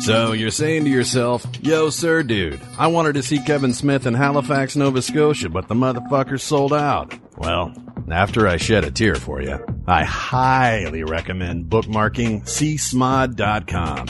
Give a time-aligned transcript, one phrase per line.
[0.00, 4.14] So you're saying to yourself, yo, sir, dude, I wanted to see Kevin Smith in
[4.14, 7.14] Halifax, Nova Scotia, but the motherfucker sold out.
[7.36, 7.74] Well,
[8.10, 14.06] after I shed a tear for you, I highly recommend bookmarking csmod.com.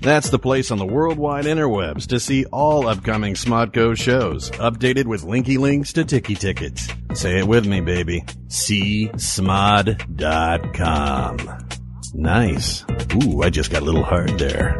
[0.00, 5.22] That's the place on the worldwide interwebs to see all upcoming Smodco shows, updated with
[5.22, 6.88] linky links to Tiki Tickets.
[7.14, 8.22] Say it with me, baby.
[8.48, 9.98] csmod.com.
[12.14, 12.84] Nice.
[13.24, 14.78] Ooh, I just got a little hard there.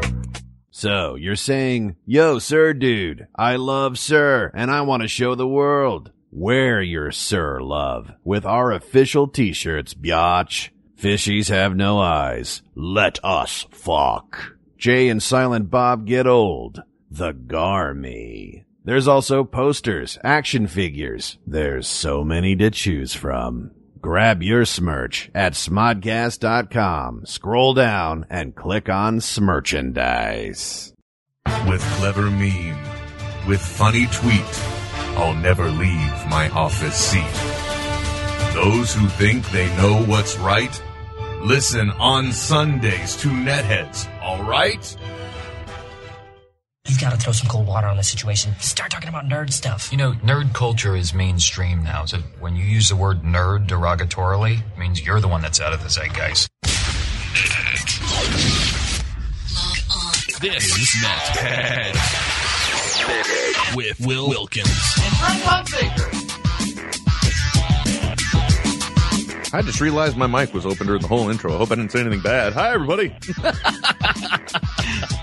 [0.75, 5.47] So, you're saying, yo, sir, dude, I love sir, and I want to show the
[5.47, 6.11] world.
[6.31, 10.71] Wear your sir love with our official t-shirts, biatch.
[10.99, 12.63] Fishies have no eyes.
[12.73, 14.55] Let us fuck.
[14.75, 16.81] Jay and Silent Bob get old.
[17.11, 18.65] The Garmy.
[18.83, 21.37] There's also posters, action figures.
[21.45, 23.69] There's so many to choose from.
[24.03, 27.25] Grab your Smerch at smodcast.com.
[27.25, 30.91] Scroll down and click on Smerchandise.
[31.69, 32.77] With clever meme,
[33.47, 34.59] with funny tweet,
[35.15, 37.23] I'll never leave my office seat.
[38.53, 40.83] Those who think they know what's right,
[41.41, 44.97] listen on Sundays to Netheads, alright?
[46.89, 48.53] You've got to throw some cold water on the situation.
[48.59, 49.89] Start talking about nerd stuff.
[49.89, 52.03] You know, nerd culture is mainstream now.
[52.03, 55.71] So when you use the word nerd derogatorily, it means you're the one that's out
[55.71, 56.49] of the zeitgeist.
[60.41, 61.93] This is Nethead
[63.77, 64.67] with Will Wilkins.
[69.53, 71.53] I just realized my mic was open during the whole intro.
[71.53, 72.51] I hope I didn't say anything bad.
[72.51, 73.15] Hi, everybody.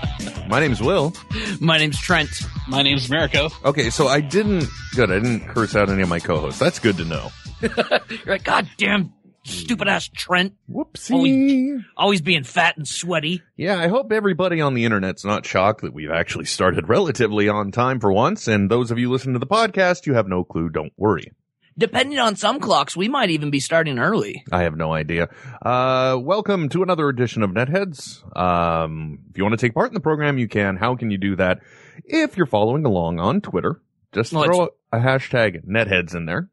[0.51, 1.13] my name's Will.
[1.61, 2.29] My name's Trent.
[2.67, 3.49] My name's Americo.
[3.63, 6.59] Okay, so I didn't, good, I didn't curse out any of my co-hosts.
[6.59, 7.31] That's good to know.
[7.61, 7.79] You're
[8.25, 9.13] like, God damn,
[9.45, 10.53] stupid ass Trent.
[10.69, 11.11] Whoopsie.
[11.13, 13.41] Always, always being fat and sweaty.
[13.55, 17.71] Yeah, I hope everybody on the internet's not shocked that we've actually started relatively on
[17.71, 18.49] time for once.
[18.49, 20.67] And those of you listening to the podcast, you have no clue.
[20.69, 21.31] Don't worry.
[21.77, 24.43] Depending on some clocks, we might even be starting early.
[24.51, 25.29] I have no idea.
[25.61, 28.21] Uh, welcome to another edition of Netheads.
[28.37, 30.75] Um, if you want to take part in the program, you can.
[30.75, 31.59] How can you do that?
[32.03, 36.49] If you're following along on Twitter, just Well, throw a hashtag Netheads in there.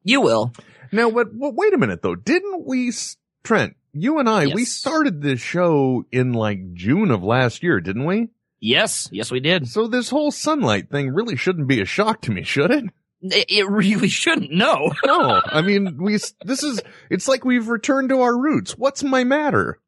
[0.03, 0.53] you will.
[0.93, 2.15] Now, what, what, wait a minute though.
[2.15, 7.23] Didn't we, s- Trent, you and I, we started this show in like June of
[7.23, 8.29] last year, didn't we?
[8.59, 9.69] Yes, yes, we did.
[9.69, 12.85] So this whole sunlight thing really shouldn't be a shock to me, should it?
[13.23, 14.51] It, it really shouldn't.
[14.51, 14.93] No.
[15.07, 18.73] No, I mean, we, this is, it's like we've returned to our roots.
[18.77, 19.79] What's my matter?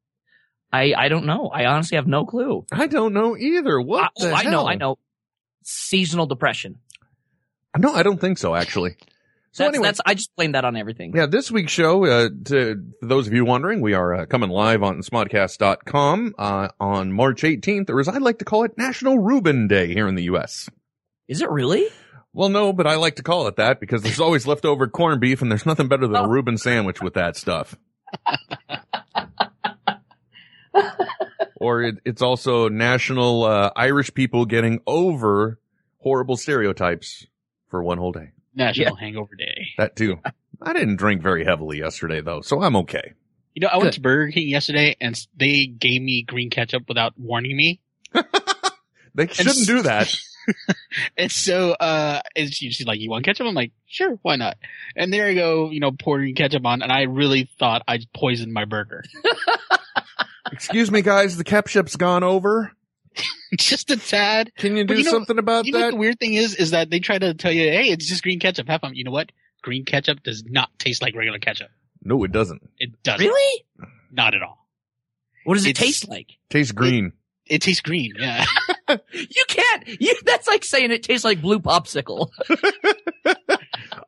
[0.72, 1.48] I I don't know.
[1.48, 2.64] I honestly have no clue.
[2.70, 3.80] I don't know either.
[3.80, 4.68] What I, oh, the oh, I know.
[4.68, 4.98] I know.
[5.64, 6.78] Seasonal depression.
[7.76, 8.96] No, I don't think so, actually.
[9.58, 11.12] So that's, anyway, that's I just blame that on everything.
[11.16, 14.50] yeah, this week's show, uh, to for those of you wondering, we are uh, coming
[14.50, 19.18] live on smodcast.com, uh, on March 18th, or as I like to call it, National
[19.18, 20.70] Reuben Day here in the U.S.
[21.26, 21.88] Is it really?
[22.32, 25.42] Well, no, but I like to call it that because there's always leftover corned beef
[25.42, 27.74] and there's nothing better than a Reuben sandwich with that stuff.
[31.56, 35.58] or it, it's also National uh, Irish people getting over
[35.96, 37.26] horrible stereotypes
[37.66, 38.30] for one whole day.
[38.54, 39.68] National Hangover Day.
[39.78, 40.18] That too.
[40.62, 43.12] I didn't drink very heavily yesterday though, so I'm okay.
[43.54, 47.14] You know, I went to Burger King yesterday and they gave me green ketchup without
[47.18, 47.80] warning me.
[49.14, 50.14] They shouldn't do that.
[51.18, 53.46] And so, uh, and she- she's like, you want ketchup?
[53.46, 54.56] I'm like, sure, why not?
[54.96, 58.52] And there I go, you know, pouring ketchup on and I really thought I poisoned
[58.54, 59.04] my burger.
[60.52, 62.72] Excuse me, guys, the ketchup's gone over.
[63.58, 64.52] Just a tad.
[64.56, 65.90] Can you do you know- something about You know what that?
[65.92, 68.38] the weird thing is, is that they try to tell you, hey, it's just green
[68.40, 68.68] ketchup.
[68.68, 68.94] Have fun.
[68.94, 69.30] You know what?
[69.62, 71.68] Green ketchup does not taste like regular ketchup.
[72.02, 72.62] No, it doesn't.
[72.78, 73.26] It doesn't.
[73.26, 73.64] Really?
[74.12, 74.66] Not at all.
[75.44, 76.32] What does it It's- taste like?
[76.50, 77.12] Tastes green.
[77.46, 78.12] It tastes green.
[78.18, 78.44] Yeah.
[79.12, 80.00] You can't.
[80.00, 82.30] You, that's like saying it tastes like blue popsicle.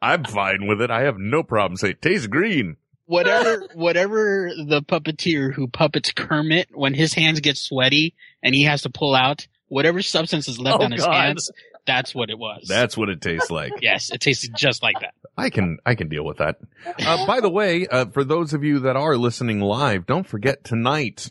[0.02, 0.90] I'm fine with it.
[0.90, 2.76] I have no problem saying it tastes green.
[3.10, 8.82] Whatever whatever the puppeteer who puppets Kermit when his hands get sweaty and he has
[8.82, 11.12] to pull out whatever substance is left Oh, on his God.
[11.14, 11.50] hands.
[11.86, 12.66] That's what it was.
[12.68, 13.72] That's what it tastes like.
[13.80, 15.14] yes, it tasted just like that.
[15.36, 16.56] I can I can deal with that.
[17.04, 20.62] Uh, by the way, uh, for those of you that are listening live, don't forget
[20.62, 21.30] tonight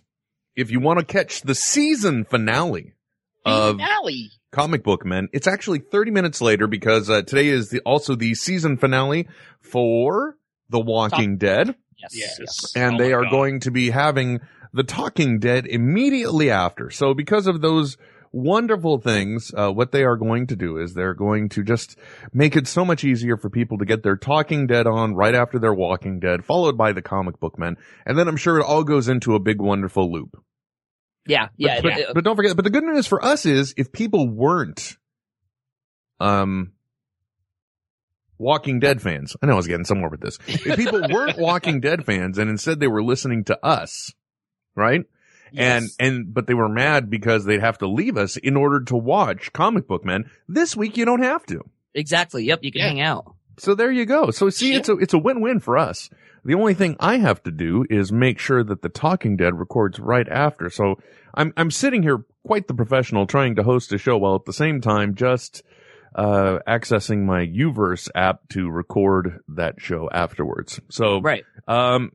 [0.56, 2.94] if you want to catch the season finale
[3.46, 4.32] of Finale.
[4.52, 8.34] Comic Book Men, it's actually 30 minutes later because uh, today is the, also the
[8.34, 9.28] season finale
[9.62, 10.36] for
[10.70, 12.38] The Walking Dead, Yes.
[12.40, 12.76] Yes.
[12.76, 13.32] and Oh they are God.
[13.32, 14.40] going to be having
[14.74, 16.90] The Talking Dead immediately after.
[16.90, 17.98] So because of those
[18.32, 21.98] wonderful things, uh, what they are going to do is they're going to just
[22.32, 25.58] make it so much easier for people to get their Talking Dead on right after
[25.60, 27.76] their Walking Dead, followed by the Comic Book Men,
[28.06, 30.42] and then I'm sure it all goes into a big wonderful loop.
[31.26, 31.50] Yeah.
[31.58, 31.82] Yeah.
[31.82, 32.04] But, yeah.
[32.08, 34.96] but, but don't forget, but the good news for us is if people weren't,
[36.20, 36.74] um,
[38.40, 40.40] Walking Dead fans, I know I was getting somewhere with this.
[40.48, 44.14] If people weren't Walking Dead fans and instead they were listening to us,
[44.76, 45.02] right?
[45.02, 45.06] And,
[45.52, 45.96] Yes.
[46.00, 48.96] and, and, but they were mad because they'd have to leave us in order to
[48.96, 50.30] watch Comic Book Men.
[50.48, 51.62] This week you don't have to.
[51.96, 52.44] Exactly.
[52.46, 52.60] Yep.
[52.64, 52.88] You can Yeah.
[52.88, 53.34] hang out.
[53.58, 54.30] So there you go.
[54.32, 56.10] So see, it's a, it's a win-win for us.
[56.46, 60.00] The only thing I have to do is make sure that the Talking Dead records
[60.00, 60.70] right after.
[60.70, 61.00] So
[61.34, 64.54] I'm, I'm sitting here quite the professional trying to host a show while at the
[64.54, 65.64] same time just,
[66.16, 70.80] uh, accessing my Uverse app to record that show afterwards.
[70.90, 71.44] So, Right.
[71.68, 72.12] um,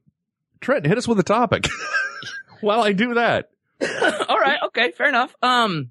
[0.61, 1.67] Trent, hit us with a topic
[2.61, 3.51] while I do that.
[4.29, 4.59] all right.
[4.67, 4.93] Okay.
[4.93, 5.35] Fair enough.
[5.43, 5.91] Um,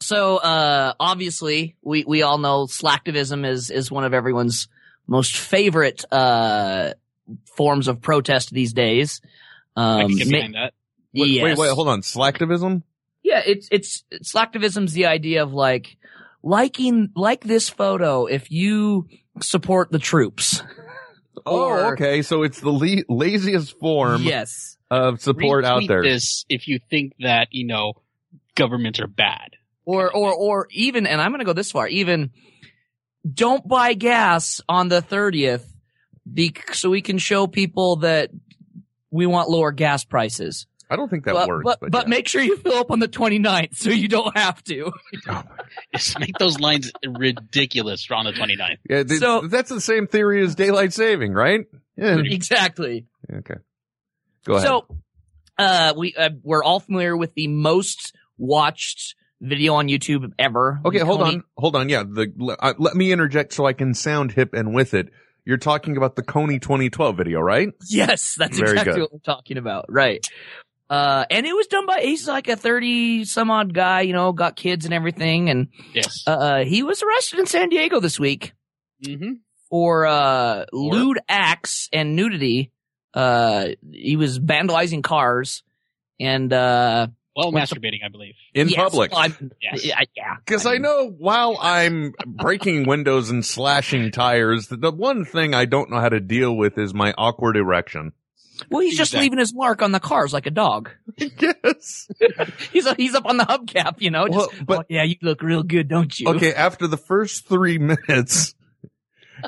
[0.00, 4.68] so, uh, obviously we, we all know slacktivism is, is one of everyone's
[5.06, 6.94] most favorite, uh,
[7.56, 9.20] forms of protest these days.
[9.76, 10.74] I Um, can get ma- that.
[11.14, 11.44] Wait, yes.
[11.44, 12.00] wait, wait, hold on.
[12.00, 12.82] Slacktivism?
[13.22, 15.96] Yeah, it's it's slacktivism's the idea of like
[16.44, 19.08] liking like this photo if you
[19.40, 20.62] support the troops.
[21.46, 22.22] Oh, Or- okay.
[22.22, 24.78] So it's the le- laziest form yes.
[24.90, 26.02] of support out Retweet there.
[26.02, 27.94] This if you think that you know
[28.54, 29.50] governments are bad.
[29.84, 32.30] Or or or even and I'm going to go this far, even
[33.30, 35.64] don't buy gas on the 30th
[36.32, 38.30] be, so we can show people that
[39.10, 40.66] we want lower gas prices.
[40.94, 41.64] I don't think that but, works.
[41.64, 42.10] but, But, but yeah.
[42.10, 44.92] make sure you fill up on the 29th so you don't have to.
[45.94, 48.78] Just make those lines ridiculous on the 29th.
[48.88, 51.66] Yeah, th- So- that's the same theory as daylight saving, right?
[51.96, 52.18] Yeah.
[52.24, 53.06] exactly.
[53.32, 53.54] Okay.
[54.46, 54.66] Go ahead.
[54.66, 54.86] So,
[55.58, 60.80] uh, we uh, we're all familiar with the most watched video on YouTube ever.
[60.84, 61.88] okay, hold Kony- on, hold on.
[61.88, 65.10] Yeah, the uh, let me interject so I can sound hip and with it.
[65.46, 67.68] You're talking about the Kony 2012 video, right?
[67.88, 69.00] Yes, that's Very exactly good.
[69.02, 69.84] what we're talking about.
[69.90, 70.26] Right.
[70.90, 74.32] Uh, and it was done by, he's like a 30 some odd guy, you know,
[74.32, 75.48] got kids and everything.
[75.48, 76.22] And, Yes.
[76.26, 78.52] uh, he was arrested in San Diego this week
[79.04, 79.32] mm-hmm.
[79.70, 82.70] for, uh, lewd acts and nudity.
[83.14, 85.62] Uh, he was vandalizing cars
[86.20, 88.34] and, uh, Well, What's the- masturbating, I believe.
[88.52, 89.10] In yes, public.
[89.12, 89.28] well,
[89.62, 89.84] Yes.
[89.84, 90.36] yeah, yeah.
[90.44, 95.64] Because I know while I'm breaking windows and slashing tires, the, the one thing I
[95.64, 98.12] don't know how to deal with is my awkward erection.
[98.70, 99.24] Well, he's just Exactly.
[99.26, 100.90] leaving his mark on the cars like a dog.
[101.18, 102.08] yes.
[102.72, 104.26] He's he's up on the hubcap, you know.
[104.28, 106.28] Just, Well, but- "Oh, yeah, you look real good, don't you?
[106.28, 108.54] Okay, after the first three minutes,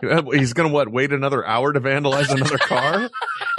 [0.33, 0.91] he's gonna what?
[0.91, 3.09] Wait another hour to vandalize another car?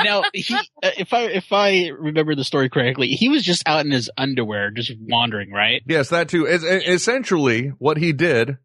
[0.03, 0.59] now, he, uh,
[0.97, 4.71] if I if I remember the story correctly, he was just out in his underwear,
[4.71, 5.81] just wandering, right?
[5.87, 6.47] yes, that too.
[6.47, 8.57] Es- es- essentially, what he did.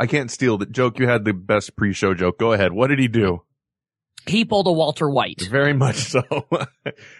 [0.00, 0.98] I can't steal the joke.
[0.98, 2.38] You had the best pre-show joke.
[2.38, 2.72] Go ahead.
[2.72, 3.42] What did he do?
[4.26, 5.42] He pulled a Walter White.
[5.50, 6.22] Very much so.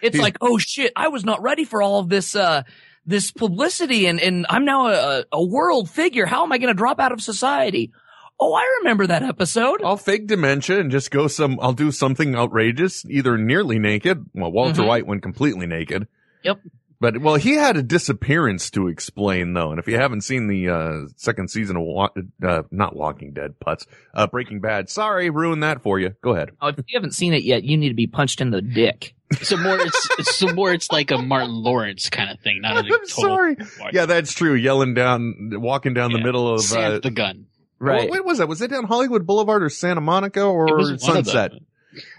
[0.01, 2.63] It's like, oh shit, I was not ready for all of this, uh,
[3.05, 6.25] this publicity and, and I'm now a, a world figure.
[6.25, 7.91] How am I going to drop out of society?
[8.39, 9.81] Oh, I remember that episode.
[9.83, 11.59] I'll fake dementia and just go some.
[11.61, 14.25] I'll do something outrageous, either nearly naked.
[14.33, 14.87] Well, Walter Mhm.
[14.87, 16.07] White went completely naked.
[16.43, 16.59] Yep.
[17.03, 20.69] But well, he had a disappearance to explain though, and if you haven't seen the
[20.69, 22.09] uh second season of Wa-
[22.41, 26.15] uh not Walking Dead, putz, uh Breaking Bad, sorry, ruined that for you.
[26.21, 26.51] Go ahead.
[26.61, 29.15] Oh, if you haven't seen it yet, you need to be punched in the dick.
[29.41, 32.89] So more, it's, so more, it's like a Martin Lawrence kind of thing, not a
[32.93, 33.57] I'm sorry.
[33.91, 34.53] Yeah, that's true.
[34.53, 37.47] Yelling down, walking down the middle of Sans uh, the gun.
[37.79, 38.47] What, what was that?
[38.47, 41.51] Was it down Hollywood Boulevard or Santa Monica or one of Sunset?
[41.51, 41.65] them.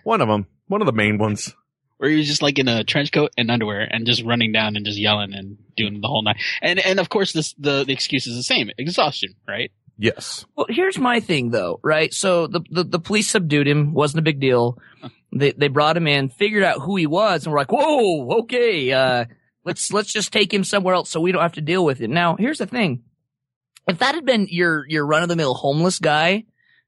[0.02, 0.46] One of them.
[0.66, 1.54] One of the main ones.
[2.04, 4.76] Where he was just like in a trench coat and underwear and just running down
[4.76, 6.36] and just yelling and doing the whole night.
[6.60, 8.68] And and of course this the, the excuse is the same.
[8.76, 9.72] Exhaustion, right?
[9.96, 10.44] Yes.
[10.54, 12.12] Well, here's my thing though, right?
[12.12, 14.76] So the, the, the police subdued him, wasn't a big deal.
[15.34, 18.92] They, they brought him in, figured out who he was, and were like, whoa, okay,
[18.92, 19.24] uh,
[19.64, 22.10] let's let's just take him somewhere else so we don't have to deal with it.
[22.10, 23.04] Now, here's the thing:
[23.88, 26.44] if that had been your your run of the mill homeless guy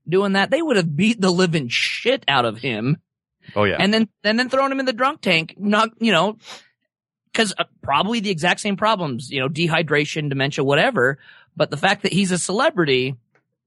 [0.07, 2.99] doing that, they would have beat the living shit out of him
[3.55, 3.77] Oh yeah.
[3.79, 5.55] and then and then throwing him in the drunk tank.
[5.59, 6.39] Not you know,
[7.33, 11.19] because uh, probably the exact same problems, you know, dehydration, dementia, whatever.
[11.57, 13.17] But the fact that he's a celebrity,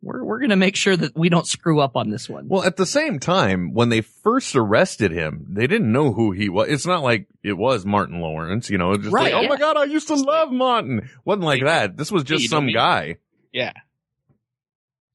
[0.01, 2.47] we're we're gonna make sure that we don't screw up on this one.
[2.47, 6.49] Well, at the same time, when they first arrested him, they didn't know who he
[6.49, 6.69] was.
[6.69, 9.49] It's not like it was Martin Lawrence, you know, it's just Right, like, oh yeah.
[9.49, 11.09] my God, I used to love Martin.
[11.25, 11.97] Wasn't like that.
[11.97, 13.17] This was just some guy.
[13.51, 13.73] Yeah.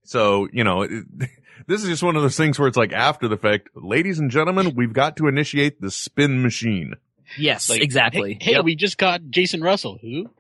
[0.05, 1.05] So, you know, it,
[1.67, 4.31] this is just one of those things where it's like after the fact, ladies and
[4.31, 6.95] gentlemen, we've got to initiate the spin machine.
[7.39, 8.35] yes, Like, exactly.
[8.35, 8.65] Hey, hey, Yep.
[8.65, 9.99] we just got Jason Russell.
[10.01, 10.31] Who?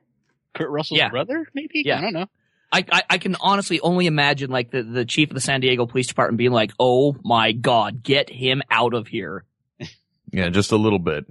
[0.54, 1.08] Kurt Russell's Yeah.
[1.08, 1.82] brother, maybe?
[1.84, 1.98] Yeah.
[1.98, 2.26] I don't know.
[2.72, 5.86] I, I I can honestly only imagine like the the chief of the San Diego
[5.86, 9.44] Police Department being like, "Oh my God, get him out of here."
[10.32, 11.24] Yeah, just a little bit.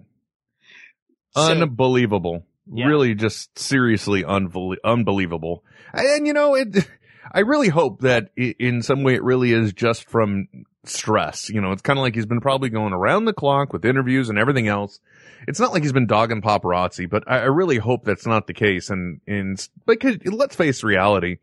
[1.35, 2.45] So- Unbelievable.
[2.71, 2.85] Yeah.
[2.85, 5.63] Really just seriously unbelie- unbelievable.
[5.93, 6.87] And you know, it,
[7.31, 10.47] I really hope that in some way it really is just from
[10.85, 11.49] stress.
[11.49, 14.29] You know, it's kind of like he's been probably going around the clock with interviews
[14.29, 14.99] and everything else.
[15.47, 18.53] It's not like he's been dogging paparazzi, but I, I really hope that's not the
[18.53, 18.89] case.
[18.89, 21.37] And, and because let's face reality,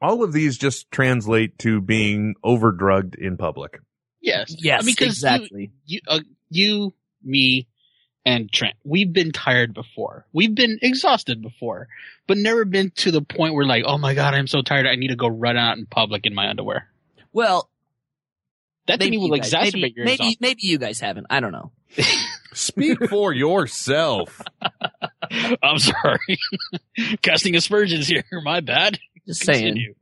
[0.00, 3.80] all of these just translate to being overdrugged in public.
[4.22, 4.54] Yes.
[4.58, 5.70] Yes, I mean, 'cause you- exactly.
[5.86, 7.68] You, uh, you, me,
[8.30, 10.24] and Trent, we've been tired before.
[10.32, 11.88] We've been exhausted before,
[12.26, 14.86] but never been to the point where like, oh my god, I'm so tired.
[14.86, 16.88] I need to go run out in public in my underwear.
[17.32, 17.68] Well,
[18.86, 20.36] That maybe thing will you guys- exacerbate maybe, your maybe exhaustion.
[20.40, 21.26] maybe you guys haven't.
[21.30, 21.72] I don't know.
[22.52, 24.40] Speak for yourself.
[25.62, 26.38] I'm sorry.
[27.22, 28.24] Casting aspersions here.
[28.44, 28.98] My bad.
[29.26, 29.94] Just saying.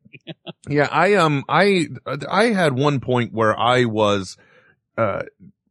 [0.68, 1.88] Yeah, I um I
[2.28, 4.36] I had one point where I was
[4.96, 5.22] uh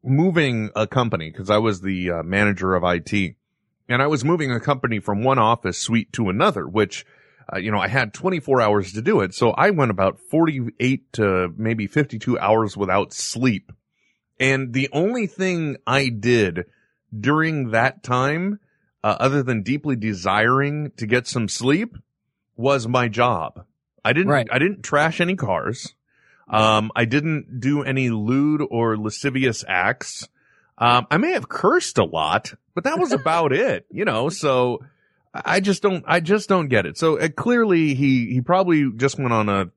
[0.08, 3.36] moving a company because I was the uh, manager of IT
[3.90, 7.06] and I was moving a company from one office suite to another which
[7.52, 11.14] uh, you know I had 24 hours to do it so I went about 48
[11.14, 13.72] to maybe 52 hours without sleep
[14.40, 16.66] and the only thing I did
[17.18, 18.60] during that time
[19.04, 21.96] uh, other than deeply desiring to get some sleep
[22.56, 23.66] was my job
[24.08, 24.48] I didn't Right.
[24.50, 25.94] I didn't trash any cars.
[26.50, 30.27] Um, I didn't do any lewd or lascivious acts.
[30.77, 34.80] Um, I may have cursed a lot, but that was about it, you know, so
[35.34, 36.98] I just don't, I just don't get it.
[36.98, 39.70] So uh, clearly he, he probably just went on a,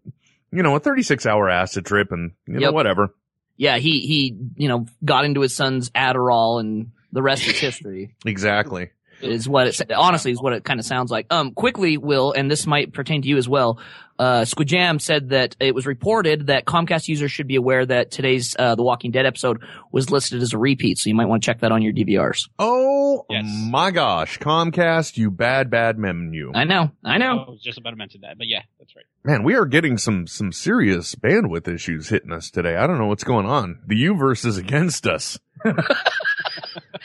[0.52, 2.74] you know, a 36 hour acid trip and, you know, Yep.
[2.74, 3.14] whatever.
[3.56, 8.14] Yeah, he he you know got into his son's Adderall, and the rest is history.
[8.24, 8.88] Exactly.
[9.22, 11.26] Is what it honestly is what it kind of sounds like.
[11.30, 13.78] Um, quickly, Will, and this might pertain to you as well.
[14.18, 18.54] Uh, Squidjam said that it was reported that Comcast users should be aware that today's
[18.58, 19.62] uh, The Walking Dead episode
[19.92, 22.50] was listed as a repeat, so you might want to check that on your DVRs.
[22.58, 23.46] Oh Yes.
[23.70, 24.38] my gosh.
[24.38, 26.52] Comcast, you bad, bad menu.
[26.54, 27.44] I know, I know.
[27.46, 29.06] I was just about to mention that, but yeah, that's right.
[29.24, 32.76] Man, we are getting some some serious bandwidth issues hitting us today.
[32.76, 33.80] I don't know what's going on.
[33.86, 35.38] The Uverse is against us.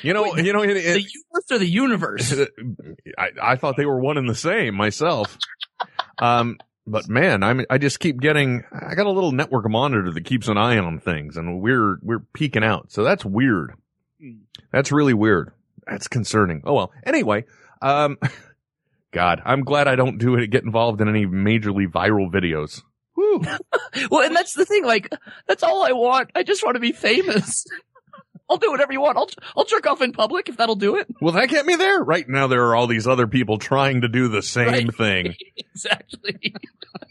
[0.01, 2.33] you know, you know, it, The it, universe or the universe?
[3.17, 5.37] I, I thought they were one and the same myself.
[6.19, 6.57] Um,
[6.87, 8.63] but man, I'm I just keep getting.
[8.71, 12.19] I got a little network monitor that keeps an eye on things, and we're we're
[12.33, 12.91] peeking out.
[12.91, 13.73] So that's weird.
[14.21, 14.43] Hmm.
[14.71, 15.51] That's really weird.
[15.87, 16.61] That's concerning.
[16.65, 16.91] Oh well.
[17.03, 17.45] Anyway,
[17.81, 18.17] um,
[19.11, 20.47] God, I'm glad I don't do it.
[20.47, 22.81] Get involved in any majorly viral videos.
[23.15, 23.41] Woo.
[24.11, 24.85] well, and that's the thing.
[24.85, 25.09] Like,
[25.47, 26.31] that's all I want.
[26.35, 27.65] I just want to be famous.
[28.49, 29.17] I'll do whatever you want.
[29.17, 31.07] I'll I'll jerk off in public if that'll do it.
[31.21, 32.03] Well, that get me there.
[32.03, 34.95] Right now, there are all these other people trying to do the same Right.
[34.95, 36.53] thing, exactly.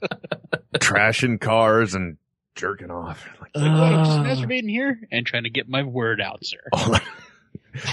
[0.78, 2.18] trashing cars and
[2.54, 3.26] jerking off.
[3.40, 4.04] Like, Like, I'm Uh.
[4.04, 6.58] just masturbating here and trying to get my word out, sir.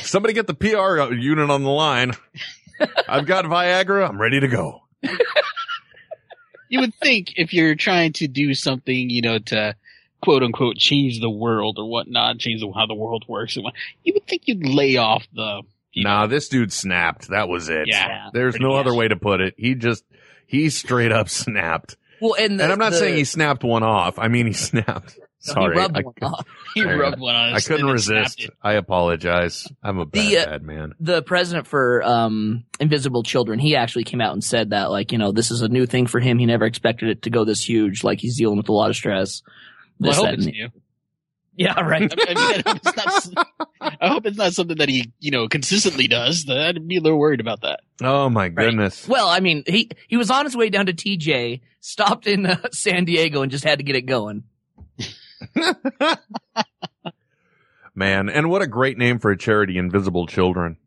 [0.04, 2.12] Somebody get the PR unit on the line.
[3.08, 4.08] I've got Viagra.
[4.08, 4.84] I'm ready to go.
[6.70, 9.76] you would think if you're trying to do something, you know, to
[10.22, 13.74] quote unquote change the world or whatnot, change the, how the world works, and what,
[14.04, 15.62] you would think you'd lay off the.
[15.94, 17.30] you Nah, this dude snapped.
[17.30, 17.88] That was it.
[17.88, 18.86] Yeah, There's no much.
[18.86, 19.56] other way to put it.
[19.58, 20.04] He just,
[20.48, 21.98] he straight up snapped.
[22.22, 24.20] Well, and the, and I'm not the- saying he snapped one off.
[24.20, 25.18] I mean, he snapped.
[25.44, 25.74] Sorry.
[25.74, 26.48] he rubbed I, one off.
[26.76, 28.48] He I- rubbed one on I couldn't resist.
[28.62, 29.68] I apologize.
[29.84, 30.94] I'm a bad, The, uh, bad man.
[31.00, 35.18] the president for um, Invisible Children, he actually came out and said that, like, you
[35.18, 36.38] know, this is a new thing for him.
[36.38, 38.04] He never expected it to go this huge.
[38.04, 39.42] Like, he's dealing with a lot of stress.
[40.10, 40.70] Well, I hope that, it's new.
[41.56, 42.12] Yeah, right.
[42.18, 42.96] I, I mean, I hope, it's
[43.36, 43.48] not,
[44.02, 46.50] I hope it's not something that he, you know, consistently does.
[46.50, 47.82] I'd be a little worried about that.
[48.02, 49.08] Oh my goodness.
[49.08, 52.58] well, I mean, he he was on his way down to TJ, stopped in uh,
[52.72, 54.44] San Diego, and just had to get it going.
[57.94, 60.78] Man, and what a great name for a charity, Invisible Children.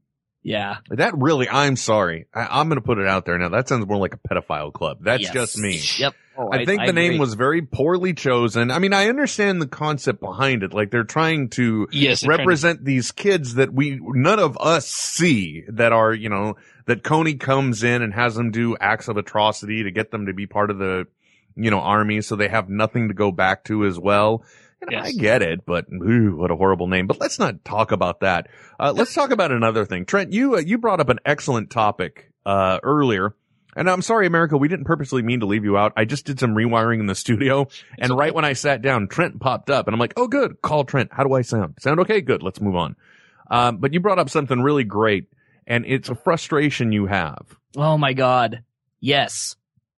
[0.43, 0.79] Yeah.
[0.91, 2.27] That really, I'm sorry.
[2.35, 3.51] I, I'm going to put it out there now.
[3.51, 4.99] That sounds more like a pedophile club.
[5.03, 5.33] That's Yes.
[5.33, 5.81] just me.
[5.99, 6.15] Yep.
[6.37, 8.71] Oh, I think the name was very poorly chosen.
[8.71, 10.73] I mean, I understand the concept behind it.
[10.75, 14.87] Like they're trying to Yes, they're to- represent these kids that we, none of us
[14.89, 19.17] see that are, you know, that Kony comes in and has them do acts of
[19.17, 21.07] atrocity to get them to be part of the,
[21.55, 22.21] you know, army.
[22.21, 24.45] So they have nothing to go back to as well.
[24.91, 25.07] Yes.
[25.07, 27.07] I get it, but ooh, what a horrible name.
[27.07, 28.49] But let's not talk about that.
[28.79, 30.05] Uh, let's talk about another thing.
[30.05, 33.35] Trent, you, uh, you brought up an excellent topic, uh, earlier.
[33.77, 35.93] And I'm sorry, Americo, we didn't purposely mean to leave you out.
[35.97, 37.69] I just did some rewiring in the studio.
[37.99, 40.63] And right when I sat down, Trent popped up and I'm like, oh, good.
[40.63, 41.13] Call Trent.
[41.13, 41.75] How do I sound?
[41.81, 42.21] Sound okay?
[42.21, 42.43] Good.
[42.43, 42.97] Let's move on.
[43.51, 45.27] Um, but you brought up something really great
[45.67, 47.57] and it's a frustration you have.
[47.77, 48.63] Oh my god.
[49.01, 49.57] Yes.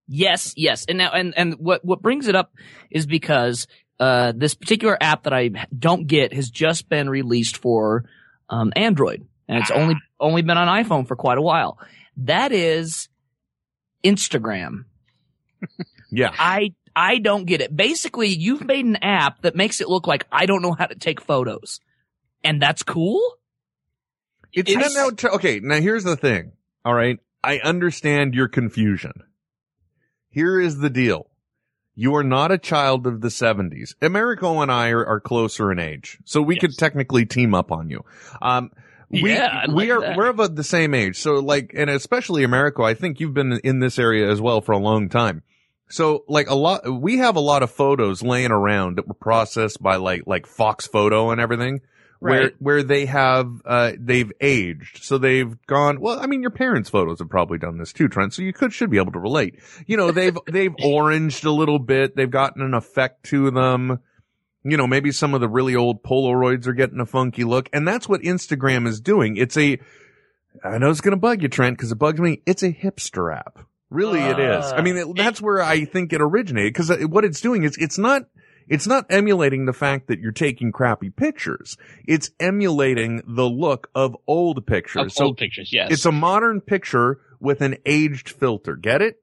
[0.09, 0.85] Yes, yes.
[0.89, 2.53] And now and and what what brings it up
[2.91, 3.67] is because
[3.99, 8.05] uh this particular app that I don't get has just been released for
[8.49, 11.79] um Android and it's only only been on iPhone for quite a while.
[12.19, 13.09] That is
[14.07, 14.85] Instagram.
[16.11, 16.31] Yeah.
[16.39, 17.75] I I don't get it.
[17.77, 20.95] Basically, you've made an app that makes it look like I don't know how to
[20.95, 21.81] take photos.
[22.45, 23.21] And that's cool?
[24.53, 25.11] It's It's- not now.
[25.17, 26.53] Tr- okay, now here's the thing.
[26.85, 29.13] All right, I understand your confusion.
[30.31, 31.29] Here is the deal.
[31.95, 33.95] You are not a child of the 70s.
[34.03, 37.89] Americo and I are, are closer in age, so we could technically team up on
[37.89, 38.05] you.
[38.43, 38.71] Um,
[39.11, 40.17] we, Yeah, I'd we are, that.
[40.17, 41.19] we're of the same age.
[41.19, 44.73] So like, and especially Americo, I think you've been in this area as well for
[44.73, 45.43] a long time.
[45.89, 49.81] So like a lot, we have a lot of photos laying around that were processed
[49.83, 51.81] by like, like Fox Photo and everything
[52.19, 52.55] where Right.
[52.61, 57.19] where they have uh they've aged so they've gone well i mean your parents photos
[57.19, 59.99] have probably done this too trent so you could should be able to relate you
[59.99, 63.99] know they've they've oranged a little bit they've gotten an effect to them
[64.71, 67.87] you know maybe some of the really old polaroids are getting a funky look and
[67.87, 69.79] that's what instagram is doing it's a
[70.65, 73.35] i know it's going to bug you trent because it bugs me it's a hipster
[73.35, 76.91] app really it is i uh, mean it, that's where i think it originated because
[76.91, 78.25] uh, what it's doing is it's not
[78.69, 81.77] it's not emulating the fact that you're taking crappy pictures.
[82.05, 85.03] It's emulating the look of old pictures.
[85.03, 85.93] Of so old pictures, yes.
[85.93, 88.75] it's a modern picture with an aged filter.
[88.75, 89.23] Get it?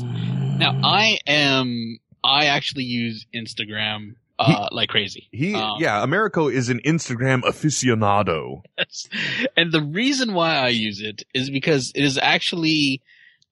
[0.00, 1.98] now I am.
[2.22, 5.28] I actually use Instagram uh, like crazy.
[5.32, 8.62] He, Um, yeah, Americo is an Instagram aficionado.
[8.78, 9.08] Yes.
[9.56, 13.02] And the reason why I use it is because it is actually,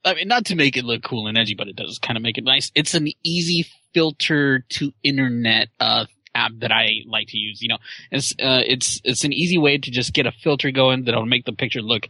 [0.05, 2.22] I mean, not to make it look cool and edgy, but it does kind of
[2.22, 2.70] make it nice.
[2.75, 7.62] It's an easy filter to internet, uh, app that I like to use.
[7.62, 7.79] You know,
[8.12, 11.46] it's, uh, it's, it's an easy way to just get a filter going that'll make
[11.46, 12.09] the picture look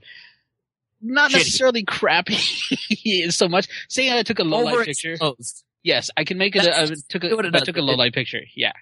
[1.00, 1.34] not Shitty.
[1.34, 2.36] necessarily crappy
[3.30, 3.68] so much.
[3.88, 5.16] Say I took a low light picture.
[5.16, 5.62] Overexposed.
[5.86, 6.66] Yes, I can make it.
[6.66, 8.40] A, I took a, I took a low light picture.
[8.56, 8.72] Yeah,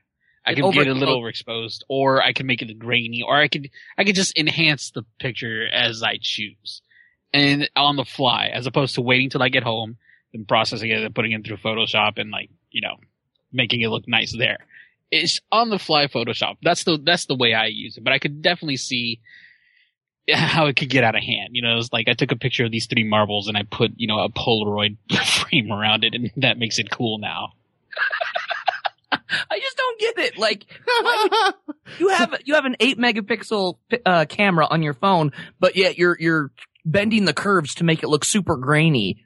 [0.47, 3.47] I can get it a little overexposed, or I can make it grainy, or I
[3.47, 6.81] could I could just enhance the picture as I choose,
[7.31, 9.99] and on the fly, as opposed to waiting till I get home
[10.33, 12.97] and processing it and putting it through Photoshop and like you know
[13.53, 14.61] making it look nice there.
[15.11, 16.57] It's on the fly Photoshop.
[16.63, 18.03] That's the that's the way I use it.
[18.03, 19.21] But I could definitely see
[20.33, 21.51] how it could get out of hand.
[21.53, 23.93] You know, it's like I took a picture of these three marbles and I put,
[23.97, 27.53] you know, a Polaroid frame around it and that makes it cool now.
[29.51, 30.39] I just don't get it.
[30.39, 30.67] Like,
[31.03, 31.55] would-
[31.99, 36.17] you have you have an eight megapixel uh, camera on your phone, but yet you're
[36.19, 36.51] you're
[36.85, 39.25] bending the curves to make it look super grainy.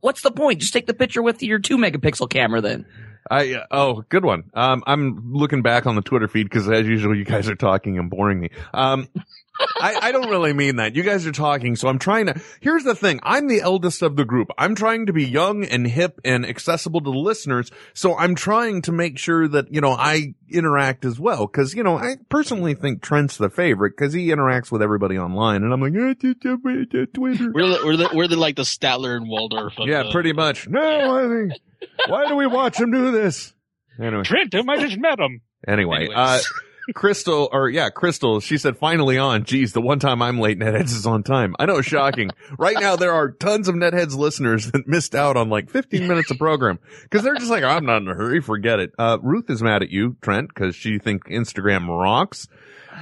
[0.00, 0.60] What's the point?
[0.60, 2.86] Just take the picture with your two megapixel camera then.
[3.30, 4.44] I uh, oh, good one.
[4.54, 7.98] Um, I'm looking back on the Twitter feed because as usual, you guys are talking
[7.98, 8.50] and boring me.
[8.72, 9.08] Um,
[9.80, 10.94] I, I don't really mean that.
[10.94, 12.40] You guys are talking, so I'm trying to.
[12.60, 14.48] Here's the thing: I'm the eldest of the group.
[14.58, 17.70] I'm trying to be young and hip and accessible to the listeners.
[17.94, 21.46] So I'm trying to make sure that you know I interact as well.
[21.46, 25.62] Because you know, I personally think Trent's the favorite because he interacts with everybody online,
[25.62, 27.50] and I'm like, "Ah, t- Twitter.
[27.52, 29.78] We're the, we're the, we're the like the Statler and Waldorf.
[29.78, 30.68] Of Yeah, the- pretty much.
[30.68, 31.52] No, I think.
[32.08, 33.54] Why do we watch him do this?
[33.98, 34.22] Anyway.
[34.22, 35.40] Trent, I just met him.
[35.66, 36.16] Anyway, Anyways.
[36.16, 36.40] uh,
[36.94, 39.44] Crystal, or yeah, Crystal, she said finally on.
[39.44, 41.54] Geez, the one time I'm late, Netheads is on time.
[41.58, 42.30] I know, shocking.
[42.58, 46.30] right now, there are tons of Netheads listeners that missed out on like 15 minutes
[46.30, 48.92] of program because they're just like, I'm not in a hurry, forget it.
[48.98, 52.48] Uh, Ruth is mad at you, Trent, because she think Instagram rocks.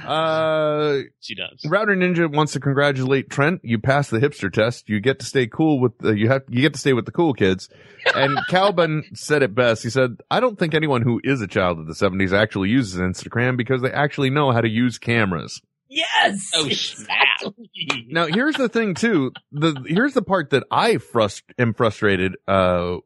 [0.05, 1.63] Uh, She does.
[1.65, 3.61] Router Ninja wants to congratulate Trent.
[3.63, 4.89] You passed the hipster test.
[4.89, 7.11] You get to stay cool with the, you have, you get to stay with the
[7.11, 7.69] cool kids.
[8.15, 9.83] And Calvin said it best.
[9.83, 12.99] He said, I don't think anyone who is a child of the seventies actually uses
[12.99, 15.61] Instagram because they actually know how to use cameras.
[15.87, 16.51] Yes.
[16.53, 17.25] Oh, snap.
[17.41, 18.05] exactly.
[18.09, 19.31] Now, here's the thing too.
[19.51, 22.97] The, here's the part that I frust, am frustrated, uh,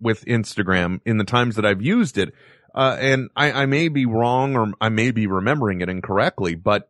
[0.00, 2.32] with Instagram in the times that I've used it.
[2.74, 6.88] Uh, and I, I may be wrong or I may be remembering it incorrectly, but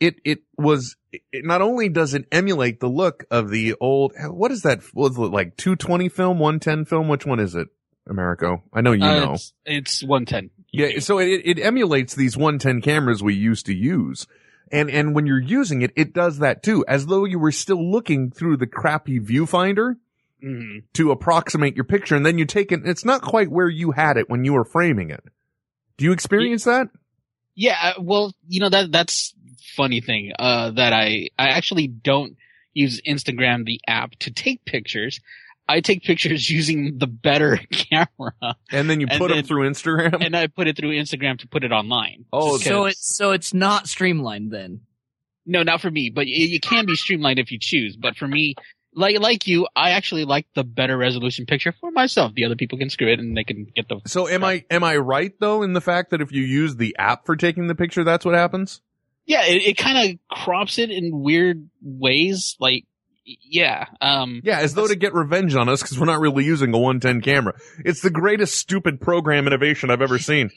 [0.00, 4.50] it, it was it, not only does it emulate the look of the old, what
[4.50, 4.80] is that?
[4.94, 7.08] Was it like 220 film, 110 film?
[7.08, 7.68] Which one is it?
[8.08, 8.62] Americo.
[8.72, 9.32] I know you Uh, know.
[9.34, 10.50] It's, it's 110.
[10.72, 14.26] Yeah, so it, it emulates these 110 cameras we used to use.
[14.72, 17.90] And, and when you're using it, it does that too, as though you were still
[17.90, 19.96] looking through the crappy viewfinder
[20.40, 22.16] hmm to approximate your picture.
[22.16, 24.64] And then you take it, it's not quite where you had it when you were
[24.64, 25.22] framing it.
[25.96, 26.88] Do you experience that?
[27.54, 29.34] Yeah, uh, well, you know that that's
[29.76, 30.32] funny thing.
[30.38, 32.36] Uh, that I I actually don't
[32.72, 35.20] use Instagram the app to take pictures.
[35.68, 38.32] I take pictures using the better camera,
[38.72, 40.24] And then you And put them through Instagram?
[40.24, 42.24] and I put it through Instagram to put it online.
[42.32, 44.80] Oh, Just So 'cause- it's so it's not streamlined then.
[45.46, 47.96] no, not for me, but it, it can be streamlined if you choose.
[47.96, 48.54] But for me,
[48.94, 52.34] like like you, I actually like the better resolution picture for myself.
[52.34, 54.00] The other people can screw it and they can get the.
[54.06, 56.96] So am I am I right though in the fact that if you use the
[56.98, 58.80] app for taking the picture, that's what happens?
[59.26, 62.56] Yeah, it, it kind of crops it in weird ways.
[62.58, 62.84] Like,
[63.24, 66.72] yeah, um, Yeah, as though to get revenge on us because we're not really using
[66.74, 67.54] a 110 camera.
[67.84, 70.50] It's the greatest stupid program innovation I've ever seen.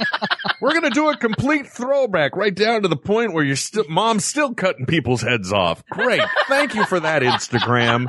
[0.60, 4.24] we're gonna do a complete throwback right down to the point where your st- mom's
[4.24, 5.84] still cutting people's heads off.
[5.90, 8.06] Great, thank you for that, Instagram.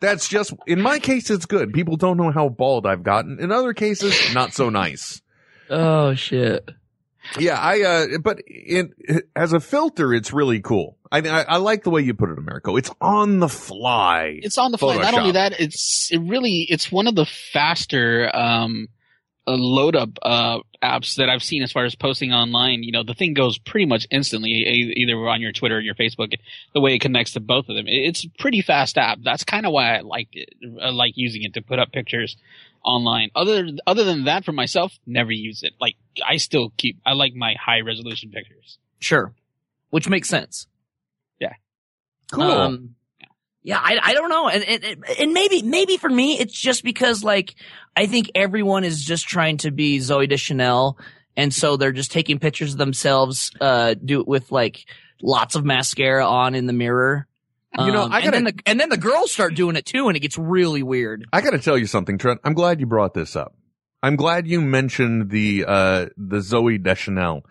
[0.00, 1.72] That's just in my case, it's good.
[1.72, 3.38] People don't know how bald I've gotten.
[3.40, 5.22] In other cases, not so nice.
[5.70, 6.68] Oh shit.
[7.38, 8.92] Yeah, I, uh, but in,
[9.34, 10.98] as a filter, it's really cool.
[11.14, 12.76] I, I, I like the way you put it, Americo.
[12.76, 14.40] It's on the fly.
[14.42, 14.96] it's on the fly.
[14.96, 18.88] Not only that, it's it really it's one of the faster um
[19.46, 22.82] uh, load up uh apps that I've seen as far as posting online.
[22.82, 25.94] You know, the thing goes pretty much instantly, e- either on your Twitter or your
[25.94, 26.32] Facebook.
[26.72, 29.18] The way it connects to both of them, it's a pretty fast app.
[29.22, 30.50] That's kind of why I like it.
[30.82, 32.36] I like using it to put up pictures
[32.84, 33.30] online.
[33.36, 35.74] Other other than that, for myself, never use it.
[35.80, 35.94] Like
[36.26, 36.98] I still keep.
[37.06, 38.78] I like my high resolution pictures.
[38.98, 39.32] Sure.
[39.90, 40.66] Which makes sense.
[42.34, 42.50] Cool.
[42.50, 42.94] Um,
[43.62, 44.48] yeah, I, I don't know.
[44.48, 47.54] And, and, and maybe, maybe for me, it's just because like,
[47.96, 50.98] I think everyone is just trying to be Zooey Deschanel.
[51.36, 54.84] And so they're just taking pictures of themselves, uh, do it with like
[55.22, 57.26] lots of mascara on in the mirror.
[57.76, 59.84] You know, Um, I and gotta- then the, and then the girls start doing it
[59.86, 61.24] too and it gets really weird.
[61.32, 62.40] I got to tell you something, Trent.
[62.44, 63.56] I'm glad you brought this up.
[64.02, 67.44] I'm glad you mentioned the uh the Zooey Deschanel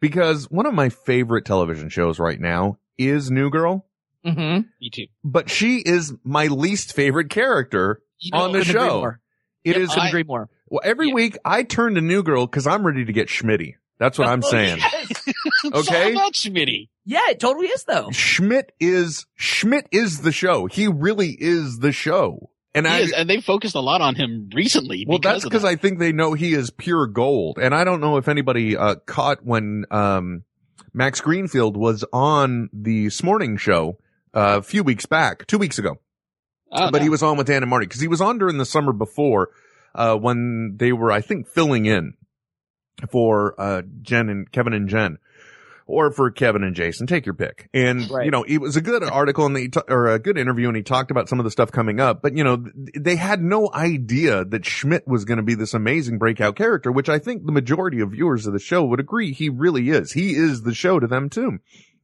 [0.00, 3.86] because one of my favorite television shows right now is New Girl,
[4.26, 4.60] Mm-hmm.
[4.80, 5.06] Me too.
[5.24, 8.98] but she is my least favorite character You on the couldn't agree show.
[9.00, 9.20] more.
[9.64, 10.48] It Yep, is I- agree more.
[10.68, 11.14] well every Yeah.
[11.14, 13.74] week I turn to New Girl because I'm ready to get Schmitty.
[13.98, 14.78] That's what I'm Oh, saying.
[14.78, 15.24] yes.
[15.74, 16.08] Okay.
[16.08, 16.88] so much, Schmitty.
[17.04, 18.10] Yeah, it totally is though.
[18.12, 20.66] Schmidt is Schmidt is the show.
[20.66, 22.50] He really is the show.
[22.74, 25.04] And He I is, and they focused a lot on him recently.
[25.08, 25.68] Well, because that's because that.
[25.68, 27.58] I think they know he is pure gold.
[27.60, 30.44] And I don't know if anybody uh, caught when um,
[30.94, 33.98] Max Greenfield was on the Smorning show
[34.34, 35.96] uh, a few weeks back, two weeks ago.
[36.72, 37.02] Oh, but no.
[37.02, 39.50] he was on with Dan and Marty because he was on during the summer before
[39.94, 42.14] uh, when they were, I think, filling in
[43.10, 45.18] for uh, Jen and Kevin and Jen.
[45.86, 47.68] Or for Kevin and Jason, take your pick.
[47.74, 48.24] And, Right.
[48.24, 50.76] you know, it was a good article and he ta- or a good interview and
[50.76, 52.22] he talked about some of the stuff coming up.
[52.22, 55.74] But, you know, th- they had no idea that Schmidt was going to be this
[55.74, 59.32] amazing breakout character, which I think the majority of viewers of the show would agree
[59.32, 60.12] he really is.
[60.12, 61.54] He is the show to them too.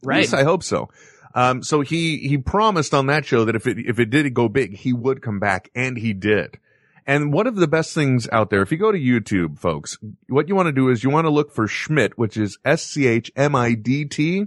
[0.03, 0.17] At Right.
[0.23, 0.89] least I hope so.
[1.37, 4.49] Um, so he, he promised on that show that if it, if it did go
[4.49, 6.59] big, he would come back and he did.
[7.07, 10.49] And one of the best things out there, if you go to YouTube, folks, what
[10.49, 14.47] you want to do is you want to look for Schmidt, which is S-C-H-M-I-D-T,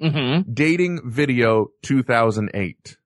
[0.00, 0.52] Mm-hmm.
[0.52, 2.96] dating video 2008.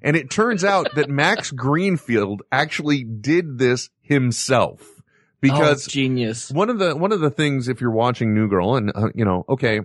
[0.00, 5.02] And it turns out that Max Greenfield actually did this himself
[5.42, 6.50] because oh, genius.
[6.50, 9.26] one of the one of the things if you're watching New Girl and uh, you
[9.26, 9.80] know, okay,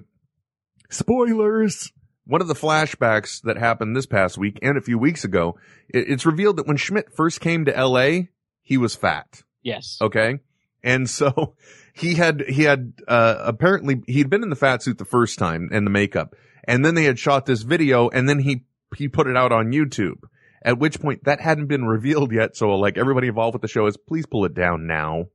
[0.89, 1.91] spoilers.
[2.26, 5.58] One of the flashbacks that happened this past week and a few weeks ago,
[5.90, 8.30] it, it's revealed that when Schmidt first came to L.A.,
[8.62, 9.44] he was fat.
[9.62, 10.00] yes.
[10.02, 10.40] Okay,
[10.84, 11.56] and so
[11.94, 15.70] he had he had uh, apparently he'd been in the fat suit the first time
[15.72, 18.64] and the makeup, and then they had shot this video, and then he
[18.98, 20.24] he put it out on YouTube.
[20.64, 23.86] At which point that hadn't been revealed yet, so like everybody involved with the show
[23.86, 25.28] is please pull it down now.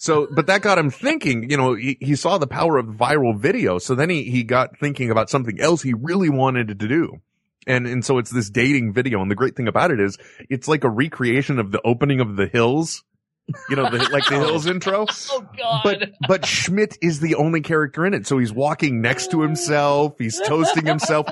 [0.00, 3.36] So, but that got him thinking, you know, he, he saw the power of viral
[3.38, 3.78] video.
[3.78, 7.20] So then he, he got thinking about something else he really wanted to do.
[7.66, 9.20] And, and so it's this dating video.
[9.20, 10.16] And the great thing about it is
[10.48, 13.04] it's like a recreation of the opening of the hills.
[13.68, 15.04] You know, the, like the oh, hills intro.
[15.32, 15.80] Oh God.
[15.84, 18.26] But, but Schmidt is the only character in it.
[18.26, 20.14] So he's walking next to himself.
[20.18, 21.26] He's toasting himself.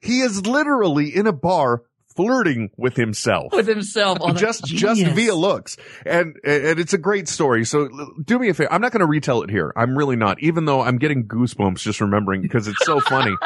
[0.00, 1.82] He is literally in a bar
[2.14, 4.18] flirting with himself with himself.
[4.36, 7.88] Just just via looks and and it's a great story so
[8.24, 10.64] do me a favor i'm not going to retell it here i'm really not even
[10.64, 13.34] though i'm getting goosebumps just remembering because it's so funny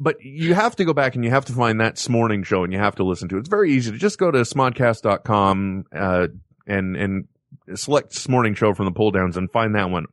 [0.00, 2.72] but you have to go back and you have to find that morning show and
[2.72, 3.40] you have to listen to it.
[3.40, 6.28] It's very easy to just go to smodcast.com, uh,
[6.66, 7.28] and, and
[7.74, 10.06] select morning show from the pull downs and find that one.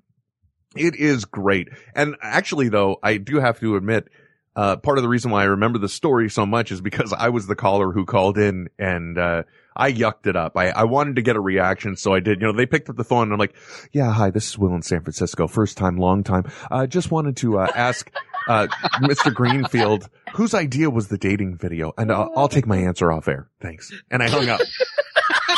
[0.76, 1.70] It is great.
[1.96, 4.10] And actually though, I do have to admit,
[4.58, 7.30] uh, part of the reason why I remember the story so much is because I
[7.30, 9.44] was the caller who called in and, uh,
[9.76, 10.58] I yucked it up.
[10.58, 12.42] I, I wanted to get a reaction, so I did.
[12.42, 13.56] You know, they picked up the phone and I'm like,
[13.92, 15.48] yeah, hi, this is Will in San Francisco.
[15.48, 16.46] First time, long time.
[16.72, 18.12] I uh, just wanted to, uh, ask,
[18.48, 18.66] uh,
[19.04, 19.32] Mr.
[19.32, 21.94] Greenfield, whose idea was the dating video?
[21.96, 23.50] And I'll, I'll take my answer off air.
[23.62, 23.92] Thanks.
[24.10, 24.62] And I hung up.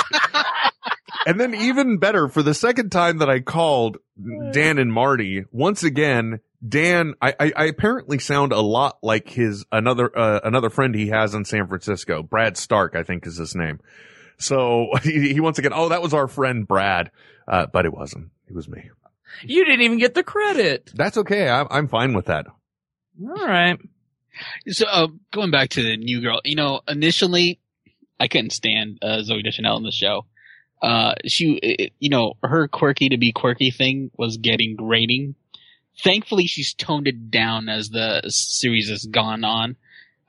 [1.25, 3.99] and then even better, for the second time that I called
[4.51, 9.65] Dan and Marty, once again, Dan, I, I, I apparently sound a lot like his
[9.71, 13.55] another uh, another friend he has in San Francisco, Brad Stark, I think is his
[13.55, 13.79] name.
[14.37, 17.11] So he, he once again, oh, that was our friend Brad,
[17.47, 18.31] uh, but it wasn't.
[18.47, 18.89] It was me.
[19.43, 20.91] You didn't even get the credit.
[20.93, 21.47] That's okay.
[21.47, 22.47] I'm I'm fine with that.
[23.21, 23.79] All right.
[24.67, 27.59] So uh, going back to the new girl, you know, initially
[28.19, 30.25] I couldn't stand uh, Zooey Deschanel in the show.
[30.81, 35.35] Uh, she, it, you know, her quirky to be quirky thing was getting grating.
[36.03, 39.75] Thankfully, she's toned it down as the series has gone on,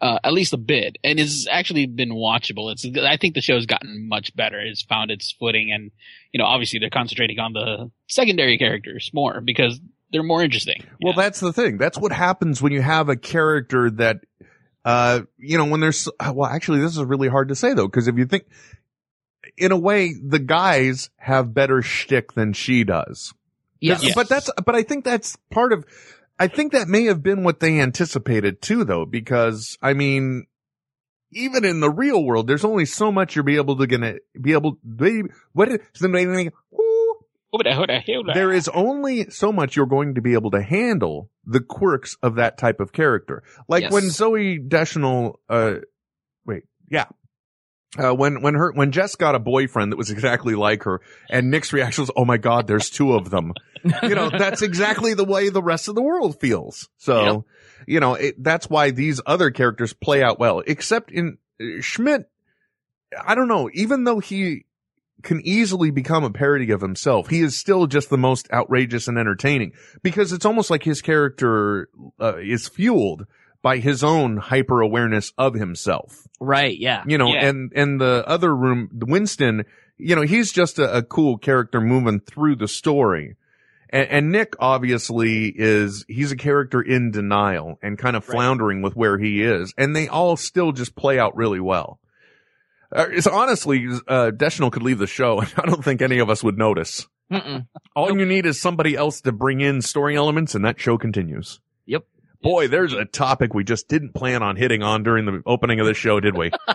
[0.00, 2.72] uh, at least a bit, and it's actually been watchable.
[2.72, 4.60] It's, I think the show's gotten much better.
[4.60, 5.90] It's found its footing, and
[6.32, 9.80] you know, obviously they're concentrating on the secondary characters more because
[10.12, 10.82] they're more interesting.
[11.02, 11.78] Well, that's the thing.
[11.78, 14.20] That's what happens when you have a character that,
[14.84, 18.08] uh, you know, when there's, well, actually, this is really hard to say though, because
[18.08, 18.44] if you think,
[19.56, 23.34] in a way, the guys have better shtick than she does.
[23.80, 24.02] Yes.
[24.02, 24.14] Yes.
[24.14, 25.84] But that's, but I think that's part of,
[26.38, 30.46] I think that may have been what they anticipated too, though, because I mean,
[31.32, 34.52] even in the real world, there's only so much you're be able to gonna be
[34.52, 35.78] able, be, what is,
[38.34, 42.36] there is only so much you're going to be able to handle the quirks of
[42.36, 43.42] that type of character.
[43.68, 43.92] Like Yes.
[43.92, 45.76] when Zooey Deschanel, uh,
[46.46, 47.06] wait, yeah.
[47.98, 51.50] Uh, when, when her, when Jess got a boyfriend that was exactly like her and
[51.50, 53.52] Nick's reaction was, oh my God, there's two of them.
[54.02, 56.88] you know, that's exactly the way the rest of the world feels.
[56.98, 57.42] So, Yep.
[57.86, 62.28] you know, it, that's why these other characters play out well, except in uh, Schmidt.
[63.26, 64.66] I don't know, even though he
[65.22, 69.18] can easily become a parody of himself, he is still just the most outrageous and
[69.18, 71.88] entertaining because it's almost like his character
[72.20, 73.26] uh, is fueled
[73.62, 76.78] by his own hyper awareness of himself Right.
[76.78, 77.04] Yeah.
[77.06, 77.46] you know, Yeah.
[77.48, 79.64] and, and the other room, Winston,
[79.98, 83.36] you know, he's just a, a cool character moving through the story.
[83.92, 88.34] And, and Nick obviously is, he's a character in denial and kind of Right.
[88.34, 89.74] floundering with where he is.
[89.76, 91.98] And they all still just play out really well.
[92.94, 96.30] Uh, it's honestly, uh, Deschanel could leave the show and I don't think any of
[96.30, 97.06] us would notice.
[97.30, 97.66] Mm-mm.
[97.94, 101.60] All you need is somebody else to bring in story elements and that show continues.
[101.86, 102.04] Yep.
[102.42, 105.86] Boy, there's a topic we just didn't plan on hitting on during the opening of
[105.86, 106.50] the show, did we?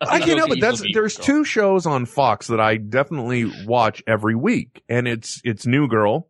[0.00, 4.34] I can know, but that's there's two shows on Fox that I definitely watch every
[4.34, 6.26] week, and it's it's New Girl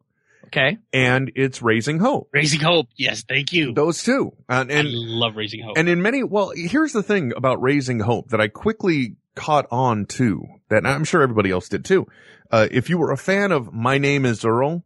[0.49, 0.77] Okay.
[0.93, 2.29] and it's Raising Hope.
[2.33, 2.89] Raising Hope.
[2.97, 3.73] Yes, thank you.
[3.73, 5.77] Those two, and I and love Raising Hope.
[5.79, 10.07] and in many, well, here's the thing about Raising Hope that I quickly caught on
[10.07, 12.07] to that I'm sure everybody else did too.
[12.51, 14.85] Uh, if you were a fan of My Name Is Earl,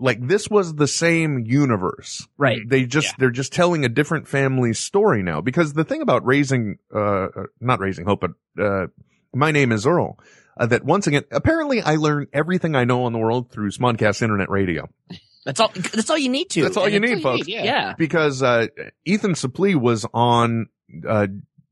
[0.00, 2.26] like this was the same universe.
[2.38, 2.60] Right.
[2.66, 3.12] They just, Yeah.
[3.18, 7.28] they're just telling a different family story now because the thing about raising, uh, uh,
[7.60, 8.30] not raising hope, but,
[8.62, 8.86] uh,
[9.34, 10.18] my name is Earl.
[10.58, 14.20] Uh, that once again, apparently I learn everything I know in the world through Smodcast
[14.22, 14.88] Internet Radio.
[15.44, 15.70] That's all.
[15.74, 16.62] That's all you need to.
[16.62, 17.48] That's all And you it's- need, folks.
[17.48, 17.64] yeah.
[17.64, 17.94] Yeah.
[17.96, 18.66] Because, uh,
[19.04, 20.66] Ethan Suplee was on,
[21.08, 21.28] uh,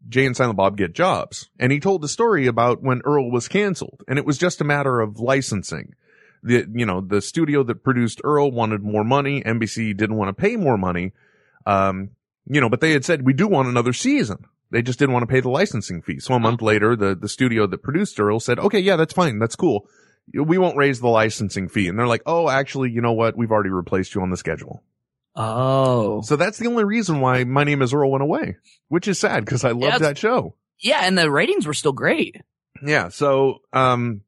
[0.09, 1.51] Jay and Silent Bob Get Jobs.
[1.59, 4.03] And he told the story about when Earl was canceled.
[4.09, 5.93] And it was just a matter of licensing.
[6.43, 9.43] The, you know, the studio that produced Earl wanted more money.
[9.43, 11.13] NBC didn't want to pay more money.
[11.67, 12.11] Um,
[12.47, 14.47] you know, but they had said, we do want another season.
[14.71, 16.21] They just didn't want to pay the licensing fee.
[16.21, 19.39] So a month later, the, the studio that produced Earl said, okay, yeah, that's fine.
[19.39, 19.89] That's cool.
[20.33, 21.89] We won't raise the licensing fee.
[21.89, 23.37] And they're like, oh, actually, you know what?
[23.37, 24.83] We've already replaced you on the schedule.
[25.35, 26.21] Oh.
[26.23, 28.57] So that's the only reason why My Name is Earl went away,
[28.89, 30.55] which is sad because I loved it's- that show.
[30.81, 32.37] Yeah, and the ratings were still great.
[32.85, 33.09] Yeah.
[33.09, 34.21] So, um,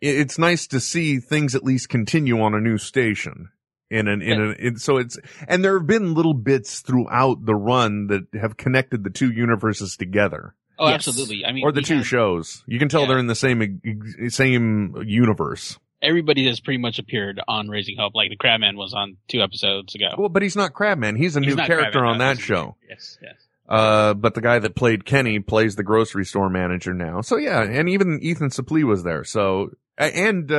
[0.00, 3.50] it's nice to see things at least continue on a new station.
[3.88, 7.54] In an, in an, in, so it's, and there have been little bits throughout the
[7.54, 10.54] run that have connected the two universes together.
[10.78, 11.06] oh, Yes.
[11.06, 11.44] absolutely.
[11.46, 12.64] I mean, Or the two have- shows.
[12.66, 13.06] You can tell Yeah.
[13.08, 13.80] they're in the same,
[14.28, 15.78] same universe.
[16.02, 18.14] Everybody has pretty much appeared on Raising Hope.
[18.14, 20.14] Like the Crabman was on two episodes ago.
[20.18, 21.16] Well, but he's not Crabman.
[21.16, 22.76] He's a He's new character Crabman, on no, that he's- show.
[22.88, 23.34] Yes, yes.
[23.68, 27.20] Uh, but the guy that played Kenny plays the grocery store manager now.
[27.20, 29.24] So yeah, and even Ethan Suplee was there.
[29.24, 30.56] So, a- and, uh,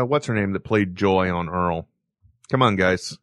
[0.00, 1.88] uh, what's her name that played Joy on Earl?
[2.50, 3.18] Come on, guys.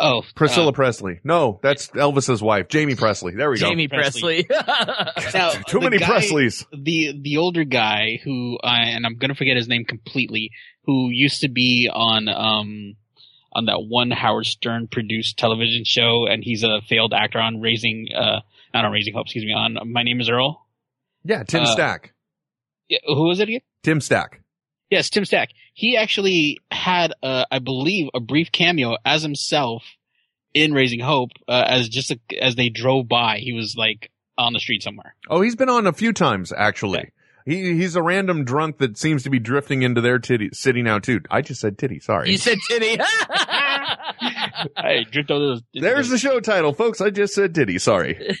[0.00, 1.18] Oh, Priscilla uh, Presley.
[1.24, 3.36] No, that's Elvis's wife, Jaime Pressly.
[3.36, 3.96] There we Jaime go.
[3.96, 4.48] Jaime Pressly.
[5.34, 6.64] now, Too many guy- Presleys.
[6.72, 10.52] The the older guy who I and I'm gonna forget his name completely,
[10.84, 12.94] who used to be on um
[13.52, 18.06] on that one Howard Stern produced television show, and he's a failed actor on Raising
[18.16, 18.38] uh
[18.72, 20.64] not on Raising Hope, excuse me, on My Name Is Earl.
[21.24, 22.14] Yeah, Tim Uh, Stack.
[22.88, 23.62] Yeah, who was it again?
[23.82, 24.42] Tim Stack.
[24.90, 25.50] Yes, Tim Stack.
[25.74, 29.84] He actually had, uh, I believe, a brief cameo as himself
[30.54, 33.38] in Raising Hope, uh, as just a, as they drove by.
[33.38, 35.14] He was like on the street somewhere.
[35.28, 37.10] Oh, he's been on a few times actually.
[37.44, 40.98] He he's a random drunk that seems to be drifting into their titty city now
[40.98, 41.20] too.
[41.30, 41.98] I just said titty.
[42.00, 42.30] Sorry.
[42.30, 42.98] you said titty.
[44.76, 45.62] Hey, drift over those.
[45.72, 47.00] There's the show title, folks.
[47.00, 47.78] I just said titty.
[47.78, 48.14] Sorry.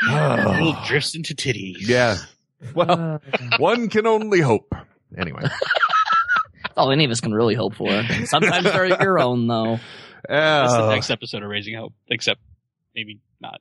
[0.08, 1.76] little Oh, drifts into titties.
[1.80, 2.16] yeah.
[2.74, 3.20] Well,
[3.58, 4.74] one can only hope.
[5.16, 5.42] Anyway.
[5.42, 7.88] That's all any of us can really hope for.
[8.26, 9.80] Sometimes they're your own, though.
[10.28, 12.40] That's the Uh, next episode of Raising Hope, except
[12.94, 13.60] maybe not.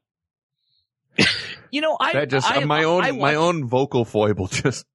[1.72, 4.88] You know, I that just I, my own I my own vocal foible just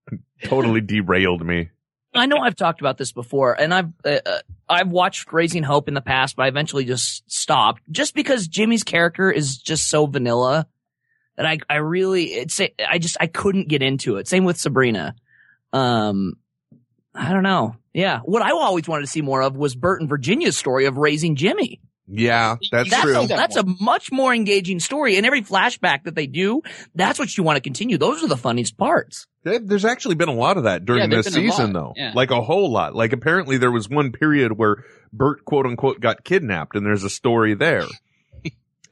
[0.43, 1.71] totally derailed me.
[2.13, 4.39] I know I've talked about this before, and I've uh, uh,
[4.69, 8.83] I've watched Raising Hope in the past, but I eventually just stopped just because Jimmy's
[8.83, 10.67] character is just so vanilla
[11.37, 14.29] that I I really it's I just I couldn't get into it.
[14.29, 15.15] Same with Sabrina.
[15.73, 16.35] Um,
[17.15, 17.77] I don't know.
[17.93, 20.97] Yeah, what I always wanted to see more of was Bert and Virginia's story of
[20.97, 21.81] raising Jimmy.
[22.07, 23.23] Yeah, that's That's true.
[23.23, 26.61] a, that's a much more engaging story, and every flashback that they do,
[26.95, 27.97] that's what you want to continue.
[27.97, 29.27] Those are the funniest parts.
[29.43, 31.95] There's actually been a lot of that during there's this season, though.
[31.97, 32.13] Yeah.
[32.15, 32.95] Like a whole lot.
[32.95, 37.11] Like apparently there was one period where Bert, quote unquote, got kidnapped, and there's a
[37.11, 37.87] story there.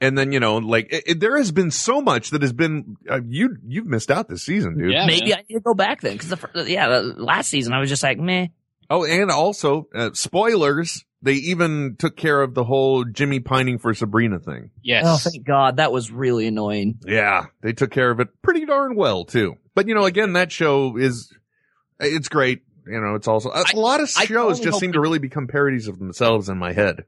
[0.03, 2.97] And then you know, like it, it- there has been so much that has been
[3.09, 4.91] uh, you you've missed out this season, dude.
[4.91, 5.39] Yeah, Maybe man.
[5.39, 7.89] I need to go back then because the fir- yeah the last season I was
[7.89, 8.47] just like meh.
[8.89, 11.05] Oh, and also uh, spoilers.
[11.21, 14.71] They even took care of the whole Jimmy pining for Sabrina thing.
[14.81, 15.05] Yes.
[15.07, 15.77] Oh, thank God.
[15.77, 16.99] That was really annoying.
[17.05, 19.55] Yeah, they took care of it pretty darn well too.
[19.73, 21.33] But you know, again, that show is
[21.99, 22.63] it's great.
[22.85, 25.47] You know, it's also a I- lot of shows totally just seem to really become
[25.47, 27.05] parodies of themselves in my head.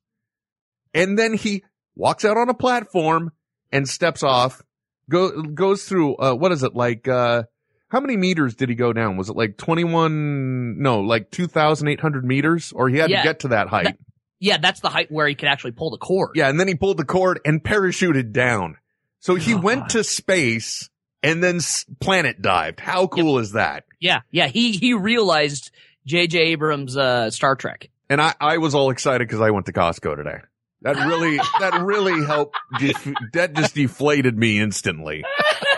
[0.93, 1.63] And then he
[1.95, 3.31] walks out on a platform
[3.71, 4.61] and steps off,
[5.09, 7.43] go, goes through, uh, what is it like, uh,
[7.89, 9.17] how many meters did he go down?
[9.17, 13.21] Was it like 21, no, like 2,800 meters or he had Yeah.
[13.21, 13.85] to get to that height?
[13.85, 13.97] That-
[14.39, 16.31] Yeah, that's the height where he could actually pull the cord.
[16.35, 18.77] Yeah, and then he pulled the cord and parachuted down.
[19.19, 19.63] So he God.
[19.63, 20.89] went to space
[21.23, 21.59] and then
[21.99, 22.79] planet dived.
[22.79, 23.85] How cool is that?
[23.99, 24.21] Yeah.
[24.31, 24.47] Yeah.
[24.47, 25.71] He he realized
[26.05, 26.37] J.J.
[26.37, 27.89] Abrams' uh, Star Trek.
[28.09, 30.37] And I, I was all excited because I went to Costco today.
[30.83, 32.55] That really, that really helped.
[32.79, 35.23] Def- that just deflated me instantly.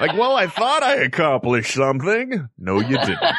[0.00, 2.48] Like, well, I thought I accomplished something.
[2.58, 3.18] No, you didn't.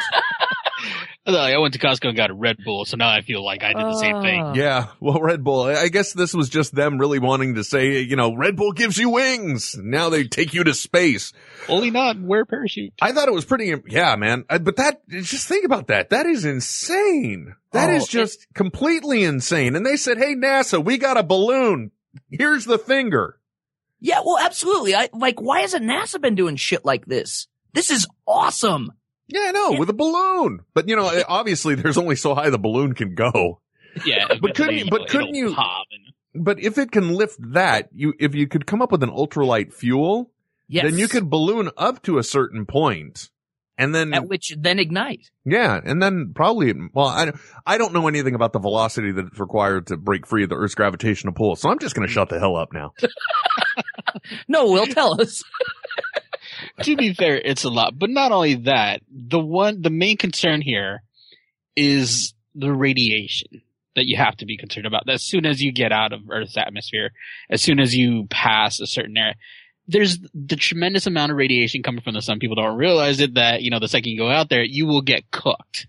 [1.24, 3.68] I went to Costco and got a Red Bull, so now I feel like I
[3.72, 4.42] did the same thing.
[4.42, 4.54] Ah.
[4.54, 5.62] Yeah, well, Red Bull.
[5.62, 8.72] I I guess this was just them really wanting to say, you know, Red Bull
[8.72, 9.76] gives you wings.
[9.78, 11.32] Now they take you to space.
[11.68, 12.92] Only not wear a parachute.
[13.00, 14.44] I thought it was pretty, yeah, man.
[14.48, 16.10] But that, just think about that.
[16.10, 17.54] That is insane.
[17.70, 19.76] That Oh, is it- just completely insane.
[19.76, 21.92] And they said, Hey, NASA, we got a balloon.
[22.30, 23.38] Here's the finger.
[24.02, 24.20] Yeah.
[24.24, 24.94] Well, absolutely.
[24.94, 25.40] I like.
[25.40, 27.46] Why hasn't NASA been doing shit like this?
[27.72, 28.92] This is awesome.
[29.28, 29.78] Yeah, I know, Yeah.
[29.78, 30.60] with a balloon.
[30.74, 33.60] But you know, obviously there's only so high the balloon can go.
[34.04, 38.14] Yeah, But couldn't you- but couldn't you- and- But if it can lift that, you,
[38.18, 40.32] if you could come up with an ultralight fuel,
[40.66, 40.84] Yes.
[40.84, 43.30] then you could balloon up to a certain point
[43.78, 45.30] And then, at which then ignite.
[45.46, 49.40] yeah, and then probably, well, I, don't- I don't know anything about the velocity that's
[49.40, 52.28] required to break free of the Earth's gravitational pull, so I'm just going to shut
[52.28, 52.92] the hell up now.
[54.46, 55.42] No, Will tell us.
[56.82, 57.98] to be fair, it's a lot.
[57.98, 61.02] But not only that, the one, the main concern here
[61.76, 63.62] is the radiation
[63.96, 65.08] that you have to be concerned about.
[65.08, 67.10] As soon as you get out of Earth's atmosphere,
[67.50, 69.34] as soon as you pass a certain area,
[69.88, 72.38] there's the tremendous amount of radiation coming from the sun.
[72.38, 75.02] People don't realize it that, you know, the second you go out there, you will
[75.02, 75.86] get cooked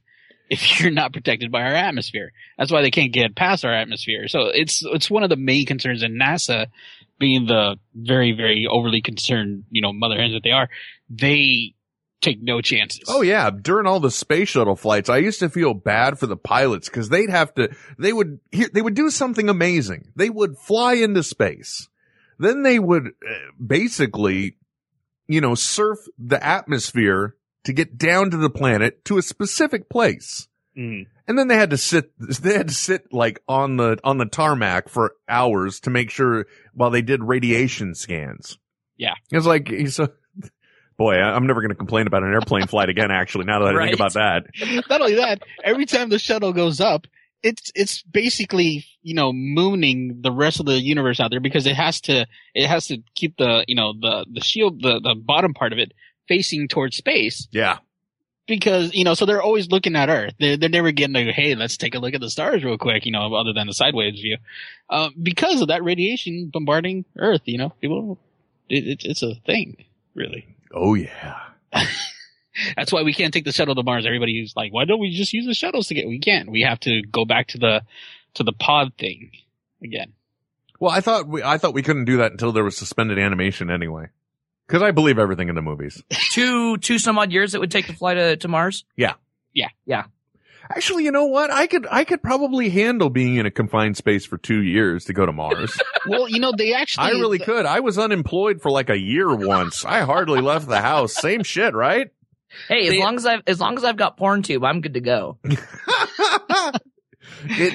[0.50, 2.32] if you're not protected by our atmosphere.
[2.58, 4.28] That's why they can't get past our atmosphere.
[4.28, 6.68] So it's, it's one of the main concerns in NASA
[7.20, 10.70] being the very, very overly concerned, you know, mother hens that they are,
[11.10, 11.76] they
[12.22, 13.04] take no chances.
[13.08, 16.38] Oh yeah, during all the space shuttle flights, I used to feel bad for the
[16.38, 20.12] pilots because they'd have to, they would, they would do something amazing.
[20.16, 21.88] They would fly into space.
[22.40, 23.34] Then they would uh,
[23.66, 24.58] basically,
[25.28, 30.48] you know, surf the atmosphere to get down to the planet to a specific place.
[30.78, 31.06] Mm.
[31.28, 34.26] And then they had to sit, they had to sit like on the, on the
[34.26, 38.58] tarmac for hours to make sure while they did radiation scans.
[38.98, 39.14] Yeah.
[39.32, 40.12] It's like, he's a,
[40.98, 43.74] boy, I'm never going to complain about an airplane flight again, actually, now that I
[43.78, 43.86] Right.
[43.90, 44.46] think about that.
[44.90, 47.08] Not only that, every time the shuttle goes up,
[47.44, 51.76] it's it's basically you know mooning the rest of the universe out there because it
[51.76, 52.26] has to
[52.56, 55.80] it has to keep the you know the the shield the the bottom part of
[55.80, 55.92] it
[56.28, 57.80] facing towards space Yeah.
[58.48, 60.34] because you know so they're always looking at Earth.
[60.40, 63.06] They're they're never getting like hey let's take a look at the stars real quick
[63.06, 64.38] you know other than the sideways view,
[64.90, 67.42] uh, because of that radiation bombarding Earth.
[67.46, 68.18] You know people
[68.70, 69.84] it, it, it's a thing
[70.16, 70.48] really.
[70.74, 71.40] Oh yeah.
[72.76, 74.06] That's why we can't take the shuttle to Mars.
[74.06, 76.08] Everybody's like, why don't we just use the shuttles to get?
[76.08, 76.50] We can't.
[76.52, 77.82] We have to go back to the
[78.36, 79.32] to the pod thing
[79.84, 80.14] again.
[80.80, 83.70] Well, I thought we, I thought we couldn't do that until there was suspended animation
[83.70, 84.08] anyway.
[84.68, 86.02] Cause I believe everything in the movies.
[86.32, 88.86] two, two some odd years it would take to fly to, to Mars.
[88.96, 89.14] Yeah.
[89.54, 89.68] Yeah.
[89.86, 90.06] Yeah.
[90.70, 91.52] Actually, you know what?
[91.52, 95.14] I could, I could probably handle being in a confined space for two years to
[95.14, 95.80] go to Mars.
[96.06, 97.08] Well, you know, they actually.
[97.08, 97.66] I really could.
[97.66, 99.86] I was unemployed for like a year once.
[99.86, 101.14] I hardly left the house.
[101.14, 102.12] Same shit, right?
[102.68, 104.94] Hey, as They- long as I've as long as I've got porn tube, I'm good
[104.96, 105.38] to go.
[105.44, 105.58] in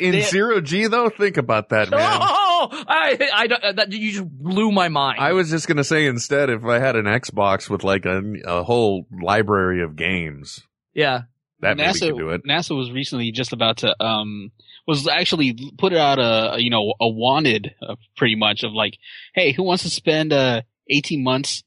[0.00, 2.18] in They- zero G though, think about that, man.
[2.20, 5.20] Oh, I, I don't, that, you just blew my mind.
[5.20, 8.62] I was just gonna say instead, if I had an Xbox with like a, a
[8.64, 10.60] whole library of games,
[10.94, 11.22] yeah.
[11.60, 12.44] that maybe NASA could do it.
[12.44, 14.50] NASA was recently just about to um
[14.86, 18.98] was actually put out a, a, you know a wanted uh, pretty much of like,
[19.34, 21.62] hey, who wants to spend uh 18 months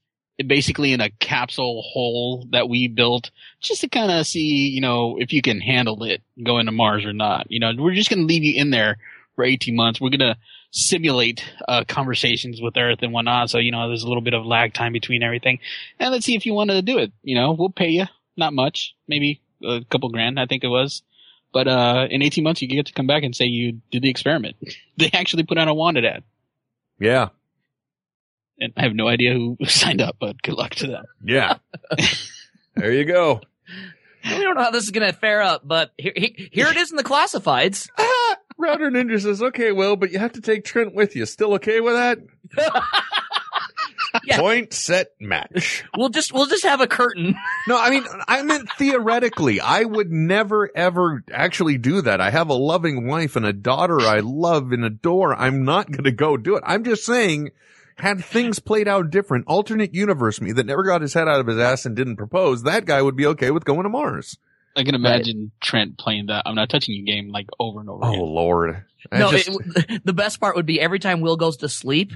[0.48, 5.18] basically in a capsule hole that we built just to kind of see you know
[5.20, 7.48] if you can handle it going to Mars or not.
[7.50, 8.98] You know, we're just gonna leave you in there
[9.36, 10.02] for 18 months.
[10.02, 10.38] We're gonna
[10.72, 13.50] simulate uh, conversations with Earth and whatnot.
[13.50, 15.60] So you know, there's a little bit of lag time between everything,
[16.00, 17.12] and let's see if you want to do it.
[17.24, 18.06] You know, we'll pay you
[18.38, 21.04] not much, maybe a couple grand, I think it was.
[21.54, 24.10] But uh, in 18 months, you get to come back and say you did the
[24.10, 24.56] experiment.
[24.98, 26.24] They actually put out a wanted ad,
[27.00, 27.30] Yeah,
[28.62, 31.06] and I have no idea who signed up, but good luck to them.
[31.24, 31.58] yeah.
[32.76, 33.42] there you go.
[34.24, 36.92] We don't know how this is going to fare up, but here, here it is
[36.92, 37.90] in the classifieds.
[37.98, 41.26] Ah, Router Ninja says, "Okay, well, but you have to take Trent with you.
[41.26, 42.20] Still okay with that?"
[44.26, 44.40] Yeah.
[44.40, 45.84] Point set match.
[45.98, 47.36] We'll just we'll just have a curtain.
[47.68, 49.62] No, I mean, I meant theoretically.
[49.62, 52.20] I would never ever actually do that.
[52.20, 55.34] I have a loving wife and a daughter I love and adore.
[55.34, 56.64] I'm not going to go do it.
[56.66, 57.52] I'm just saying,
[58.02, 61.48] had things played out different, alternate universe me that never got his head out of
[61.48, 64.38] his ass and didn't propose, that guy would be okay with going to Mars.
[64.76, 68.06] I can imagine Trent playing that "I'm not touching you" game like over and over
[68.06, 68.20] Oh again.
[68.22, 68.86] Lord.
[69.12, 72.14] I no, just- it, the best part would be every time Will goes to sleep,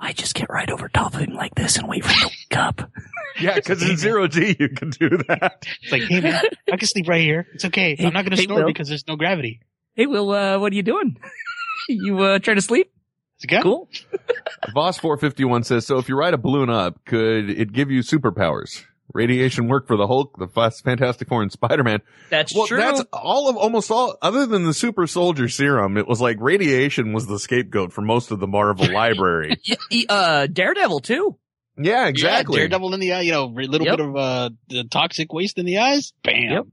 [0.00, 2.26] I just get right over top of him like this and wait for him to
[2.28, 2.90] wake up.
[3.40, 5.66] yeah, because in zero G you can do that.
[5.82, 7.46] It's like, hey man, I can sleep right here.
[7.52, 7.94] It's okay.
[7.98, 8.66] I'm not going to Hey, snore Will.
[8.68, 9.60] because there's no gravity.
[9.94, 11.18] Hey, Will, uh, what are you doing?
[11.90, 12.90] you uh, trying to sleep?
[13.38, 13.62] It's good.
[13.62, 13.88] Cool.
[14.74, 18.84] Voss 451 says, so if you ride a balloon up, could it give you superpowers?
[19.14, 22.00] Radiation work for the Hulk, the Fantastic Four, and Spider-Man.
[22.30, 22.76] That's Well, true.
[22.76, 27.14] that's all of almost all, other than the super soldier serum, it was like radiation
[27.14, 29.56] was the scapegoat for most of the Marvel library.
[29.66, 31.38] Y- y- uh, Daredevil too.
[31.78, 32.56] Yeah, exactly.
[32.56, 33.20] Yeah, Daredevil in the eye.
[33.22, 33.96] You know, a little Yep.
[33.96, 36.12] bit of uh, the toxic waste in the eyes.
[36.22, 36.50] Bam.
[36.50, 36.64] Yep.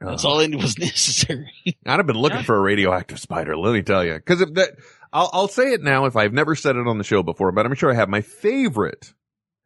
[0.00, 1.52] That's all it was necessary.
[1.86, 2.44] I'd have been looking Yeah.
[2.44, 4.18] for a radioactive spider, let me tell you.
[4.18, 4.70] Cause if that,
[5.12, 7.66] I'll, I'll say it now if I've never said it on the show before, but
[7.66, 8.08] I'm sure I have.
[8.08, 9.12] My favorite,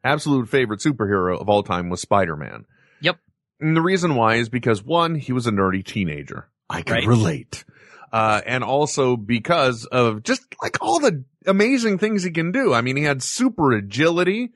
[0.03, 2.65] absolute favorite superhero of all time was Spider-Man.
[3.01, 3.17] Yep.
[3.59, 6.47] And the reason why is because one, he was a nerdy teenager.
[6.69, 7.07] I can Right.
[7.07, 7.63] relate.
[8.11, 12.73] Uh, and also because of just like all the amazing things he can do.
[12.73, 14.51] I mean, he had super agility,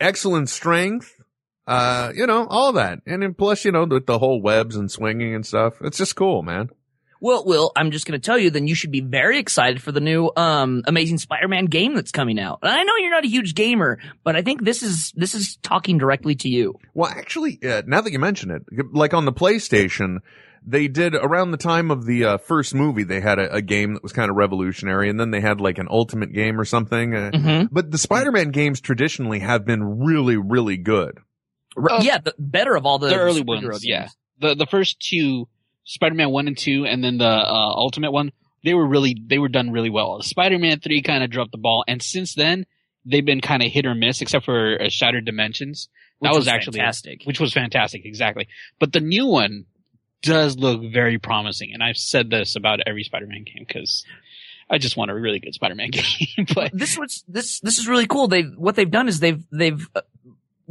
[0.00, 1.14] excellent strength,
[1.66, 2.98] Uh, you know, all that.
[3.06, 5.74] And then plus, you know, with the whole webs and swinging and stuff.
[5.82, 6.70] It's just cool, man.
[7.20, 9.92] Well, Will, I'm just going to tell you, then you should be very excited for
[9.92, 12.60] the new um, Amazing Spider-Man game that's coming out.
[12.62, 15.56] And I know you're not a huge gamer, but I think this is this is
[15.62, 16.74] talking directly to you.
[16.94, 18.62] Well, actually, uh, now that you mention it,
[18.92, 20.18] like on the PlayStation,
[20.66, 23.94] they did around the time of the uh, first movie, they had a, a game
[23.94, 27.14] that was kind of revolutionary, and then they had like an ultimate game or something.
[27.14, 27.68] Uh, Mhm.
[27.70, 31.18] But the Spider-Man games traditionally have been really, really good.
[31.76, 33.84] Uh, yeah, the better of all the, the early ones, games.
[33.86, 34.08] yeah.
[34.40, 35.48] The the first two,
[35.84, 38.32] Spider-Man one and two, and then the uh, Ultimate one,
[38.64, 40.20] they were really they were done really well.
[40.22, 42.66] Spider-Man three kind of dropped the ball, and since then
[43.04, 45.88] they've been kind of hit or miss, except for uh, Shattered Dimensions.
[46.22, 47.22] That was, was actually fantastic.
[47.24, 48.46] which was fantastic, exactly.
[48.78, 49.64] But the new one
[50.22, 54.04] does look very promising, and I've said this about every Spider-Man game because
[54.68, 56.46] I just want a really good Spider-Man game.
[56.54, 58.28] but this was this this is really cool.
[58.28, 60.02] They what they've done is they've they've uh,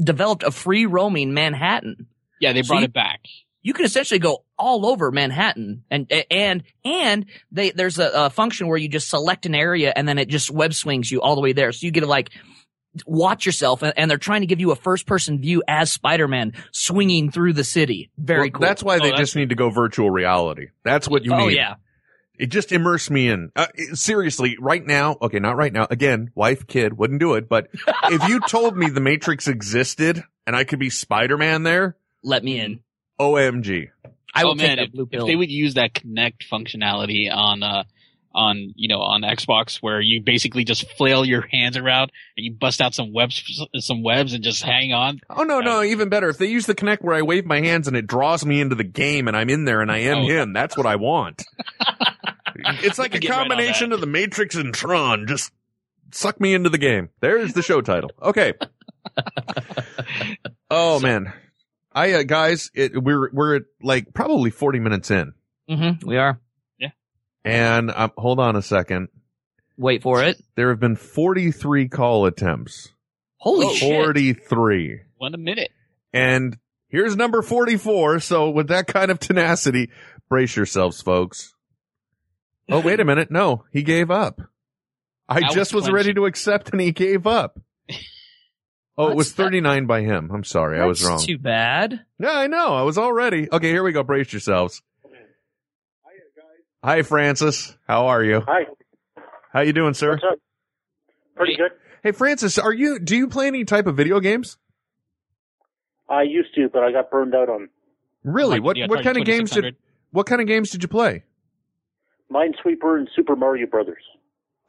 [0.01, 2.05] developed a free roaming Manhattan.
[2.39, 3.21] yeah, they So brought you- it back.
[3.69, 8.67] You can essentially go all over Manhattan, and and and they there's a, a function
[8.67, 11.41] where you just select an area and then it just web swings you all the
[11.41, 11.71] way there.
[11.71, 12.31] So you get to like
[13.05, 16.27] watch yourself, and, and they're trying to give you a first person view as Spider
[16.27, 18.09] Man swinging through the city.
[18.17, 18.61] Very Well, cool.
[18.61, 20.69] That's why Oh, they that's- just need to go virtual reality.
[20.83, 21.55] That's what you oh need.
[21.57, 21.75] yeah.
[22.39, 23.51] It just immersed me in.
[23.55, 25.85] Uh, it- seriously, right now, okay, not right now.
[25.91, 27.47] Again, wife, kid, wouldn't do it.
[27.47, 27.67] But
[28.05, 32.59] if you told me the Matrix existed and I could be Spider-Man there, Let me
[32.59, 32.79] in.
[33.19, 33.89] OMG.
[34.33, 37.33] I will oh man, take that if, blue if they would use that Kinect functionality
[37.33, 37.83] on uh
[38.33, 42.53] on you know on Xbox where you basically just flail your hands around and you
[42.53, 45.19] bust out some webs some webs and just hang on.
[45.29, 46.29] Oh no, no, even better.
[46.29, 48.75] If they use the Kinect where I wave my hands and it draws me into
[48.75, 50.27] the game and I'm in there and I am Oh.
[50.27, 51.43] him, that's what I want.
[52.55, 55.25] it's like a Get right combination of the Matrix and Tron.
[55.27, 55.51] Just
[56.11, 57.09] suck me into the game.
[57.21, 58.11] There's the show title.
[58.21, 58.53] Okay.
[60.69, 61.33] oh man.
[61.99, 65.33] I uh, guys, it, we're we're at like probably 40 minutes in.
[65.67, 66.39] hmm we are.
[66.77, 66.89] Yeah.
[67.43, 69.09] And um, hold on a second.
[69.77, 70.41] Wait for it.
[70.55, 72.89] There have been 43 call attempts.
[73.37, 74.03] Holy Oh, shit.
[74.03, 75.01] 43.
[75.17, 75.71] One a minute.
[76.11, 76.57] And
[76.89, 78.19] here's number 44.
[78.19, 79.89] So with that kind of tenacity,
[80.27, 81.53] brace yourselves, folks.
[82.69, 83.31] Oh, wait a minute.
[83.31, 84.41] No, he gave up.
[85.27, 87.59] I That just was was ready to accept and he gave up.
[88.99, 90.29] Oh, it was That's- that- 39 by him.
[90.31, 90.77] I'm sorry.
[90.79, 91.19] I was wrong.
[91.19, 92.01] Too bad.
[92.19, 92.73] Yeah, I know.
[92.75, 93.47] I was already.
[93.51, 94.03] Okay, here we go.
[94.03, 94.81] Brace yourselves.
[95.05, 96.43] Hi, guys.
[96.83, 97.77] Hi, Francis.
[97.87, 98.41] How are you?
[98.45, 98.65] Hi.
[99.53, 100.11] How you doing, sir?
[100.11, 100.39] What's up?
[101.35, 101.71] Pretty good.
[102.03, 104.57] Hey, Francis, are you, do you play any type of video games?
[106.09, 107.69] I used to, but I got burned out on
[108.25, 108.55] Really?
[108.55, 109.77] Like what, the what kind of games did,
[110.11, 111.23] what kind of games did you play?
[112.29, 114.03] Minesweeper and Super Mario Brothers.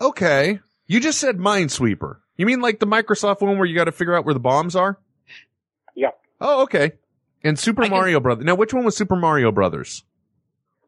[0.00, 0.60] Okay.
[0.86, 2.18] You just said Minesweeper.
[2.40, 4.74] You mean like the Microsoft one where you got to figure out where the bombs
[4.74, 4.98] are?
[5.94, 6.12] Yeah.
[6.40, 6.92] Oh, okay.
[7.44, 8.46] And Super I can- Mario Brothers.
[8.46, 10.04] Now, which one was Super Mario Brothers?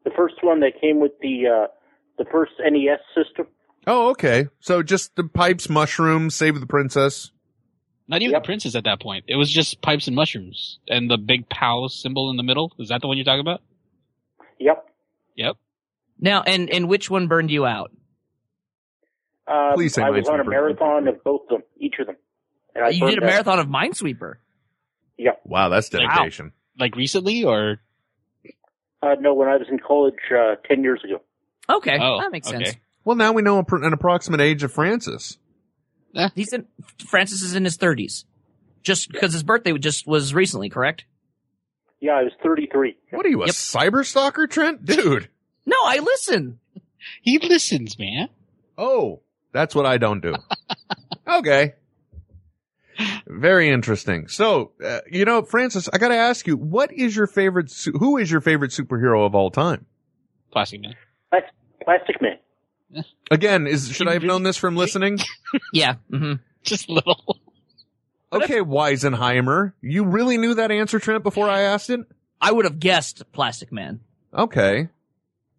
[0.04, 1.66] The first one that came with the uh,
[2.16, 3.48] the first NES system.
[3.86, 4.48] Oh, okay.
[4.60, 7.32] So just the pipes, mushrooms, save the princess.
[8.08, 8.42] Not even Yep.
[8.44, 9.26] the princess at that point.
[9.28, 12.72] It was just pipes and mushrooms and the big POW symbol in the middle.
[12.78, 13.60] Is that the one you're talking about?
[14.58, 14.86] Yep.
[15.36, 15.56] Yep.
[16.18, 17.92] Now, and and which one burned you out?
[19.46, 22.16] Um, Please say I was on a marathon of both of them, each of them.
[22.74, 23.26] And I you did a out.
[23.30, 24.34] marathon of Minesweeper.
[25.18, 25.32] Yeah.
[25.44, 26.52] Wow, that's Like- dedication.
[26.78, 27.80] Like recently or?
[29.02, 31.20] Uh, no, when I was in college uh, ten years ago.
[31.68, 32.74] Okay, Oh, that makes sense.
[33.04, 35.38] Well, now we know an approximate age of Francis.
[36.34, 36.66] He's in
[37.06, 38.24] Francis is in his thirties,
[38.82, 41.04] just because his birthday just was recently, correct?
[42.00, 42.96] Yeah, I was thirty-three.
[43.10, 43.54] What are you, a Yep.
[43.54, 44.84] cyber stalker, Trent?
[44.84, 45.28] Dude.
[45.66, 46.58] No, I listen.
[47.22, 48.28] He listens, man.
[48.78, 49.20] Oh,
[49.52, 50.34] that's what I don't do.
[51.28, 51.74] okay.
[53.26, 54.28] Very interesting.
[54.28, 57.92] So, uh, you know, Francis, I got to ask you, what is your favorite, su-
[57.92, 59.86] who is your favorite superhero of all time?
[60.52, 60.94] Plastic man.
[61.84, 62.38] Plastic Man.
[63.30, 65.18] Again, is, should I have known this from listening?
[65.72, 65.94] Yeah.
[66.10, 67.38] hmm Just little.
[68.32, 69.72] Okay, Weisenheimer.
[69.82, 72.00] You really knew that answer, Trent, before I asked it?
[72.40, 74.00] I would have guessed Plastic Man.
[74.32, 74.88] Okay.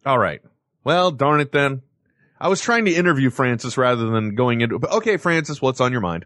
[0.06, 0.42] All right.
[0.84, 1.82] Well, darn it then.
[2.44, 5.94] I was trying to interview Francis rather than going into, but okay, Francis, what's on
[5.94, 6.26] your mind?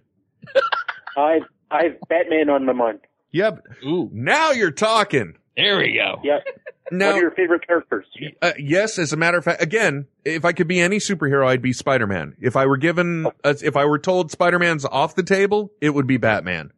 [1.15, 3.01] I I have Batman on my mind.
[3.34, 3.63] Yep.
[3.86, 5.36] Ooh, Now you're talking.
[5.55, 6.20] there we go.
[6.24, 6.39] Yeah.
[6.89, 8.05] Now, What are your favorite characters?
[8.41, 11.61] Uh, yes, as a matter of fact, again, if I could be any superhero, I'd
[11.61, 12.38] be Spider-Man.
[12.39, 16.07] If I were given, uh, if I were told Spider-Man's off the table, it would
[16.07, 16.72] be Batman.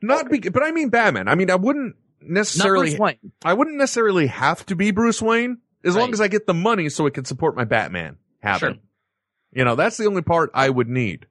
[0.00, 1.28] Not be, but I mean Batman.
[1.28, 3.32] I mean, I wouldn't Not necessarily, Bruce Wayne.
[3.44, 6.88] I wouldn't necessarily have to be Bruce Wayne as long as I get the money
[6.88, 8.74] so it can support my Batman happen.
[8.74, 8.82] Sure.
[9.52, 11.26] You know, that's the only part I would need.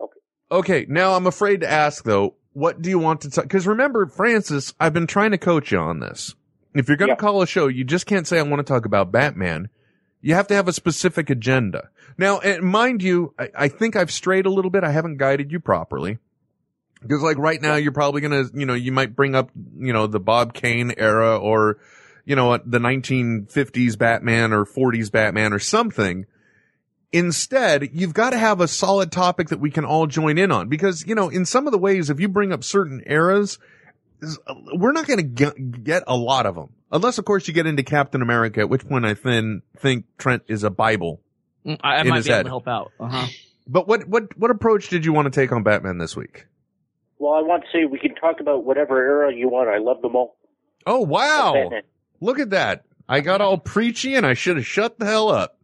[0.00, 0.18] Okay.
[0.50, 0.86] Okay.
[0.88, 3.44] Now I'm afraid to ask though, what do you want to talk?
[3.44, 6.34] Because remember, Francis, I've been trying to coach you on this.
[6.74, 7.16] If you're going to Yeah.
[7.16, 9.68] call a show, you just can't say I want to talk about Batman.
[10.20, 11.88] You have to have a specific agenda.
[12.18, 14.84] Now, and mind you, I, I think I've strayed a little bit.
[14.84, 16.18] I haven't guided you properly.
[17.02, 20.06] Because like right now, you're probably gonna, you know, you might bring up, you know,
[20.06, 21.78] the Bob Kane era or,
[22.26, 26.26] you know, what, the 1950s Batman or 40s Batman or something.
[27.12, 30.68] Instead, you've got to have a solid topic that we can all join in on
[30.68, 33.58] because, you know, in some of the ways, if you bring up certain eras,
[34.74, 36.70] we're not going to get, get a lot of them.
[36.90, 40.42] Unless, of course, you get into Captain America, at which point I then think Trent
[40.48, 41.22] is a Bible.
[41.64, 42.92] Mm, I, I In might his be able to help out.
[43.00, 43.26] Uh-huh.
[43.68, 46.46] But what, what, what approach did you want to take on Batman this week?
[47.18, 49.68] Well, I want to say we can talk about whatever era you want.
[49.68, 50.36] I love them all.
[50.86, 51.52] Oh, wow.
[51.52, 51.82] Batman.
[52.20, 52.84] Look at that.
[53.08, 55.58] I got all preachy and I should have shut the hell up.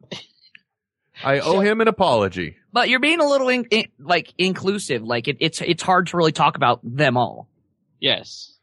[1.24, 2.57] I owe him an apology.
[2.72, 5.03] But you're being a little in, in, like inclusive.
[5.03, 7.48] Like it, it's it's hard to really talk about them all.
[8.00, 8.57] Yes.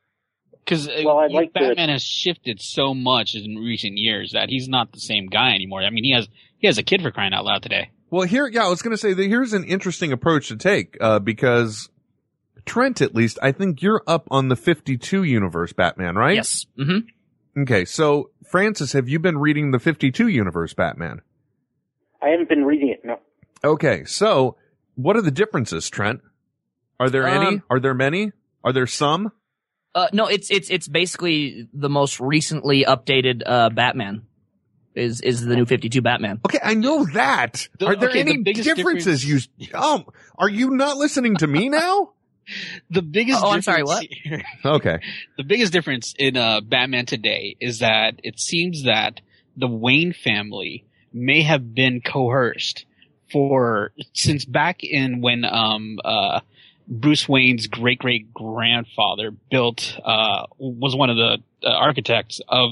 [0.65, 4.67] Because Well, I'd like to- Batman has shifted so much in recent years that he's
[4.67, 5.81] not the same guy anymore.
[5.81, 6.27] I mean, he has
[6.57, 7.91] he has a kid for crying out loud today.
[8.11, 10.97] Well, here, yeah, I was going to say that here's an interesting approach to take,
[10.99, 11.89] uh, because
[12.65, 16.35] Trent, at least, I think you're up on the 52 universe Batman, right?
[16.35, 16.65] Yes.
[16.77, 17.07] Mm-hmm.
[17.57, 17.85] Okay.
[17.85, 21.21] So, Francis, have you been reading the 52 universe Batman?
[22.21, 23.03] I haven't been reading it.
[23.03, 23.19] No.
[23.63, 24.03] Okay.
[24.05, 24.57] So,
[24.95, 26.21] what are the differences, Trent?
[26.99, 27.47] Are there any?
[27.47, 28.33] Um, Are there many?
[28.63, 29.31] Are there some?
[29.95, 34.23] Uh, no, it's it's it's basically the most recently updated uh, Batman.
[34.95, 36.41] Is is the new Fifty Two Batman?
[36.45, 37.69] Okay, I know that.
[37.79, 39.25] The- are there okay, any biggest differences?
[39.25, 39.39] You,
[39.73, 40.05] um,
[40.37, 42.11] are you not listening to me now?
[42.89, 43.43] The biggest.
[43.43, 44.07] Oh, I'm sorry, difference what?
[44.23, 44.99] here- Okay.
[45.37, 49.21] the biggest difference in uh, Batman today is that it seems that
[49.57, 52.85] the Wayne family may have been coerced
[53.31, 56.39] for since back in when um uh
[56.87, 62.71] Bruce Wayne's great great grandfather built uh was one of the uh, architects of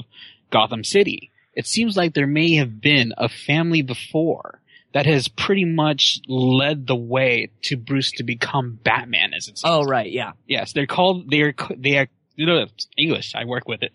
[0.50, 1.30] Gotham City.
[1.54, 4.57] It seems like there may have been a family before
[4.94, 9.62] that has pretty much led the way to Bruce to become Batman as it's.
[9.64, 10.32] Oh right, yeah.
[10.46, 11.30] Yes, they're called.
[11.30, 12.08] They're they are.
[12.36, 12.66] You know,
[12.96, 13.34] English.
[13.34, 13.92] I work with it.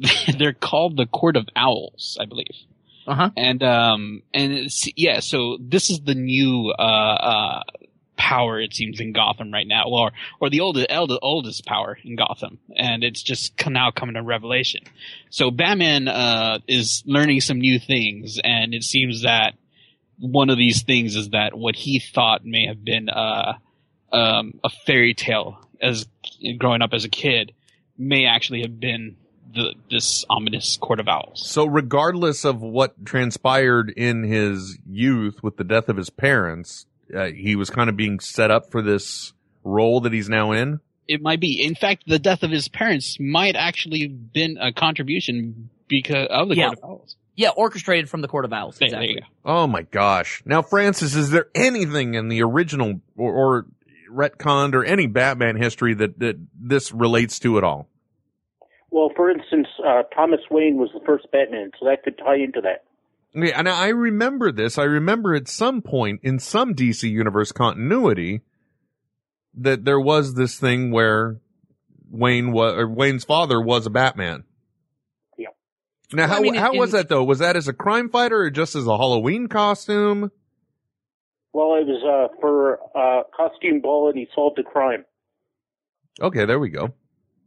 [0.38, 2.54] they're called the Court of Owls, I believe.
[3.06, 3.30] Uh huh.
[3.36, 7.62] And um and it's, yeah, so this is the new uh uh
[8.16, 12.16] power it seems in Gotham right now, or or the oldest oldest, oldest power in
[12.16, 14.82] Gotham, and it's just now coming to revelation.
[15.30, 19.54] So Batman uh is learning some new things, and it seems that
[20.20, 23.54] one of these things is that what he thought may have been uh
[24.12, 26.06] um a fairy tale as
[26.58, 27.52] growing up as a kid
[27.96, 29.16] may actually have been
[29.54, 31.42] the this ominous court of owls.
[31.44, 37.26] So regardless of what transpired in his youth with the death of his parents, uh,
[37.26, 39.32] he was kind of being set up for this
[39.64, 40.80] role that he's now in.
[41.08, 41.64] It might be.
[41.64, 46.48] In fact, the death of his parents might actually have been a contribution because of
[46.48, 46.66] the Yeah.
[46.68, 47.16] court of owls.
[47.40, 48.76] Yeah, orchestrated from the Court of Owls.
[48.76, 49.26] There, there Exactly.
[49.26, 49.34] you.
[49.46, 50.42] Oh my gosh.
[50.44, 53.66] Now, Francis, is there anything in the original or, or
[54.12, 57.88] retconned or any Batman history that, that this relates to at all?
[58.90, 62.60] Well, for instance, uh, Thomas Wayne was the first Batman, so that could tie into
[62.60, 62.84] that.
[63.34, 64.76] Okay, and I remember this.
[64.76, 68.42] I remember at some point in some DC universe continuity
[69.54, 71.38] that there was this thing where
[72.10, 74.44] Wayne was or Wayne's father was a Batman.
[76.12, 76.16] Yeah.
[76.16, 77.24] Now, Well, how I mean, how in- was that though?
[77.24, 80.30] Was that as a crime fighter or just as a Halloween costume?
[81.52, 82.02] Well, it was
[82.32, 85.04] uh, for uh, costume ball, and he solved a crime.
[86.20, 86.92] Okay, there we go.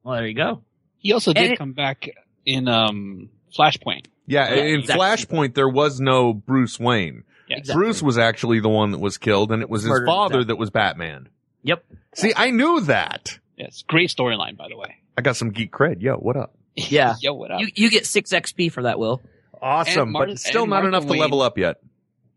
[0.03, 0.61] Well, there you go.
[0.97, 2.09] He also did it- come back
[2.45, 4.05] in um Flashpoint.
[4.25, 5.05] Yeah, Yeah, in exactly.
[5.05, 7.23] Flashpoint there was no Bruce Wayne.
[7.49, 7.59] Yes.
[7.59, 7.83] Exactly.
[7.83, 10.47] Bruce was actually the one that was killed, and it was his Murdered, father exactly.
[10.47, 11.29] that was Batman.
[11.63, 11.83] Yep.
[12.15, 13.37] See, I knew that.
[13.57, 13.83] Yes.
[13.87, 14.95] Great storyline, by the way.
[15.17, 16.01] I got some geek cred.
[16.01, 16.55] Yo, what up?
[16.89, 17.15] Yeah.
[17.21, 17.61] Yo, what up?
[17.61, 19.21] You you get six XP for that, Will.
[19.61, 21.77] Awesome, And Martha- but still and not Martha enough to level up yet.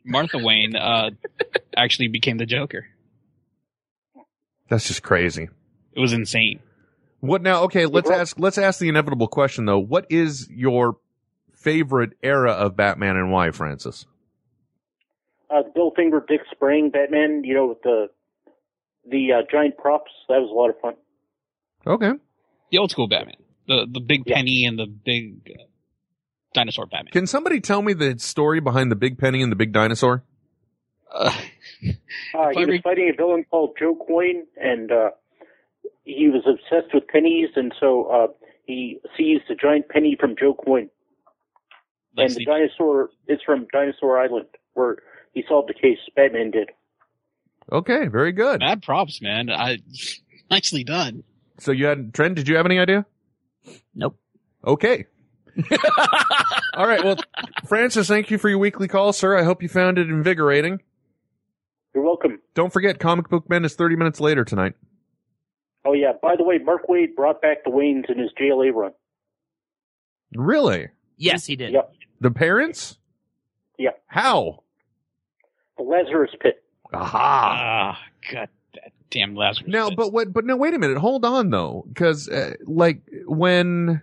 [0.05, 1.11] Martha Wayne uh
[1.76, 2.87] actually became the Joker.
[4.68, 5.49] That's just crazy.
[5.93, 6.61] It was insane.
[7.20, 7.62] What now?
[7.64, 8.39] Okay, let's ask.
[8.39, 9.78] Let's ask the inevitable question though.
[9.78, 10.99] What is your
[11.55, 14.05] favorite era of Batman and why, Francis?
[15.51, 18.09] Uh, Bill Finger, Dick Sprang Batman, you know, with the
[19.11, 20.11] the uh, giant props.
[20.28, 20.95] That was a lot of fun.
[21.87, 22.12] Okay.
[22.70, 23.37] The old school Batman.
[23.69, 24.37] The the big Yeah.
[24.37, 25.62] penny and the big uh,
[26.55, 27.12] dinosaur Batman.
[27.12, 30.23] Can somebody tell me the story behind the big penny and the big dinosaur?
[31.12, 31.31] Uh,
[32.35, 35.11] Uh, he was re- fighting a villain called Joe Coyne, and uh,
[36.05, 38.27] he was obsessed with pennies, and so uh,
[38.67, 40.89] he seized a giant penny from Joe Coyne.
[42.17, 42.45] let's and the see.
[42.45, 44.97] dinosaur is from Dinosaur Island, where
[45.35, 45.99] he solved the case.
[46.14, 46.71] Batman did.
[47.71, 48.61] Okay, very good.
[48.61, 49.51] Bad props, man.
[49.51, 49.79] I
[50.51, 51.25] Nicely done.
[51.59, 52.37] So you had Trent.
[52.37, 53.05] Did you have any idea?
[53.95, 54.19] Nope.
[54.64, 55.07] Okay.
[56.75, 57.03] All right.
[57.03, 57.17] Well,
[57.67, 59.37] Francis, thank you for your weekly call, sir.
[59.37, 60.83] I hope you found it invigorating.
[61.95, 62.41] You're welcome.
[62.55, 64.75] Don't forget, Comic Book Men is 30 minutes later tonight.
[65.85, 66.12] Oh yeah.
[66.21, 68.93] By the way, Mark Waid brought back the Waynes in his JLA run.
[70.35, 70.89] Really?
[71.17, 71.73] Yes, he did.
[71.73, 71.95] Yep.
[72.21, 72.99] The parents?
[73.79, 73.91] Yeah.
[74.07, 74.64] How?
[75.79, 76.62] The Lazarus Pit.
[76.93, 77.99] Aha.
[77.99, 77.99] Ah,
[78.33, 78.51] god that
[79.11, 79.68] damn Lazarus.
[79.68, 79.97] Now, pit.
[79.97, 80.33] but what?
[80.33, 80.99] But no, wait a minute.
[80.99, 84.03] Hold on though, because uh, like when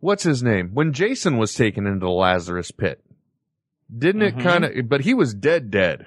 [0.00, 0.70] what's his name?
[0.74, 3.02] When Jason was taken into the Lazarus pit,
[3.96, 4.42] didn't it Mhm.
[4.42, 4.88] kind of?
[4.88, 6.04] But he was dead, dead,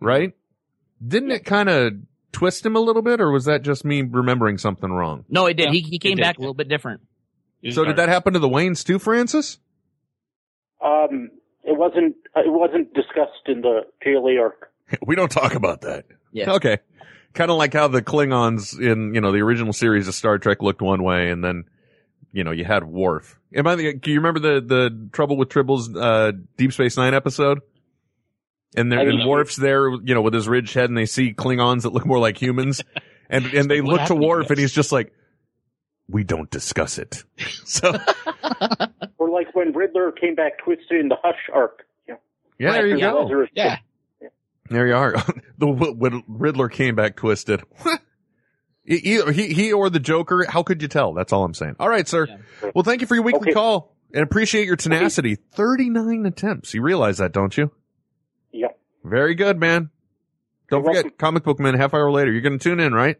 [0.00, 0.32] right?
[1.06, 1.92] Didn't it kind of
[2.32, 5.24] twist him a little bit, or was that just me remembering something wrong?
[5.28, 5.66] No, it did.
[5.66, 6.22] Yeah, he he came it did.
[6.22, 7.02] back a little bit different.
[7.62, 9.58] It was So did that happen to the Waynes too, Francis?
[10.84, 11.30] Um,
[11.64, 12.16] it wasn't.
[12.36, 14.70] Uh, it wasn't discussed in the JLA arc.
[15.06, 16.04] We don't talk about that.
[16.38, 16.52] Yeah.
[16.52, 16.78] Okay.
[17.34, 20.62] Kind of like how the Klingons in, you know, the original series of Star Trek
[20.62, 21.64] looked one way and then,
[22.32, 23.38] you know, you had Worf.
[23.54, 27.14] Am I the, do you remember the, the Trouble with Tribbles, uh, Deep Space Nine
[27.14, 27.60] episode?
[28.76, 29.30] And there, I and remember.
[29.30, 32.18] Worf's there, you know, with his ridged head and they see Klingons that look more
[32.18, 32.82] like humans.
[33.30, 35.12] And, and they look to happened to Worf and he's just like,
[36.08, 37.24] we don't discuss it.
[37.66, 37.92] So,
[39.18, 41.84] Or like when Riddler came back twisted in the Hush arc.
[42.08, 42.14] Yeah.
[42.58, 43.44] yeah, there you go.
[43.52, 43.80] Yeah.
[44.70, 45.14] There you are.
[45.58, 47.62] the when Riddler came back twisted.
[48.86, 50.46] Either he, he or the Joker.
[50.48, 51.12] How could you tell?
[51.12, 51.76] That's all I'm saying.
[51.78, 52.26] All right, sir.
[52.28, 52.70] Yeah.
[52.74, 53.52] Well, thank you for your weekly Okay.
[53.52, 55.34] call and appreciate your tenacity.
[55.34, 56.72] 39 attempts.
[56.72, 57.70] You realize that, don't you?
[58.50, 58.68] Yeah.
[59.04, 59.90] Very good, man.
[60.70, 61.18] Don't You're forget, welcome.
[61.18, 62.32] comic book man, half hour later.
[62.32, 63.16] You're going to tune in, right?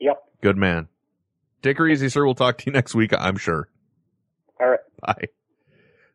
[0.00, 0.16] Yep.
[0.42, 0.86] Good man.
[1.62, 2.24] Take her easy, sir.
[2.24, 3.68] We'll talk to you next week, I'm sure.
[4.60, 4.80] All right.
[5.00, 5.24] Bye.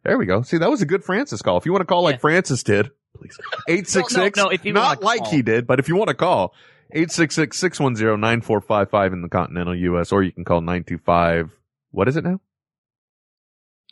[0.03, 0.41] There we go.
[0.43, 1.57] See, that was a good Francis call.
[1.57, 3.37] If you want to call like Francis did, please.
[3.69, 4.37] 866.
[4.37, 5.31] No, no, if you not wanna like call.
[5.31, 6.53] he did, but if you want to call,
[6.95, 11.51] 866-610-9455 in the continental U.S., or you can call 925,
[11.91, 12.39] what is it now?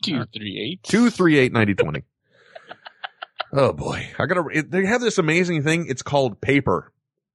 [0.03, 0.81] Two, three, eight.
[0.83, 2.03] 238-9020.
[3.53, 4.09] oh boy.
[4.17, 5.85] I gotta, it, they have this amazing thing.
[5.87, 6.91] It's called paper.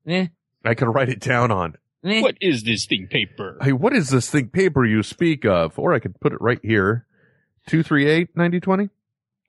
[0.06, 0.28] Eh,
[0.64, 1.74] I could write it down on.
[2.04, 2.20] eh.
[2.22, 3.58] What is this thing paper?
[3.62, 5.78] Hey, what is this thing paper you speak of?
[5.78, 7.06] Or I could put it right here.
[7.68, 8.90] 238-9020?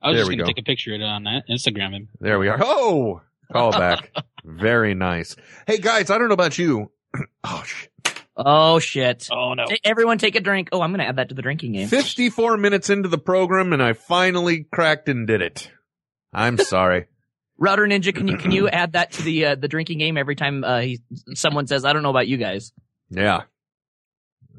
[0.06, 0.54] I was There just we gonna go.
[0.54, 2.10] take a picture of it on that Instagram him.
[2.20, 2.60] There we are.
[2.62, 4.12] Oh, call back.
[4.44, 5.36] Very nice.
[5.66, 6.92] Hey guys, I don't know about you.
[7.44, 7.90] oh shit.
[8.38, 9.30] Oh shit!
[9.32, 9.66] Oh no.
[9.84, 10.70] Everyone take a drink.
[10.72, 11.88] Oh, I'm gonna add that to the drinking game.
[11.88, 15.72] 54 minutes into the program and I finally cracked and did it.
[16.34, 17.06] I'm sorry.
[17.58, 20.36] Router Ninja, can you can you add that to the uh, the drinking game every
[20.36, 21.02] time uh, he,
[21.34, 22.74] someone says, "I don't know about you guys."
[23.10, 23.44] Yeah.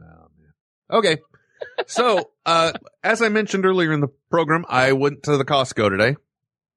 [0.00, 0.52] Oh, man.
[0.90, 1.18] Okay.
[1.86, 2.72] So, uh,
[3.04, 6.16] as I mentioned earlier in the program, I went to the Costco today.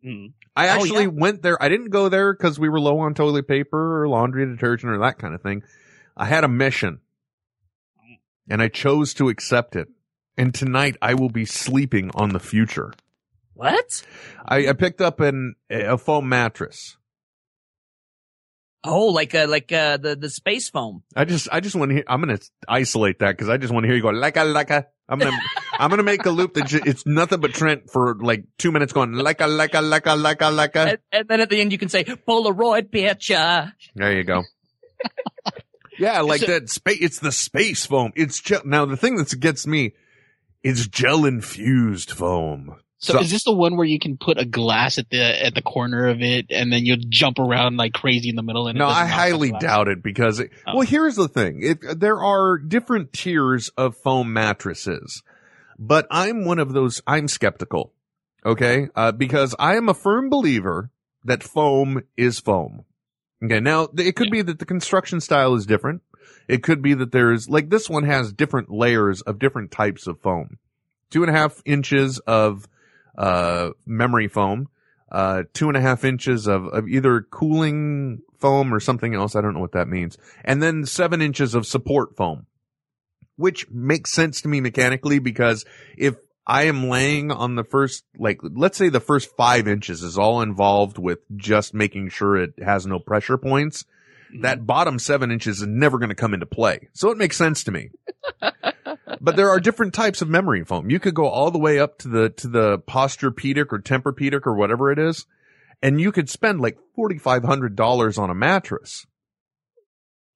[0.03, 0.27] Hmm.
[0.55, 1.09] I Oh, actually yeah.
[1.13, 1.61] went there.
[1.61, 4.97] I didn't go there because we were low on toilet paper or laundry detergent or
[4.99, 5.63] that kind of thing.
[6.17, 6.99] I had a mission
[8.49, 9.87] and I chose to accept it.
[10.37, 12.93] And tonight I will be sleeping on the future.
[13.53, 14.03] What?
[14.47, 16.97] I, I picked up an, a foam mattress.
[18.83, 21.03] Oh, like uh, like uh, the the space foam.
[21.15, 23.73] I just, I just want to hear, I'm going to isolate that because I just
[23.73, 25.31] want to hear you go, like a, like a, I'm to,
[25.73, 28.71] I'm going to make a loop that ju- it's nothing but Trent for like two
[28.71, 30.79] minutes going, like a, like a, like a, like a, like a.
[30.79, 33.73] And, and then at the end, you can say Polaroid picture.
[33.95, 34.43] There you go.
[35.99, 36.99] yeah, like that space.
[37.01, 38.13] It's the space foam.
[38.15, 38.61] It's gel.
[38.63, 39.93] Now the thing that gets me
[40.63, 42.77] is gel infused foam.
[43.01, 45.55] So, So- is this the one where you can put a glass at the at
[45.55, 48.67] the corner of it and then you'll jump around like crazy in the middle?
[48.67, 50.77] And No, I highly doubt it because, it, Oh.
[50.77, 51.61] well, here's the thing.
[51.63, 55.23] It, there are different tiers of foam mattresses,
[55.77, 57.93] but I'm one of those, I'm skeptical.
[58.45, 58.89] Okay.
[58.95, 60.91] Uh, because I am a firm believer
[61.23, 62.83] that foam is foam.
[63.43, 63.59] Okay.
[63.61, 66.01] Now it could be that the construction style is different.
[66.49, 70.19] It could be that there's like this one has different layers of different types of
[70.19, 70.57] foam.
[71.09, 72.67] Two and a half inches of,
[73.19, 74.69] uh, memory foam
[75.11, 79.35] uh, two and a half inches of, of either cooling foam or something else.
[79.35, 80.17] I don't know what that means.
[80.45, 82.45] And then seven inches of support foam,
[83.35, 85.65] which makes sense to me mechanically because
[85.97, 86.15] if
[86.45, 90.41] I am laying on the first, like, let's say the first five inches is all
[90.41, 93.85] involved with just making sure it has no pressure points.
[94.41, 96.89] That bottom seven inches is never going to come into play.
[96.93, 97.89] So it makes sense to me.
[99.21, 100.89] but there are different types of memory foam.
[100.89, 104.55] You could go all the way up to the, to the Posturepedic or Tempur-Pedic or
[104.55, 105.25] whatever it is.
[105.81, 109.05] And you could spend like $4,500 on a mattress.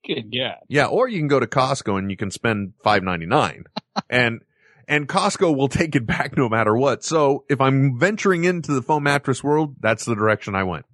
[0.05, 0.55] Good God.
[0.67, 0.86] Yeah.
[0.88, 3.63] Or you can go to Costco and you can spend $5.99
[4.09, 4.41] and,
[4.88, 7.03] and Costco will take it back no matter what.
[7.03, 10.86] So if I'm venturing into the foam mattress world, that's the direction I went.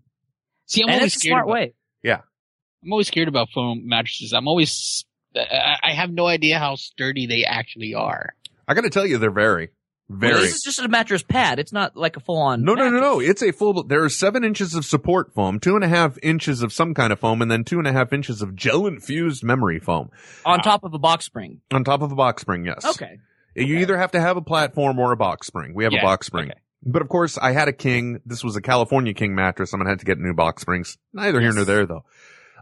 [0.68, 1.32] See, I'm and only it's a scared.
[1.32, 1.74] smart about- way.
[2.04, 2.22] Yeah.
[2.84, 4.32] I'm always scared about foam mattresses.
[4.32, 5.06] I'm always,
[5.36, 8.36] I I have no idea how sturdy they actually are.
[8.68, 9.70] I got to tell you, they're very,
[10.10, 10.34] very.
[10.34, 11.60] Well, this is just a mattress pad.
[11.60, 12.64] It's not like a full on.
[12.64, 13.20] No, no, no, no.
[13.20, 13.84] It's a full.
[13.84, 17.12] There are seven inches of support foam, two and a half inches of some kind
[17.14, 20.10] of foam, and then two and a half inches of gel infused memory foam
[20.46, 21.62] On top of a box spring.
[21.72, 22.66] on top of a box spring.
[22.66, 22.86] Yes.
[22.86, 23.20] Okay.
[23.56, 25.74] You either have to have a platform or a box spring.
[25.74, 26.52] We have Yeah, a box spring.
[26.52, 26.60] okay.
[26.84, 28.22] But of course, I had a king.
[28.26, 29.74] This was a California king mattress.
[29.74, 30.98] I'm gonna have to get new box springs.
[31.12, 32.06] Neither here nor there, though.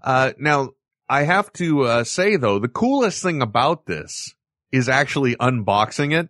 [0.02, 0.70] Uh, now
[1.10, 4.34] I have to uh, say though, the coolest thing about this
[4.72, 6.30] is actually unboxing it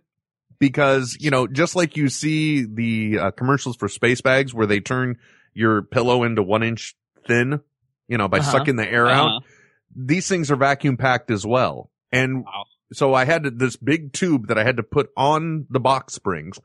[0.58, 4.80] because you know, just like you see the uh, commercials for space bags where they
[4.80, 5.18] turn
[5.54, 7.60] your pillow into one inch thin,
[8.06, 8.52] you know, by Uh-huh.
[8.52, 9.28] sucking the air out.
[9.28, 9.40] Uh-huh.
[9.96, 12.64] These things are vacuum packed as well, and Wow.
[12.92, 16.60] so I had this big tube that I had to put on the box springs,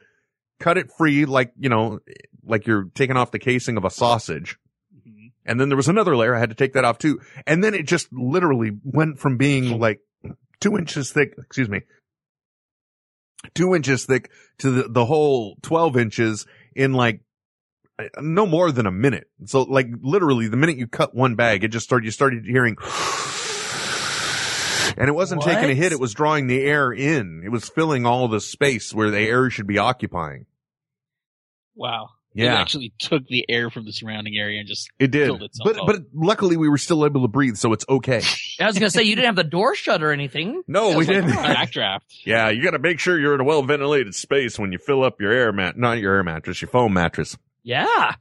[0.59, 1.99] cut it free like, you know,
[2.45, 4.57] like you're taking off the casing of a sausage.
[5.45, 6.35] And then there was another layer.
[6.35, 7.19] I had to take that off too.
[7.45, 9.99] And then it just literally went from being like
[10.59, 11.81] two inches thick, excuse me,
[13.53, 17.21] two inches thick to the, the whole 12 inches in like
[18.19, 19.29] no more than a minute.
[19.45, 22.77] So like literally the minute you cut one bag, it just started, you started hearing
[24.97, 25.91] and it wasn't taking a hit.
[25.91, 27.41] It was drawing the air in.
[27.43, 30.45] It was filling all the space where the air should be occupying.
[31.75, 32.09] Wow.
[32.33, 32.53] Yeah.
[32.53, 35.29] It actually took the air from the surrounding area and just It did.
[35.29, 35.85] itself But, up.
[35.87, 37.55] but luckily we were still able to breathe.
[37.57, 38.21] So it's okay.
[38.59, 40.63] I was gonna say you didn't have the door shut or anything.
[40.67, 41.29] No, It we like didn't.
[41.31, 41.99] a backdraft.
[42.25, 45.03] Yeah, you got to make sure you're in a well ventilated space when you fill
[45.03, 47.37] up your air mat, not your air mattress, your foam mattress.
[47.63, 48.15] Yeah.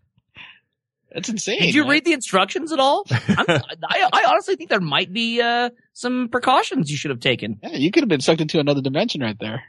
[1.15, 1.61] That's insane.
[1.61, 1.91] Did you man.
[1.91, 3.05] read the instructions at all?
[3.11, 7.59] I'm, I, I honestly think there might be uh, some precautions you should have taken.
[7.63, 9.63] Yeah, you could have been sucked into another dimension right there.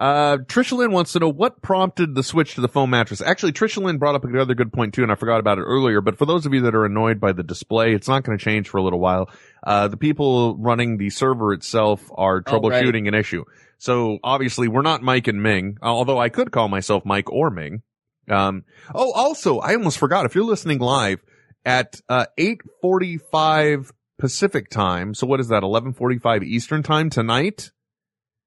[0.00, 3.20] Uh, Trisha Lynn wants to know what prompted the switch to the foam mattress.
[3.20, 6.00] Actually, Trisha Lynn brought up another good point too, and I forgot about it earlier.
[6.00, 8.44] But for those of you that are annoyed by the display, it's not going to
[8.44, 9.30] change for a little while.
[9.64, 12.82] Uh, the people running the server itself are Oh, right.
[12.82, 13.44] troubleshooting an issue.
[13.78, 17.82] So obviously we're not Mike and Ming, although I could call myself Mike or Ming.
[18.30, 18.64] Um,
[18.94, 20.26] oh, also, I almost forgot.
[20.26, 21.20] If you're listening live
[21.64, 25.14] at, uh, 845 Pacific time.
[25.14, 25.62] So what is that?
[25.62, 27.70] 1145 Eastern time tonight?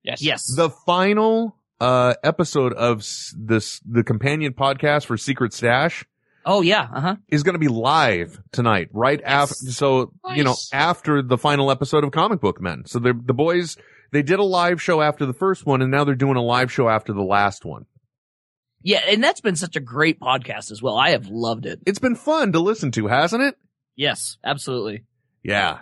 [0.04, 0.22] Yes.
[0.22, 0.54] Yes.
[0.56, 3.00] The final, uh, episode of
[3.38, 6.06] this, the companion podcast for Secret Stash
[6.46, 6.88] oh yeah.
[6.94, 7.16] Uh huh.
[7.30, 12.04] is going to be live tonight, right after, so, you know, after the final episode
[12.04, 12.84] of Comic Book Men.
[12.86, 13.78] So the, the boys,
[14.12, 16.72] they did a live show after the first one and now they're doing a live
[16.72, 17.86] show after the last one.
[18.84, 20.98] Yeah, and that's been such a great podcast as well.
[20.98, 21.80] I have loved it.
[21.86, 23.56] It's been fun to listen to, hasn't it?
[23.96, 25.04] Yes, absolutely.
[25.44, 25.80] Yeah.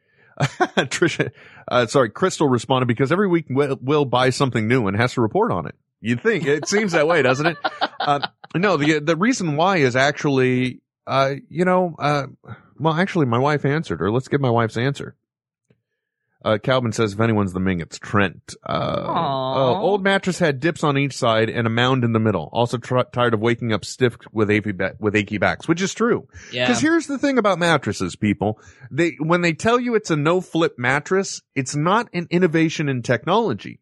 [0.38, 1.30] Trisha,
[1.66, 5.20] uh, sorry, Crystal responded because every week Will, Will buys something new and has to
[5.20, 5.74] report on it.
[6.00, 7.56] You'd think it seems that way, doesn't it?
[8.00, 12.26] Uh, no, the the reason why is actually, uh, you know, uh,
[12.78, 15.16] well, actually, my wife answered or Let's get my wife's answer.
[16.48, 18.54] Uh, Calvin says, if anyone's the Ming, it's Trent.
[18.66, 22.48] Uh, uh, old mattress had dips on each side and a mound in the middle.
[22.52, 25.92] Also tr- tired of waking up stiff with achy, ba- with achy backs, which is
[25.92, 26.26] true.
[26.52, 26.66] Yeah.
[26.66, 28.58] Because here's the thing about mattresses, people.
[28.90, 33.02] They, when they tell you it's a no flip mattress, it's not an innovation in
[33.02, 33.80] technology.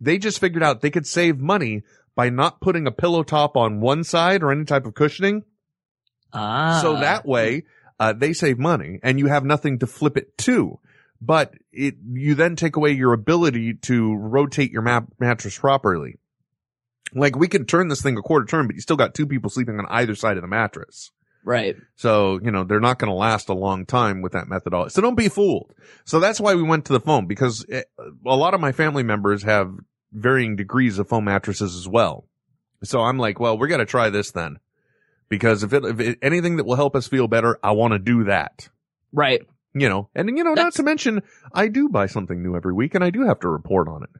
[0.00, 1.82] They just figured out they could save money
[2.14, 5.44] by not putting a pillow top on one side or any type of cushioning.
[6.34, 6.78] ah.
[6.82, 7.64] So that way,
[7.98, 10.78] uh, they save money and you have nothing to flip it to.
[11.24, 16.18] But it, you then take away your ability to rotate your ma- mattress properly.
[17.14, 19.48] Like we can turn this thing a quarter turn, but you still got two people
[19.48, 21.12] sleeping on either side of the mattress.
[21.44, 21.76] right.
[21.94, 24.90] So, you know, they're not going to last a long time with that methodology.
[24.90, 25.72] So don't be fooled.
[26.04, 27.88] So that's why we went to the foam because it,
[28.26, 29.72] a lot of my family members have
[30.10, 32.26] varying degrees of foam mattresses as well.
[32.82, 34.58] So I'm like, well, we're going to try this then
[35.28, 38.00] because if it, if it, anything that will help us feel better, I want to
[38.00, 38.68] do that.
[39.12, 39.42] Right.
[39.74, 41.22] You know, and you know, not to mention
[41.54, 44.10] I do buy something new every week and I do have to report on it.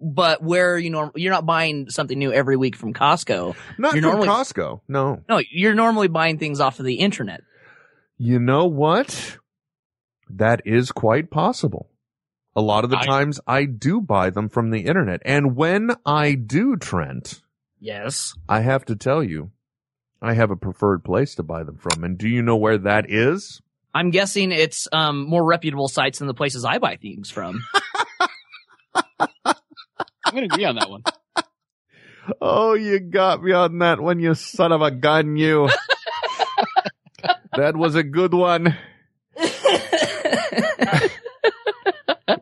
[0.00, 3.54] But where you know you're not buying something new every week from Costco.
[3.78, 4.80] Not You're from normally- Costco.
[4.88, 5.22] No.
[5.28, 7.42] No, you're normally buying things off of the internet.
[8.18, 9.38] You know what?
[10.28, 11.88] That is quite possible.
[12.56, 15.20] A lot of the I- times I do buy them from the internet.
[15.24, 17.40] And when I do, Trent,
[17.78, 18.34] Yes.
[18.48, 19.50] I have to tell you,
[20.20, 22.02] I have a preferred place to buy them from.
[22.02, 23.60] And do you know where that is?
[23.96, 27.64] I'm guessing it's um more reputable sites than the places I buy things from.
[29.18, 31.02] I'm going to agree on that one.
[32.42, 35.70] Oh, you got me on that one, you son of a gun, you.
[37.56, 38.76] that was a good one.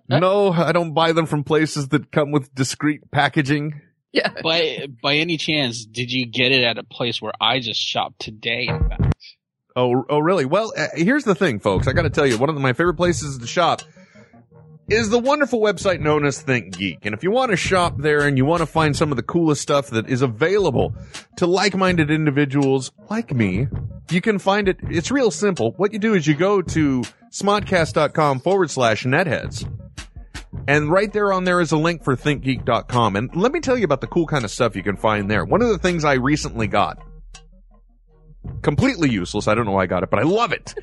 [0.09, 3.81] No, I don't buy them from places that come with discreet packaging.
[4.13, 4.31] yeah.
[4.43, 8.21] By by any chance, did you get it at a place where I just shopped
[8.21, 8.67] today?
[8.69, 9.04] In fact,
[9.77, 10.45] Oh, oh, really?
[10.45, 11.89] Well, uh, here's the thing, folks.
[11.89, 13.83] I got to tell you, one of my favorite places to shop
[14.89, 17.07] is the wonderful website known as Think Geek.
[17.07, 19.23] And if you want to shop there and you want to find some of the
[19.23, 20.95] coolest stuff that is available
[21.37, 23.67] to like-minded individuals like me,
[24.11, 24.79] you can find it.
[24.83, 25.73] It's real simple.
[25.73, 29.69] What you do is you go to smodcast.com forward slash netheads.
[30.69, 33.17] And right there on there is a link for thinkgeek.com.
[33.17, 35.45] And let me tell you about the cool kind of stuff you can find there.
[35.45, 37.03] One of the things I recently got
[38.63, 39.49] completely useless.
[39.49, 40.75] I don't know why I got it, but I love it.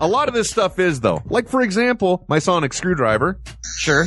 [0.00, 1.22] a lot of this stuff is though.
[1.26, 3.40] Like for example, my sonic screwdriver.
[3.78, 4.06] Sure.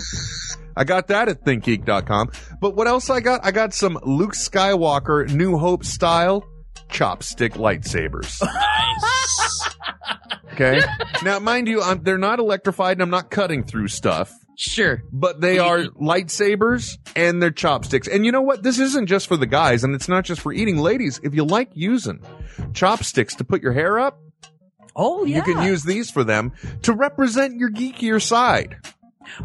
[0.75, 2.31] I got that at thinkgeek.com.
[2.59, 3.41] But what else I got?
[3.43, 6.47] I got some Luke Skywalker New Hope style
[6.89, 8.41] chopstick lightsabers.
[8.41, 9.75] Nice.
[10.53, 10.81] okay.
[11.23, 14.31] Now, mind you, I'm, they're not electrified and I'm not cutting through stuff.
[14.55, 15.03] Sure.
[15.11, 18.07] But they are lightsabers and they're chopsticks.
[18.07, 18.63] And you know what?
[18.63, 20.77] This isn't just for the guys and it's not just for eating.
[20.77, 22.21] Ladies, if you like using
[22.73, 24.19] chopsticks to put your hair up,
[24.95, 25.37] Oh yeah.
[25.37, 26.51] you can use these for them
[26.83, 28.77] to represent your geekier side.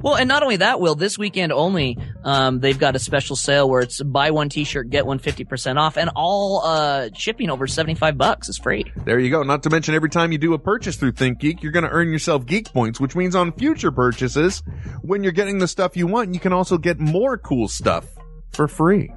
[0.03, 3.68] Well, and not only that, Will, this weekend only, um, they've got a special sale
[3.68, 8.18] where it's buy one t-shirt, get one 50% off, and all, uh, shipping over 75
[8.18, 8.85] bucks is free.
[9.05, 9.43] There you go.
[9.43, 12.11] Not to mention every time you do a purchase through ThinkGeek, you're going to earn
[12.11, 14.62] yourself geek points, which means on future purchases,
[15.03, 18.07] when you're getting the stuff you want, you can also get more cool stuff
[18.53, 19.12] for free.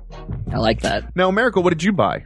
[0.51, 1.15] I like that.
[1.15, 2.23] Now, Americo, what did you buy?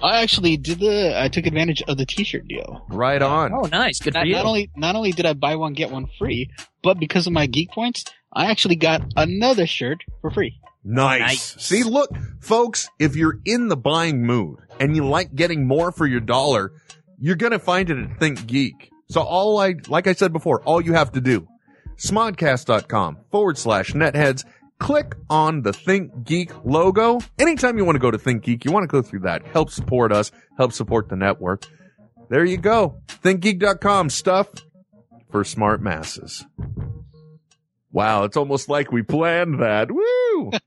[0.00, 1.20] I actually did the.
[1.20, 2.84] I took advantage of the T-shirt deal.
[2.88, 3.52] Right on.
[3.52, 3.98] Oh, nice.
[4.00, 4.34] Good for Not, you.
[4.34, 6.50] not only not only did I buy one get one free,
[6.82, 10.58] but because of my geek points, I actually got another shirt for free.
[10.84, 11.20] Nice.
[11.20, 11.64] Nice.
[11.64, 16.06] See, look, folks, if you're in the buying mood and you like getting more for
[16.06, 16.72] your dollar,
[17.20, 18.90] you're going to find it at Think Geek.
[19.08, 21.46] So all I, like I said before, all you have to do,
[21.98, 24.44] smodcast.com forward slash netheads,
[24.78, 27.20] click on the Think Geek logo.
[27.38, 29.46] Anytime you want to go to Think Geek, you want to go through that.
[29.46, 31.66] Help support us, help support the network.
[32.28, 32.96] There you go.
[33.08, 34.48] ThinkGeek.com stuff
[35.30, 36.44] for smart masses.
[37.90, 39.90] Wow, it's almost like we planned that.
[39.90, 40.50] Woo!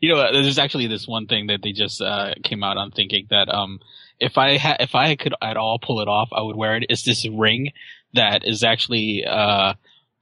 [0.00, 3.28] You know, there's actually this one thing that they just uh, came out on ThinkGeek
[3.30, 3.80] that um,
[4.20, 6.86] if I ha- if I could at all pull it off, I would wear it.
[6.88, 7.72] It's this ring
[8.14, 9.74] that is actually uh,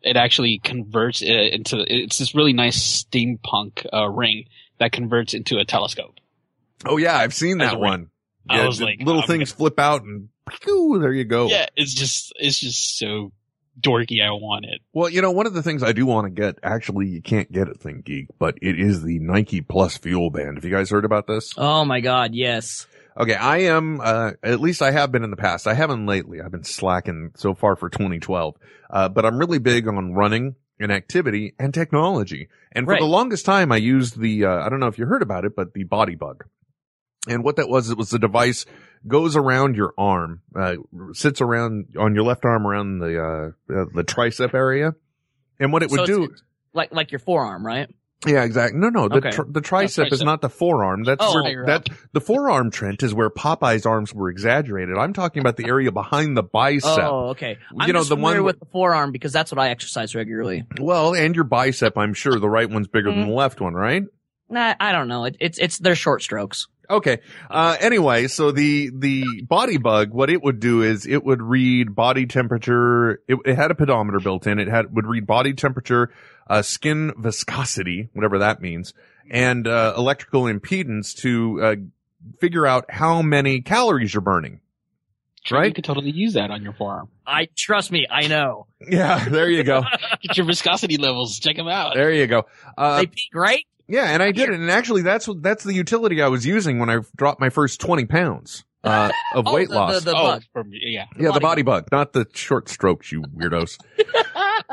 [0.03, 4.47] it actually converts it into it's this really nice steampunk uh, ring
[4.79, 6.15] that converts into a telescope.
[6.87, 7.85] Oh yeah, I've seen that a ring.
[7.85, 8.11] one.
[8.49, 10.29] I Yeah, was like, little I'm things flip out and
[10.61, 11.49] pew, there you go.
[11.49, 13.33] Yeah, it's just it's just so
[13.81, 14.25] dorky.
[14.25, 14.81] I want it.
[14.93, 17.51] Well, you know, one of the things I do want to get, actually, you can't
[17.53, 20.57] get it, Think Geek, but it is the Nike Plus Fuel Band.
[20.57, 21.53] Have you guys heard about this?
[21.57, 22.87] Oh my god, yes.
[23.21, 25.67] Okay, I am, uh, at least I have been in the past.
[25.67, 26.41] I haven't lately.
[26.41, 28.57] I've been slacking so far for 2012.
[28.89, 32.49] Uh, but I'm really big on running and activity and technology.
[32.73, 33.01] And for Right.
[33.01, 35.55] the longest time, I used the, uh, I don't know if you heard about it,
[35.55, 36.41] but the BodyBugg.
[37.29, 38.65] And what that was, it was the device
[39.07, 40.77] goes around your arm, uh,
[41.13, 44.95] sits around on your left arm around the, uh, the tricep area.
[45.59, 46.35] And what it would So do,
[46.73, 47.91] Like like your forearm, right?
[48.27, 48.79] Yeah, exactly.
[48.79, 49.31] No, no, the Okay.
[49.31, 51.05] tr- the tricep is not the forearm.
[51.05, 54.99] That's Oh, where- that the forearm Trent is where Popeye's arms were exaggerated.
[54.99, 56.99] I'm talking about the area behind the bicep.
[56.99, 57.57] Oh, okay.
[57.81, 60.15] I'm You know, just the familiar one- with the forearm because that's what I exercise
[60.15, 60.65] regularly.
[60.79, 64.03] Well, and your bicep, I'm sure the right one's bigger than the left one, right?
[64.51, 65.25] Nah, I don't know.
[65.25, 66.67] It, it's it's they're short strokes.
[66.91, 67.19] Okay.
[67.49, 72.27] Uh, anyway, so the, the BodyBugg, what it would do is it would read body
[72.27, 73.23] temperature.
[73.29, 74.59] It, it had a pedometer built in.
[74.59, 76.11] It had, would read body temperature,
[76.51, 78.93] uh, skin viscosity, whatever that means,
[79.31, 81.77] and, uh, electrical impedance to, uh,
[82.41, 84.61] figure out how many calories you're burning.
[85.51, 85.75] You Right?
[85.75, 87.09] could totally use that on your forearm.
[87.27, 88.07] I trust me.
[88.11, 89.85] I know Yeah, there you go.
[90.23, 91.39] Get your viscosity levels.
[91.39, 91.95] Check them out.
[91.95, 92.45] There you go.
[92.77, 93.65] Uh, they peak right.
[93.89, 96.79] Yeah, and I did it, and actually, that's what that's the utility I was using
[96.79, 99.95] when I dropped my first twenty pounds uh, of Oh, weight the- loss.
[100.05, 100.43] the- the oh, bug.
[100.53, 101.07] from- yeah.
[101.19, 103.79] yeah, the body body bug, not the short strokes, you weirdos.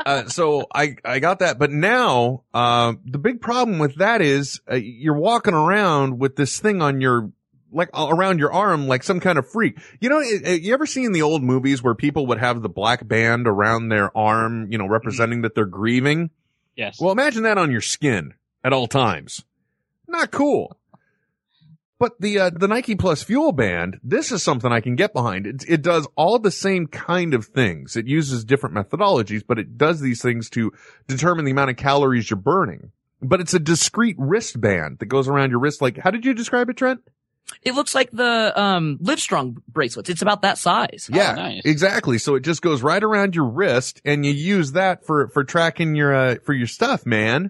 [0.06, 4.62] Uh, so I I got that, but now uh, the big problem with that is
[4.72, 7.32] uh, you're walking around with this thing on your
[7.72, 9.78] like around your arm like some kind of freak.
[10.00, 13.08] You know, uh, you ever seen the old movies where people would have the black
[13.08, 16.30] band around their arm, you know, representing that they're grieving?
[16.76, 17.00] Yes.
[17.00, 18.34] Well, imagine that on your skin
[18.64, 19.44] at all times.
[20.08, 20.77] Not cool.
[22.00, 25.48] But the uh, the Nike Plus Fuel Band, this is something I can get behind.
[25.48, 27.96] It, it does all the same kind of things.
[27.96, 30.72] It uses different methodologies, but it does these things to
[31.08, 32.92] determine the amount of calories you're burning.
[33.20, 35.82] But it's a discrete wristband that goes around your wrist.
[35.82, 37.02] Like, how did you describe it, Trent?
[37.64, 40.10] It looks like the um Livestrong bracelets.
[40.10, 41.10] It's about that size.
[41.12, 41.62] Yeah, nice.
[41.66, 42.20] exactly.
[42.20, 45.96] So it just goes right around your wrist and you use that for, for tracking
[45.96, 47.50] your, uh, for your stuff, man.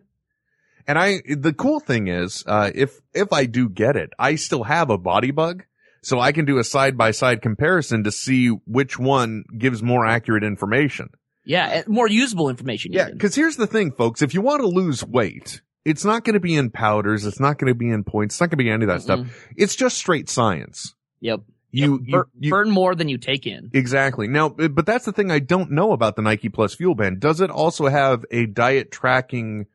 [0.88, 4.64] And I, the cool thing is, uh, if, if I do get it, I still
[4.64, 5.62] have a BodyBugg.
[6.04, 10.06] So I can do a side by side comparison to see which one gives more
[10.06, 11.10] accurate information.
[11.44, 12.94] Yeah, more usable information.
[12.94, 13.14] Yeah, even.
[13.18, 14.22] because here's the thing, folks.
[14.22, 17.26] If you want to lose weight, it's not going to be in powders.
[17.26, 18.36] It's not going to be in points.
[18.36, 19.20] It's not going to be any of that stuff.
[19.22, 19.30] Mm-mm.
[19.58, 20.94] It's just straight science.
[21.20, 21.42] Yep.
[21.72, 23.72] You, you, Bur- you burn more than you take in.
[23.74, 24.28] exactly.
[24.28, 27.20] Now, but that's the thing I don't know about the Nike Plus Fuel Band.
[27.20, 29.66] Does it also have a diet tracking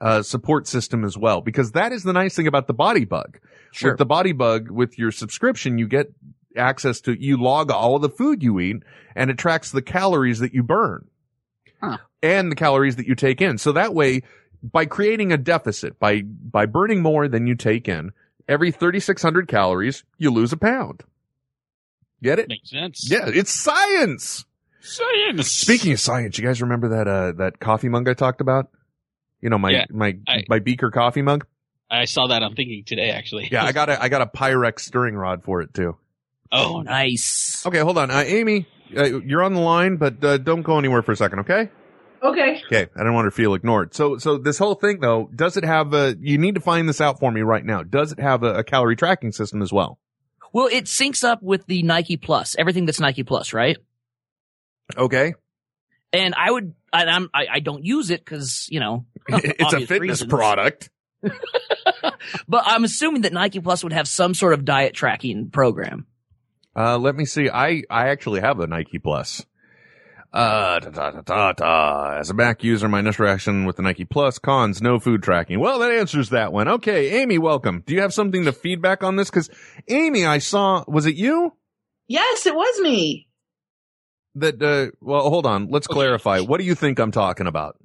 [0.00, 1.40] uh, support system as well?
[1.40, 3.36] Because that is the nice thing about the BodyBugg.
[3.72, 3.92] Sure.
[3.92, 6.12] With the BodyBugg, with your subscription, you get
[6.56, 8.76] access to, you log all of the food you eat
[9.14, 11.06] and it tracks the calories that you burn
[11.82, 11.98] Huh.
[12.22, 13.58] and the calories that you take in.
[13.58, 14.22] So that way,
[14.62, 18.12] by creating a deficit, by, by burning more than you take in,
[18.48, 21.02] every 3,600 calories, you lose a pound.
[22.22, 22.48] Get it?
[22.48, 23.10] Makes sense.
[23.10, 24.46] Yeah, it's science.
[24.80, 25.50] Science.
[25.50, 28.70] Speaking of science, you guys remember that, uh, that coffee mug I talked about?
[29.46, 31.46] You know, my, Yeah, my, I- my beaker coffee mug?
[31.88, 33.48] I saw that I'm ThinkGeek today, actually.
[33.52, 35.96] Yeah, I got a, I got a Pyrex stirring rod for it too.
[36.50, 37.62] Oh, Nice.
[37.64, 38.10] Okay, hold on.
[38.10, 38.66] Uh, Amy,
[38.96, 41.70] uh, you're on the line, but uh, don't go anywhere for a second, okay?
[42.20, 42.60] Okay.
[42.66, 43.94] Okay, I don't want her to feel ignored.
[43.94, 47.00] So, so this whole thing though, does it have a, you need to find this
[47.00, 47.84] out for me right now.
[47.84, 50.00] Does it have a, a calorie tracking system as well?
[50.52, 53.76] Well, it syncs up with the Nike Plus, everything that's Nike Plus, right?
[54.96, 55.34] Okay.
[56.12, 59.64] And I would, I, I'm, I, I don't use it because you know it's a
[59.64, 60.30] obvious fitness reasons.
[60.30, 60.90] product.
[62.48, 66.06] But I'm assuming that Nike Plus would have some sort of diet tracking program.
[66.74, 67.48] Uh, let me see.
[67.48, 69.44] I, I actually have a Nike Plus.
[70.32, 72.18] Uh, da, da, da, da, da.
[72.18, 75.60] As a Mac user, my initial reaction with the Nike Plus cons, no food tracking.
[75.60, 76.68] Well, that answers that one.
[76.68, 77.82] Okay, Amy, welcome.
[77.86, 79.30] Do you have something to feedback on this?
[79.30, 79.48] Cause
[79.88, 81.52] Amy, I saw, was it you?
[82.08, 83.25] Yes, it was me.
[84.36, 85.68] That, uh, well, hold on.
[85.70, 86.40] Let's clarify.
[86.40, 87.78] What do you think I'm talking about?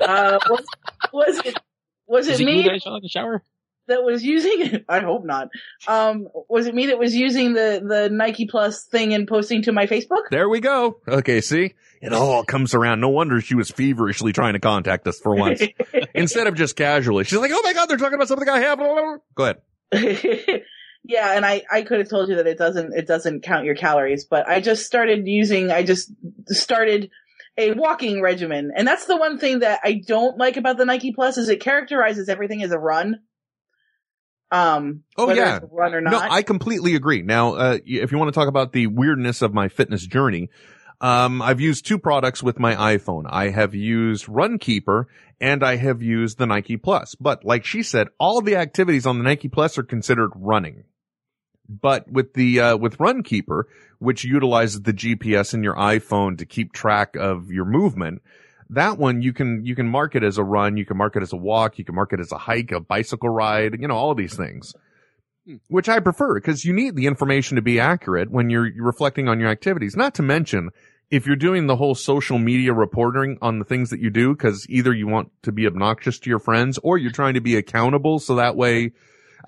[0.00, 0.64] Uh, was,
[1.12, 1.58] was it
[2.06, 3.42] was it Is it me you that in the shower?
[3.86, 4.52] that was using?
[4.60, 4.84] It?
[4.88, 5.48] I hope not.
[5.86, 9.72] Um, was it me that was using the the Nike Plus thing and posting to
[9.72, 10.22] my Facebook?
[10.30, 11.00] There we go.
[11.06, 11.74] Okay, see?
[12.00, 13.00] It all comes around.
[13.00, 15.62] No wonder she was feverishly trying to contact us for once.
[16.14, 17.24] Instead of just casually.
[17.24, 18.78] She's like, oh my god, they're talking about something I have.
[18.78, 19.60] Go ahead.
[21.04, 23.74] yeah, and I I could have told you that it doesn't it doesn't count your
[23.74, 26.12] calories, but I just started using I just
[26.46, 27.10] started
[27.58, 31.12] a walking regimen, and that's the one thing that I don't like about the Nike
[31.12, 33.20] Plus is it characterizes everything as a run.
[34.52, 35.56] Um, Oh, whether yeah.
[35.56, 36.10] it's a run or not.
[36.10, 36.18] No.
[36.18, 37.22] I completely agree.
[37.22, 40.48] Now, uh, if you want to talk about the weirdness of my fitness journey,
[41.00, 43.24] um, I've used two products with my iPhone.
[43.28, 45.04] I have used Runkeeper
[45.40, 47.14] and I have used the Nike Plus.
[47.14, 50.84] But like she said, all the activities on the Nike Plus are considered running.
[51.70, 53.64] But with the, uh, with Runkeeper,
[53.98, 58.22] which utilizes the GPS in your iPhone to keep track of your movement,
[58.70, 61.22] that one you can, you can mark it as a run, you can mark it
[61.22, 63.96] as a walk, you can mark it as a hike, a bicycle ride, you know,
[63.96, 64.74] all of these things
[65.68, 69.28] which I prefer because you need the information to be accurate when you're you're reflecting
[69.28, 69.96] on your activities.
[69.96, 70.70] Not to mention,
[71.10, 74.66] if you're doing the whole social media reporting on the things that you do, because
[74.68, 78.18] either you want to be obnoxious to your friends or you're trying to be accountable.
[78.18, 78.92] So that way,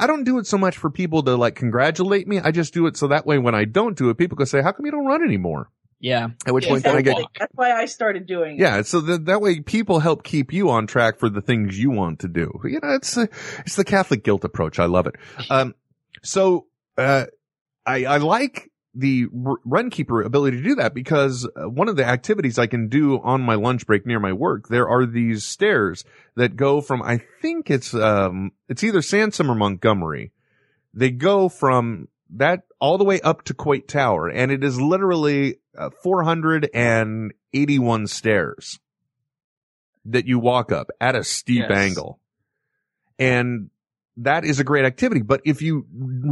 [0.02, 2.40] I don't do it so much for people to like congratulate me.
[2.40, 4.60] I just do it so that way when I don't do it, people can say,
[4.60, 5.70] how come you don't run anymore?
[6.00, 6.30] Yeah.
[6.44, 7.16] At which Yeah, point then I get.
[7.38, 8.60] That's why I started doing it.
[8.60, 11.92] yeah, so that that way people help keep you on track for the things you
[11.92, 12.60] want to do.
[12.64, 13.26] You know, it's uh,
[13.64, 14.80] it's the Catholic guilt approach.
[14.80, 15.14] I love it.
[15.48, 15.76] Um,
[16.24, 16.66] so
[16.98, 17.26] uh,
[17.86, 22.58] I I like the Runkeeper ability to do that because uh, one of the activities
[22.58, 26.04] I can do on my lunch break near my work, there are these stairs
[26.36, 30.32] that go from I think it's um it's either Sansom or Montgomery.
[30.92, 35.58] They go from that all the way up to Coit Tower, and it is literally
[35.76, 38.78] uh, 481 stairs
[40.04, 41.70] that you walk up at a steep Yes.
[41.70, 42.18] angle.
[43.18, 43.70] And
[44.16, 45.22] that is a great activity.
[45.22, 45.86] But if you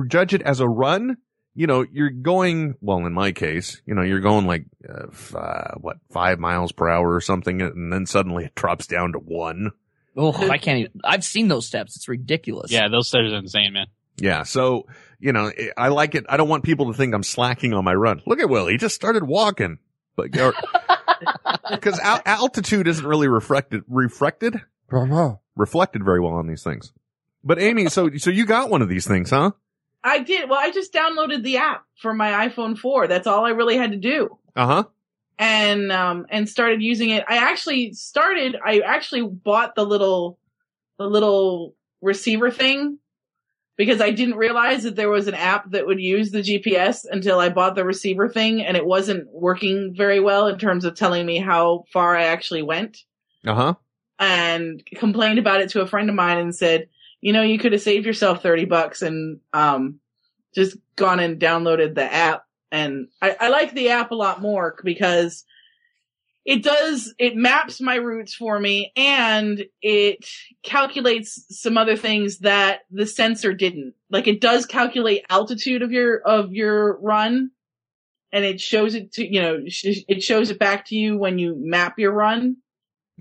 [0.09, 1.17] judge it as a run,
[1.55, 5.35] you know, you're going, well, in my case, you know, you're going like, uh, f-
[5.35, 9.19] uh, what, five miles per hour or something, and then suddenly it drops down to
[9.19, 9.73] one.
[10.17, 11.01] Oh, I can't even.
[11.05, 11.97] I've seen those steps.
[11.97, 12.71] It's ridiculous.
[12.71, 13.87] Yeah, those steps are insane, man.
[14.17, 14.43] Yeah.
[14.43, 14.87] So,
[15.19, 16.27] you know, I like it.
[16.29, 18.21] I don't want people to think I'm slacking on my run.
[18.27, 18.67] Look at Will.
[18.67, 19.79] He just started walking.
[20.17, 20.33] But,
[21.71, 24.61] because al- altitude isn't really reflected, reflected,
[25.57, 26.93] reflected very well on these things.
[27.43, 29.53] But Amy, so, so you got one of these things, huh?
[30.03, 30.49] I did.
[30.49, 33.07] Well, I just downloaded the app for my iPhone 4.
[33.07, 34.39] That's all I really had to do.
[34.57, 34.85] Uh huh.
[35.39, 37.25] and um and started using it.
[37.29, 40.39] I actually started I actually bought the little
[40.99, 42.99] the little receiver thing
[43.77, 47.39] because I didn't realize that there was an app that would use the GPS until
[47.39, 51.25] I bought the receiver thing and it wasn't working very well in terms of telling
[51.25, 53.05] me how far I actually went
[53.47, 53.75] Uh huh.
[54.19, 56.89] and complained about it to a friend of mine and said,
[57.21, 60.01] you know, you could have saved yourself 30 bucks and, um,
[60.55, 64.77] just gone and downloaded the app, and I, I like the app a lot more
[64.83, 65.45] because
[66.45, 70.27] it does it maps my routes for me and it
[70.63, 73.95] calculates some other things that the sensor didn't.
[74.09, 77.51] Like it does calculate altitude of your of your run
[78.33, 81.55] and it shows it to you know it shows it back to you when you
[81.59, 82.57] map your run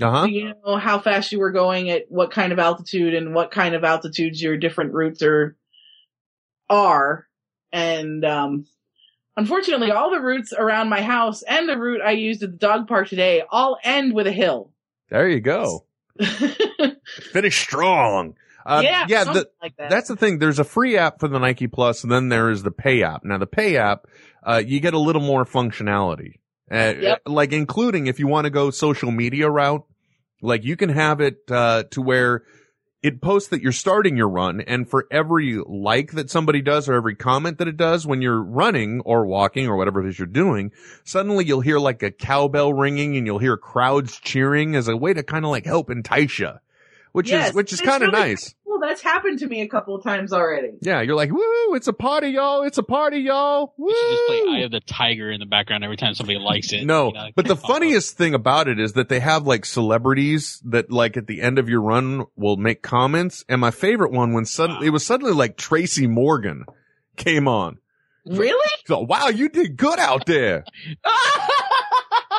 [0.02, 0.22] Uh-huh.
[0.24, 3.52] so you know how fast you were going at what kind of altitude and what
[3.52, 5.56] kind of altitudes your different routes are
[6.70, 7.28] are
[7.72, 8.66] and um
[9.38, 12.88] unfortunately all the routes around my house and the route I used at the dog
[12.88, 14.72] park today all end with a hill.
[15.10, 15.86] There you go.
[17.32, 18.36] Finish strong.
[18.66, 19.24] Uh, yeah, yeah.
[19.24, 19.90] The, like that.
[19.90, 20.38] That's the thing.
[20.38, 23.24] There's a free app for the Nike Plus, and then there is the pay app.
[23.24, 24.06] Now, the pay app,
[24.44, 26.36] uh, you get a little more functionality,
[26.72, 27.22] uh, Yep.
[27.26, 29.86] like including if you want to go social media route,
[30.42, 32.44] like you can have it uh, to where
[33.02, 36.94] it posts that you're starting your run, and for every like that somebody does or
[36.96, 40.28] every comment that it does when you're running or walking or whatever it is you're
[40.28, 40.72] doing,
[41.06, 45.14] suddenly you'll hear like a cowbell ringing and you'll hear crowds cheering as a way
[45.14, 46.52] to kind of like help entice you,
[47.14, 48.54] which Yes, is which is kind of really nice.
[48.80, 50.72] Well, that's happened to me a couple of times already.
[50.80, 52.62] Yeah, you're like, woo, it's a party, y'all.
[52.62, 53.74] It's a party, y'all.
[53.76, 53.90] Woo.
[53.90, 56.72] You should just play Eye of the Tiger in the background every time somebody likes
[56.72, 56.86] it.
[56.86, 57.72] No, you know, but the pop up.
[57.72, 61.60] funniest thing about it is that they have like celebrities that like at the end
[61.60, 63.44] of your run will make comments.
[63.50, 66.64] And my favorite one when suddenly, it was suddenly like Tracy Morgan
[67.18, 67.80] came on.
[68.26, 68.72] Really?
[68.86, 70.64] So, wow, you did good out there.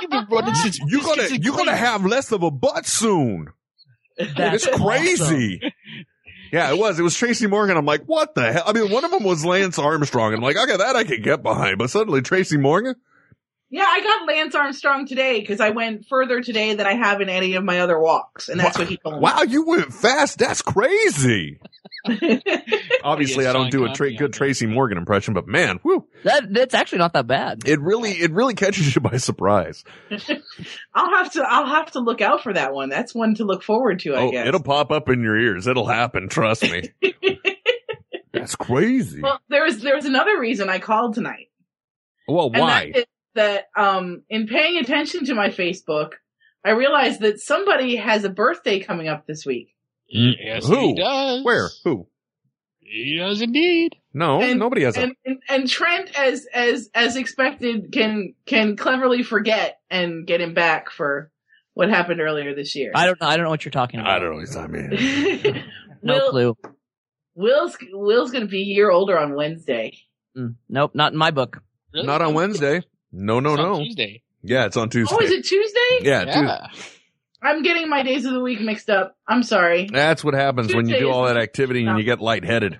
[0.01, 3.49] You've been running since You're gonna, you're gonna have less of a butt soon.
[4.37, 5.61] That's it's crazy.
[6.53, 6.99] Yeah, it was.
[6.99, 7.77] It was Tracy Morgan.
[7.77, 8.65] I'm like, what the hell?
[8.67, 10.35] I mean, one of them was Lance Armstrong.
[10.35, 11.79] I'm like, okay, that I can get behind.
[11.79, 12.97] But suddenly Tracy Morgan?
[13.73, 17.29] Yeah, I got Lance Armstrong today because I went further today than I have in
[17.29, 19.21] any of my other walks, and that's what he told me.
[19.21, 20.39] Wow, you went fast.
[20.39, 21.61] That's crazy.
[23.05, 26.75] Obviously, I don't do a tra- good Tracy Morgan impression, but man, whew, That that's
[26.75, 27.63] actually not that bad.
[27.65, 29.85] it really, it really catches you by surprise.
[30.95, 32.89] I'll have to I'll have to look out for that one.
[32.89, 34.49] That's one to look forward to, I oh, guess.
[34.49, 35.67] it'll pop up in your ears.
[35.69, 36.29] It'll happen.
[36.29, 36.91] Trust me.
[38.33, 39.21] That's crazy.
[39.23, 41.51] Well, there was there was another reason I called tonight.
[42.27, 42.93] Well, And why?
[43.35, 46.13] That is that um in paying attention to my Facebook,
[46.65, 49.75] I realized that somebody has a birthday coming up this week.
[50.09, 50.89] Yes, Who?
[50.89, 51.45] he does.
[51.45, 51.69] Where?
[51.85, 52.07] Who?
[52.81, 53.95] He does indeed.
[54.13, 55.03] No, And- nobody has a.
[55.03, 60.53] And, and and Trent as as as expected can can cleverly forget and get him
[60.55, 61.31] back for
[61.75, 62.91] what happened earlier this year.
[62.95, 63.29] I don't know.
[63.29, 64.13] I don't know what you're talking about.
[64.13, 64.41] I don't know.
[64.41, 65.65] He's not me.
[66.03, 66.57] No Will- clue.
[67.35, 69.97] Will's Will's gonna be a year older on Wednesday.
[70.37, 71.63] Mm, nope, not in my book.
[71.95, 72.07] Really?
[72.07, 72.83] Not on Wednesday.
[73.13, 73.79] No, no, It's on no.
[73.85, 74.23] Tuesday.
[74.43, 75.15] Yeah, it's on Tuesday.
[75.19, 75.99] Oh, is it Tuesday?
[76.03, 76.91] Yeah, Tuesday.
[77.43, 79.17] I'm getting my days of the week mixed up.
[79.27, 79.89] I'm sorry.
[79.93, 82.79] That's what happens when you do all that activity and you get lightheaded.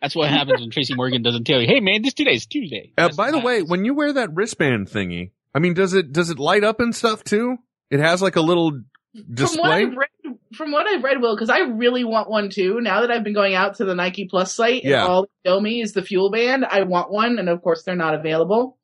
[0.00, 3.10] That's what happens when Tracy Morgan doesn't tell you, "Hey, man, this today's Tuesday." Uh,
[3.14, 6.30] by the what way, when you wear that wristband thingy, I mean, does it does
[6.30, 7.58] it light up and stuff too?
[7.90, 9.26] It has like a little display.
[9.26, 9.82] From what display.
[9.82, 12.80] I've read, from what I've read, Will, because I really want one too.
[12.80, 15.02] Now that I've been going out to the Nike Plus site Yeah.
[15.02, 17.82] and all they show me is the Fuel Band, I want one, and of course
[17.82, 18.75] they're not available,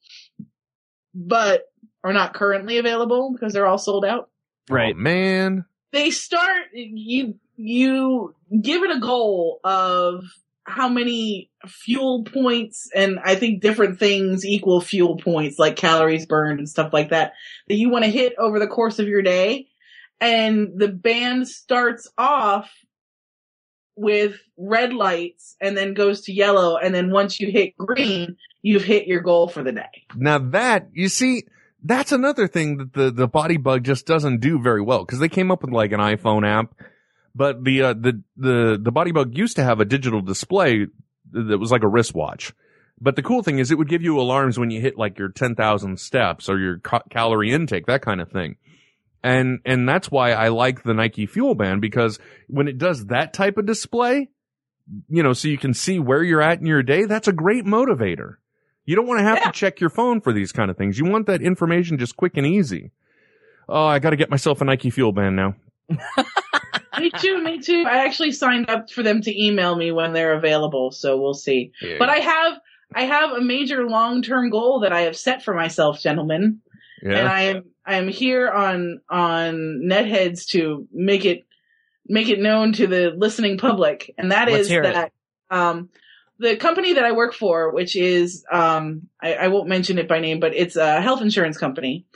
[1.14, 1.64] but
[2.05, 4.28] are not currently available because they're all sold out.
[4.70, 5.64] Oh, man.
[5.93, 10.24] They start you you give it a goal of
[10.64, 16.60] how many fuel points and I think different things equal fuel points like calories burned
[16.60, 17.32] and stuff like that
[17.68, 19.66] that you want to hit over the course of your day.
[20.20, 22.70] And the band starts off
[23.97, 26.76] with red lights and then goes to yellow.
[26.76, 30.06] And then once you hit green, you've hit your goal for the day.
[30.16, 31.44] Now that you see,
[31.82, 35.51] that's another thing that the the BodyBugg just doesn't do very well because they came
[35.51, 36.74] up with like an iPhone app,
[37.34, 40.86] but the uh, the the the BodyBugg used to have a digital display
[41.32, 42.52] that was like a wristwatch.
[43.01, 45.28] But the cool thing is it would give you alarms when you hit like your
[45.28, 48.56] 10,000 steps or your ca- calorie intake, that kind of thing.
[49.24, 53.32] And, and that's why I like the Nike Fuel Band because when it does that
[53.32, 54.28] type of display,
[55.09, 57.64] you know, so you can see where you're at in your day, that's a great
[57.64, 58.36] motivator.
[58.84, 60.98] You don't want to have to check your phone for these kind of things.
[60.98, 62.90] You want that information just quick and easy.
[63.68, 65.54] Oh, I got to get myself a Nike Fuel Band now.
[66.98, 67.84] me too, me too.
[67.86, 71.72] I actually signed up for them to email me when they're available, so we'll see.
[71.80, 71.96] Yeah.
[71.98, 72.54] But I have
[72.94, 76.60] I have a major long term goal that I have set for myself, gentlemen.
[77.04, 81.44] And I am I am here on on netheads to make it
[82.06, 84.94] make it known to the listening public, and that Let's is hear it.
[84.94, 85.12] that
[85.50, 85.88] um
[86.38, 90.20] the company that I work for, which is um I, I won't mention it by
[90.20, 92.06] name, but it's a health insurance company.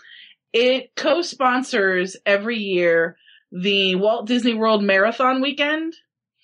[0.53, 3.17] It co-sponsors every year
[3.53, 5.95] the Walt Disney World Marathon weekend.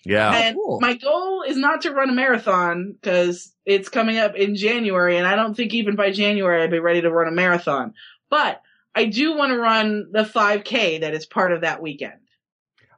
[0.05, 0.33] Yeah.
[0.35, 5.17] and my goal is not to run a marathon because it's coming up in January,
[5.17, 7.95] and I don't think even by January I'd be ready to run a marathon.
[8.29, 8.61] But
[8.97, 12.19] I do want to run the 5K that is part of that weekend.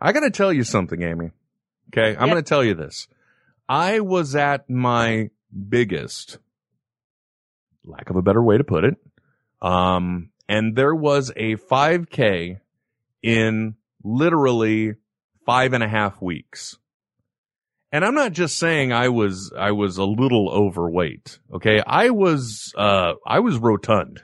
[0.01, 1.31] I got to tell you something, Amy.
[1.93, 2.17] Okay.
[2.17, 2.31] I'm Yep.
[2.31, 3.07] going to tell you this.
[3.69, 5.31] I was at my
[5.69, 6.39] biggest,
[7.85, 8.97] lack of a better way to put it.
[9.63, 12.61] Um, and there was a 5K
[13.23, 14.97] in literally
[15.47, 16.79] five and a half weeks.
[17.91, 21.39] And I'm not just saying I was, I was a little overweight.
[21.55, 21.81] Okay.
[21.87, 24.21] I was, uh, I was rotund.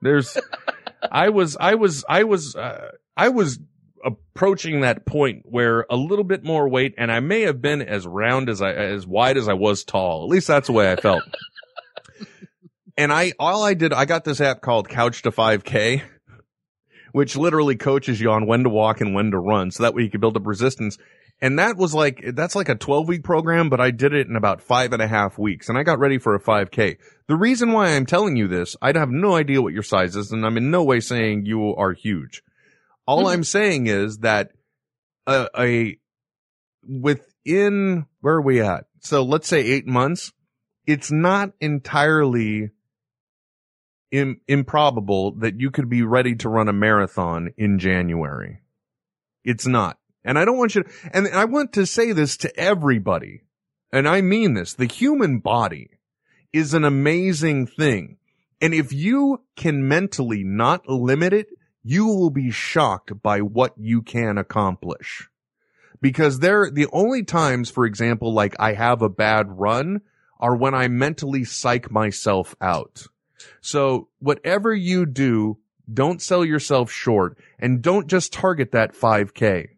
[0.00, 0.36] There's,
[1.12, 3.58] I was, I was, I was, uh, I was
[4.04, 8.06] approaching that point where a little bit more weight and I may have been as
[8.06, 10.24] round as I, as wide as I was tall.
[10.24, 11.22] At least that's the way I felt.
[12.96, 16.02] and I, all I did, I got this app called Couch to 5K,
[17.12, 19.70] which literally coaches you on when to walk and when to run.
[19.70, 20.98] So that way you can build up resistance.
[21.40, 24.36] And that was like, that's like a 12 week program, but I did it in
[24.36, 26.96] about five and a half weeks and I got ready for a 5K.
[27.26, 30.30] The reason why I'm telling you this, I have no idea what your size is
[30.30, 32.42] and I'm in no way saying you are huge.
[33.06, 33.28] All mm-hmm.
[33.28, 34.50] I'm saying is that
[35.26, 35.98] a, a
[36.86, 38.86] within where are we at?
[39.00, 40.32] So let's say eight months.
[40.86, 42.70] It's not entirely
[44.10, 48.60] Im- improbable that you could be ready to run a marathon in January.
[49.44, 49.98] It's not.
[50.24, 53.42] And I don't want you to, and I want to say this to everybody.
[53.92, 54.74] And I mean this.
[54.74, 55.90] The human body
[56.52, 58.18] is an amazing thing.
[58.60, 61.48] And if you can mentally not limit it,
[61.84, 65.28] you will be shocked by what you can accomplish.
[66.00, 70.00] Because there, the only times, for example, like I have a bad run
[70.40, 73.06] are when I mentally psych myself out.
[73.60, 75.58] So whatever you do,
[75.92, 79.68] don't sell yourself short and don't just target that 5k.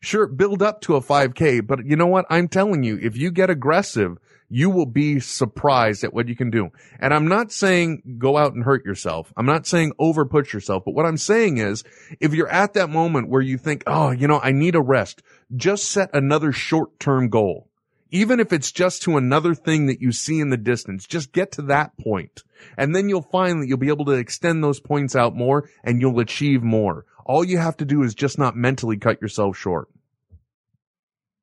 [0.00, 2.26] Sure, build up to a 5k, but you know what?
[2.28, 4.18] I'm telling you, if you get aggressive,
[4.48, 6.70] you will be surprised at what you can do.
[7.00, 9.32] And I'm not saying go out and hurt yourself.
[9.36, 11.84] I'm not saying overpush yourself, but what I'm saying is
[12.20, 15.22] if you're at that moment where you think, oh, you know, I need a rest,
[15.54, 17.68] just set another short-term goal.
[18.10, 21.52] Even if it's just to another thing that you see in the distance, just get
[21.52, 22.44] to that point.
[22.78, 26.00] And then you'll find that you'll be able to extend those points out more and
[26.00, 27.04] you'll achieve more.
[27.24, 29.88] All you have to do is just not mentally cut yourself short.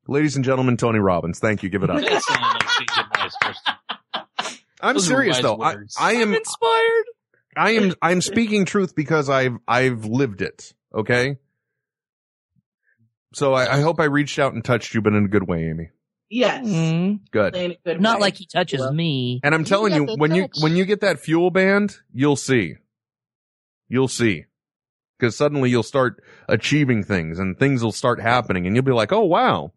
[0.08, 1.70] Ladies and gentlemen, Tony Robbins, thank you.
[1.70, 2.02] Give it up.
[2.02, 3.70] That sounded like CJ Bice first.
[4.84, 5.56] I'm Those serious though.
[5.56, 5.96] I, words.
[6.00, 7.06] I am inspired.
[7.56, 10.74] I am I'm speaking truth because I've I've lived it.
[10.94, 11.38] Okay.
[13.34, 15.70] So I, I hope I reached out and touched you, but in a good way,
[15.70, 15.90] Amy.
[16.30, 16.66] Yes.
[16.66, 17.24] Mm-hmm.
[17.32, 17.56] Good.
[17.56, 18.22] In a good Not way.
[18.22, 19.40] like he touches me.
[19.44, 22.76] And I'm telling you, when you when you get that fuel band, you'll see.
[23.88, 24.46] You'll see.
[25.18, 29.14] Because suddenly you'll start achieving things and things will start happening and you'll be like,
[29.14, 29.72] oh wow.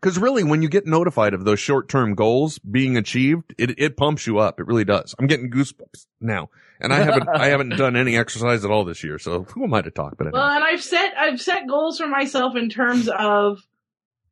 [0.00, 3.96] Because really, when you get notified of those short term goals being achieved, it, it
[3.96, 4.58] pumps you up.
[4.58, 5.14] It really does.
[5.18, 6.48] I'm getting goosebumps now.
[6.80, 9.18] And I haven't, I haven't done any exercise at all this year.
[9.18, 10.16] So who am I to talk?
[10.16, 10.38] But anyway.
[10.40, 13.60] Well, and I've set I've set goals for myself in terms of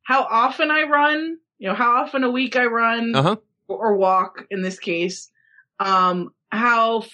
[0.03, 3.37] how often I run, you know, how often a week I run Uh huh.
[3.69, 5.31] or walk in this case,
[5.79, 7.05] um, how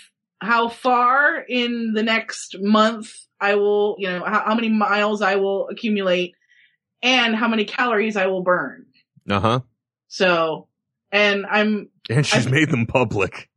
[0.40, 5.36] how far in the next month I will, you know, how, how many miles I
[5.36, 6.34] will accumulate,
[7.04, 8.86] and how many calories I will burn.
[9.30, 9.60] Uh huh.
[10.08, 10.66] So,
[11.12, 13.48] and I'm And she's made them public.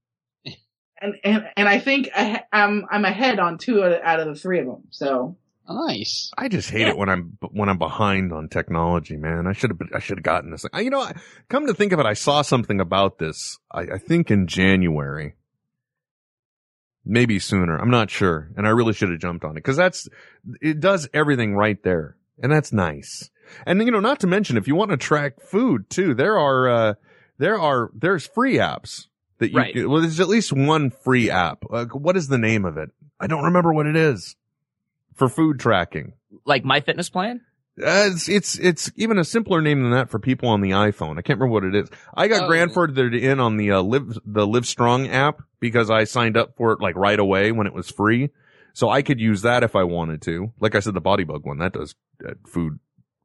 [1.02, 4.60] and and, and I think I, I'm I'm ahead on two out of- the three
[4.60, 4.84] of them.
[4.92, 5.38] So
[5.70, 6.32] nice.
[6.38, 9.48] I just hate it when I'm when I'm behind on technology, man.
[9.48, 10.66] I should have I should have gotten this.
[10.74, 11.16] I- You know, I-
[11.50, 13.58] come to think of it, I saw something about this.
[13.72, 15.36] I, I think in January,
[17.06, 17.78] maybe sooner.
[17.78, 20.08] I'm not sure, and I really should have jumped on it because that's
[20.62, 23.30] it does everything right there, and that's nice.
[23.66, 26.70] And you know, not to mention if you want to track food too, there are
[26.70, 26.94] uh
[27.38, 29.08] there are there's free apps
[29.40, 29.88] that you Right.
[29.90, 31.64] well, there's at least one free app.
[31.72, 32.90] Uh, what is the name of it?
[33.20, 34.36] I don't remember what it is
[35.16, 36.14] for food tracking.
[36.46, 37.40] Like MyFitnessPal?
[37.80, 41.12] Uh, it's, it's, it's even a simpler name than that for people on the iPhone.
[41.20, 41.90] I can't remember what it is.
[42.16, 42.50] I got Oh.
[42.50, 46.82] grandfathered in on the, uh, Live, the Livestrong app because I signed up for it
[46.82, 48.30] like right away when it was free.
[48.74, 50.52] So I could use that if I wanted to.
[50.60, 51.94] Like I said, the BodyBugg one, that does
[52.28, 52.80] uh, food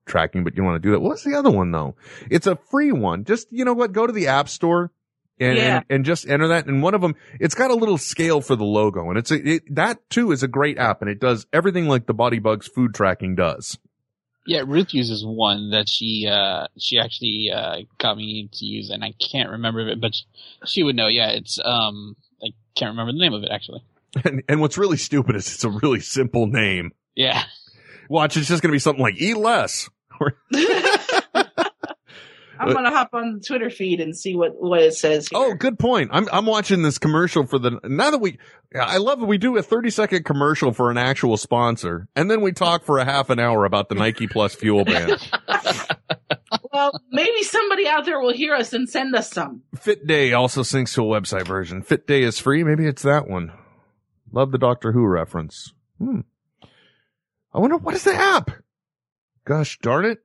[0.07, 1.01] tracking, but you want to do that.
[1.01, 1.95] What's the other one though?
[2.31, 3.25] It's a free one.
[3.25, 3.93] Just, you know what?
[3.93, 4.91] Go to the app store
[5.39, 5.77] and, Yeah.
[5.77, 6.67] and, and just enter that.
[6.67, 9.49] And one of them, it's got a little scale for the logo and it's a,
[9.55, 12.95] it, that too is a great app and it does everything like the BodyBugg's food
[12.95, 13.79] tracking does.
[14.45, 19.05] Yeah, Ruth uses one that she uh she actually uh got me to use, and
[19.05, 20.17] I can't remember it, but
[20.67, 21.07] she would know.
[21.07, 23.85] Yeah, it's um I can't remember the name of it actually.
[24.25, 26.91] And, and what's really stupid is it's a really simple name.
[27.15, 27.45] Yeah,
[28.09, 29.89] Watch, it's just going to be something like eat less.
[32.63, 35.29] I'm gonna hop on the Twitter feed and see what what it says.
[35.29, 35.39] Here.
[35.41, 36.11] Oh, good point.
[36.13, 38.39] I'm I'm watching this commercial for the now that we
[38.79, 42.41] I love that we do a 30 second commercial for an actual sponsor and then
[42.41, 45.19] we talk for a half an hour about the Nike Plus fuel band.
[46.73, 49.63] well, maybe somebody out there will hear us and send us some.
[49.77, 51.83] FitDay also syncs to a website version.
[51.83, 52.63] FitDay is free.
[52.63, 53.53] Maybe it's that one.
[54.31, 55.73] Love the Doctor Who reference.
[55.99, 56.21] Hmm.
[57.55, 58.51] I wonder what is the app?
[59.45, 60.19] Gosh darn it.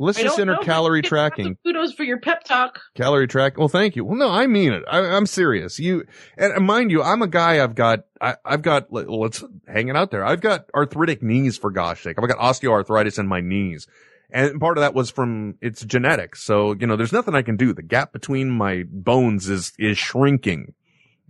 [0.00, 1.56] Let's I just enter know, calorie get lots of tracking.
[1.66, 2.78] Kudos for your pep talk.
[2.94, 3.58] Calorie track.
[3.58, 4.04] Well, thank you.
[4.04, 4.84] Well, no, I mean it.
[4.88, 5.80] I, I'm serious.
[5.80, 6.04] You
[6.36, 7.62] and mind you, I'm a guy.
[7.62, 8.00] I've got.
[8.20, 8.92] I, I've got.
[8.92, 10.24] let- Let's hang it out there.
[10.24, 12.16] I've got arthritic knees for gosh sake.
[12.16, 13.88] I've got osteoarthritis in my knees,
[14.30, 16.44] and part of that was from it's genetics.
[16.44, 17.72] So you know, there's nothing I can do.
[17.72, 20.74] The gap between my bones is is shrinking,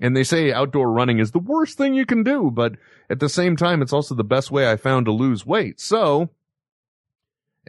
[0.00, 2.50] and they say outdoor running is the worst thing you can do.
[2.50, 2.74] But
[3.10, 5.80] at the same time, it's also the best way I found to lose weight.
[5.80, 6.30] So.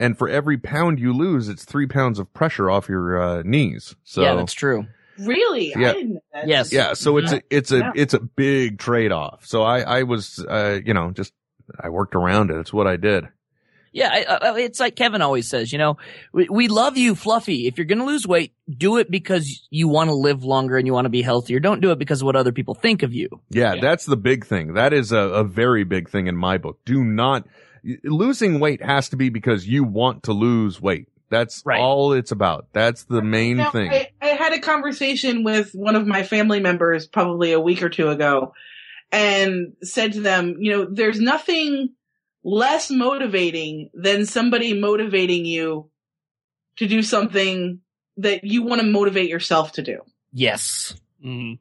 [0.01, 3.95] And for every pound you lose, it's three pounds of pressure off your uh, knees.
[4.05, 4.87] So yeah, that's true.
[5.17, 5.73] Really?
[5.75, 5.89] Yeah.
[5.89, 6.47] I didn't know that.
[6.47, 6.71] Yes.
[6.71, 7.91] yeah, so it's a it's a Yeah.
[7.95, 9.45] it's a big trade off.
[9.45, 11.33] So I I was uh you know just
[11.77, 12.57] I worked around it.
[12.59, 13.25] It's what I did.
[13.91, 15.97] Yeah, I, I, it's like Kevin always says, you know,
[16.31, 17.67] we, we love you, Fluffy.
[17.67, 20.85] If you're going to lose weight, do it because you want to live longer and
[20.85, 21.59] you want to be healthier.
[21.59, 23.29] Don't do it because of what other people think of you.
[23.49, 23.81] Yeah, Yeah.
[23.81, 24.73] that's the big thing.
[24.73, 26.79] That is a, a very big thing in my book.
[26.85, 27.45] Do not
[28.03, 31.07] losing weight has to be because you want to lose weight.
[31.29, 31.79] That's Right.
[31.79, 32.67] all it's about.
[32.73, 33.91] That's the main Now, thing.
[33.91, 37.89] I, I had a conversation with one of my family members probably a week or
[37.89, 38.53] two ago
[39.11, 41.89] and said to them, you know, there's nothing
[42.43, 45.89] less motivating than somebody motivating you
[46.77, 47.81] to do something
[48.17, 50.01] that you want to motivate yourself to do.
[50.31, 50.95] Yes.
[51.21, 51.53] hmm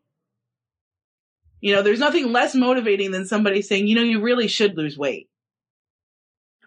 [1.60, 4.96] You know, there's nothing less motivating than somebody saying, you know, you really should lose
[4.96, 5.28] weight.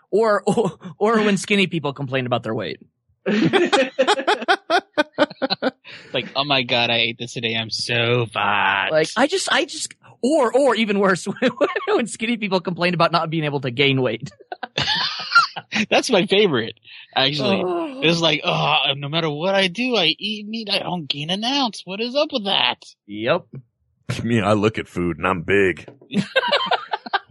[0.10, 2.80] Or, or, or when skinny people complain about their weight.
[6.14, 7.56] Like, oh my god, I ate this today.
[7.56, 8.90] I'm so fat.
[8.92, 11.26] Like, I just, I just, or, or even worse,
[11.88, 14.32] when skinny people complain about not being able to gain weight.
[15.90, 16.80] That's my favorite.
[17.16, 18.02] Actually, Oh.
[18.04, 20.70] it's like, oh, no matter what I do, I eat meat.
[20.72, 21.82] I don't gain an ounce.
[21.86, 22.84] What is up with that?
[23.08, 23.46] Yep.
[24.24, 25.88] Me, I look at food and I'm big.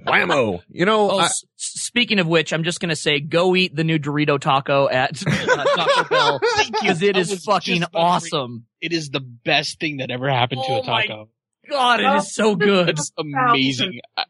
[0.07, 0.62] Whammo.
[0.69, 3.85] You know, Oh, I- s- speaking of which, I'm just gonna say, go eat the
[3.85, 6.41] new Dorito taco at uh, Taco Bell
[6.73, 8.67] because it I is was fucking just about awesome.
[8.81, 11.29] It is the best thing that ever happened to Oh a my taco.
[11.71, 12.89] God, it is so good.
[12.99, 14.01] It's amazing.
[14.17, 14.25] I,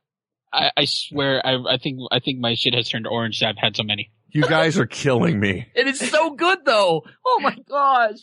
[0.53, 3.43] I, I swear, I, I think, I think my shit has turned orange.
[3.43, 4.11] I've had so many.
[4.31, 5.67] you guys are killing me.
[5.75, 7.05] It is so good though.
[7.27, 8.19] Oh my gosh.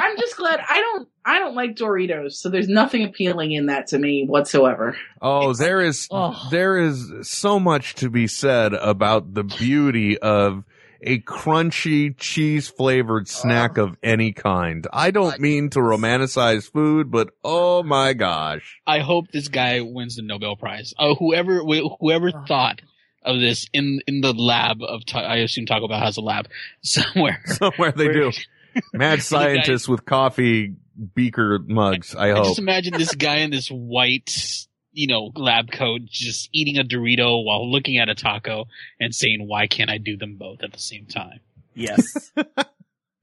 [0.00, 3.88] I'm just glad I don't I don't like Doritos, so there's nothing appealing in that
[3.88, 4.96] to me whatsoever.
[5.20, 6.36] Oh, there is Oh.
[6.52, 10.62] there is so much to be said about the beauty of
[11.00, 13.40] a crunchy cheese flavored uh-huh.
[13.40, 14.86] snack of any kind.
[14.92, 18.80] I don't mean to romanticize food, but oh my gosh.
[18.86, 20.94] I hope this guy wins the Nobel Prize.
[20.98, 22.46] Oh, whoever, whoever uh-huh.
[22.46, 22.80] thought
[23.22, 26.48] of this in in the lab of, I assume Taco Bell has a lab
[26.82, 27.42] somewhere.
[27.46, 28.32] Somewhere they do.
[28.92, 30.74] Mad scientists with coffee
[31.14, 32.44] beaker mugs, I I hope.
[32.46, 37.44] just imagine this guy in this white, you know, lab coat just eating a Dorito
[37.44, 38.66] while looking at a taco
[39.00, 41.40] and saying, "Why can't I do them both at the same time?"
[41.74, 42.32] Yes.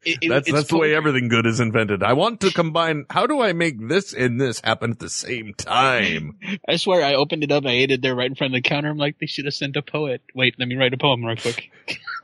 [0.08, 2.04] It- it- That's that's the way everything good is invented.
[2.04, 5.56] I want to combine how do I make this and this happen at the same
[5.56, 6.38] time?
[6.70, 7.66] I swear, I opened it up.
[7.66, 8.90] I ate it there right in front of the counter.
[8.92, 10.22] I'm like, they should have sent a poet.
[10.36, 11.72] Wait, let me write a poem real quick.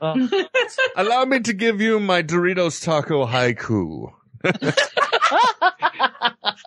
[0.96, 4.12] Allow me to give you my Doritos taco haiku.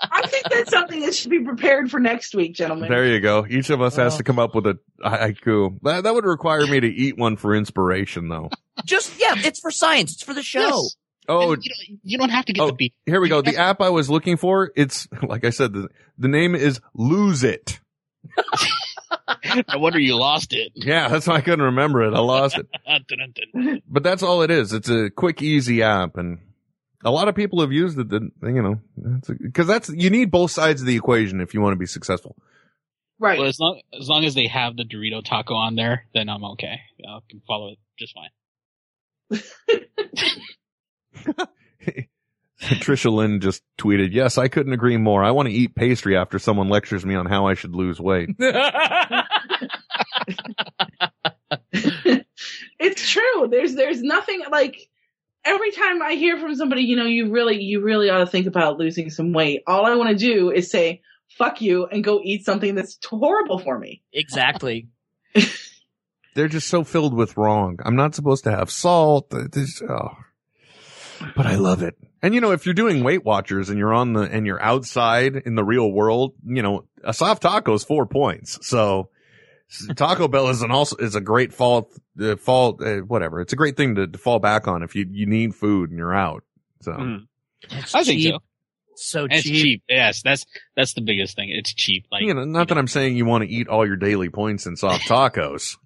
[0.01, 2.89] I think that's something that should be prepared for next week, gentlemen.
[2.89, 3.45] There you go.
[3.49, 4.17] Each of us has Oh.
[4.17, 5.79] to come up with a haiku.
[5.83, 8.49] That, that would require me to eat one for inspiration, though.
[8.85, 10.13] just yeah, it's for science.
[10.13, 10.59] It's for the show.
[10.61, 10.95] Yes.
[11.27, 12.67] Oh, you, don't, you don't have to get Oh.
[12.67, 12.93] the beat.
[13.07, 13.41] here we go.
[13.41, 15.89] The app I was looking for, it's, like I said, the,
[16.19, 17.79] the name is Lose It.
[19.67, 20.71] I wonder you lost it.
[20.75, 22.13] Yeah, that's why I couldn't remember it.
[22.13, 23.81] I lost it.
[23.87, 24.73] But that's all it is.
[24.73, 26.39] It's a quick, easy app, and
[27.05, 28.09] a lot of people have used it.
[28.09, 28.81] That you know,
[29.41, 32.35] because that's you need both sides of the equation if you want to be successful.
[33.17, 33.39] Right.
[33.39, 36.43] Well, as long as long as they have the Dorito taco on there, then I'm
[36.43, 36.81] okay.
[37.07, 38.29] I can follow it just fine.
[42.61, 45.23] Trisha Lynn just tweeted, "Yes, I couldn't agree more.
[45.23, 48.29] I want to eat pastry after someone lectures me on how I should lose weight."
[52.79, 53.47] it's true.
[53.49, 54.89] There's there's nothing like
[55.45, 58.47] every time I hear from somebody, you know, you really you really ought to think
[58.47, 59.61] about losing some weight.
[59.67, 61.01] All I want to do is say
[61.37, 64.01] fuck you and go eat something that's horrible for me.
[64.13, 64.87] Exactly.
[66.35, 67.79] They're just so filled with wrong.
[67.83, 69.29] I'm not supposed to have salt.
[69.29, 70.17] This- oh.
[71.35, 71.95] but I love it.
[72.21, 75.35] And you know, if you're doing Weight Watchers and you're on the and you're outside
[75.45, 78.67] in the real world, you know, a soft taco is four points.
[78.67, 79.09] So
[79.95, 83.41] Taco Bell is an also is a great fall uh, fall uh, whatever.
[83.41, 85.97] It's a great thing to, to fall back on if you you need food and
[85.97, 86.43] you're out.
[86.81, 87.19] So.
[87.63, 88.33] It's I think cheap.
[88.33, 88.39] so.
[88.97, 89.63] So It's cheap.
[89.63, 89.83] cheap.
[89.89, 91.49] Yes, that's that's the biggest thing.
[91.49, 92.05] It's cheap.
[92.11, 94.65] Like you know, not that I'm saying you want to eat all your daily points
[94.65, 95.77] in soft tacos.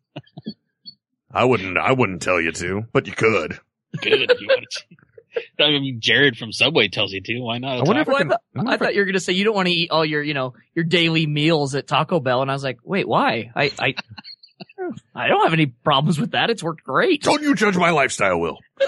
[1.32, 1.78] I wouldn't.
[1.78, 3.60] I wouldn't tell you to, but you could.
[4.02, 4.32] good.
[4.40, 4.84] you want to.
[5.60, 7.40] I mean, Jared from Subway tells you to.
[7.40, 7.78] Why not?
[7.80, 8.30] I wonder if Well, I I, can.
[8.30, 9.92] thought, I wonder I I- thought you were gonna say you don't want to eat
[9.92, 13.08] all your, you know, your daily meals at Taco Bell, and I was like, wait,
[13.08, 13.52] why?
[13.56, 13.96] I, I,
[15.16, 16.50] I don't have any problems with that.
[16.50, 17.24] It's worked great.
[17.24, 18.58] Don't you judge my lifestyle, Will?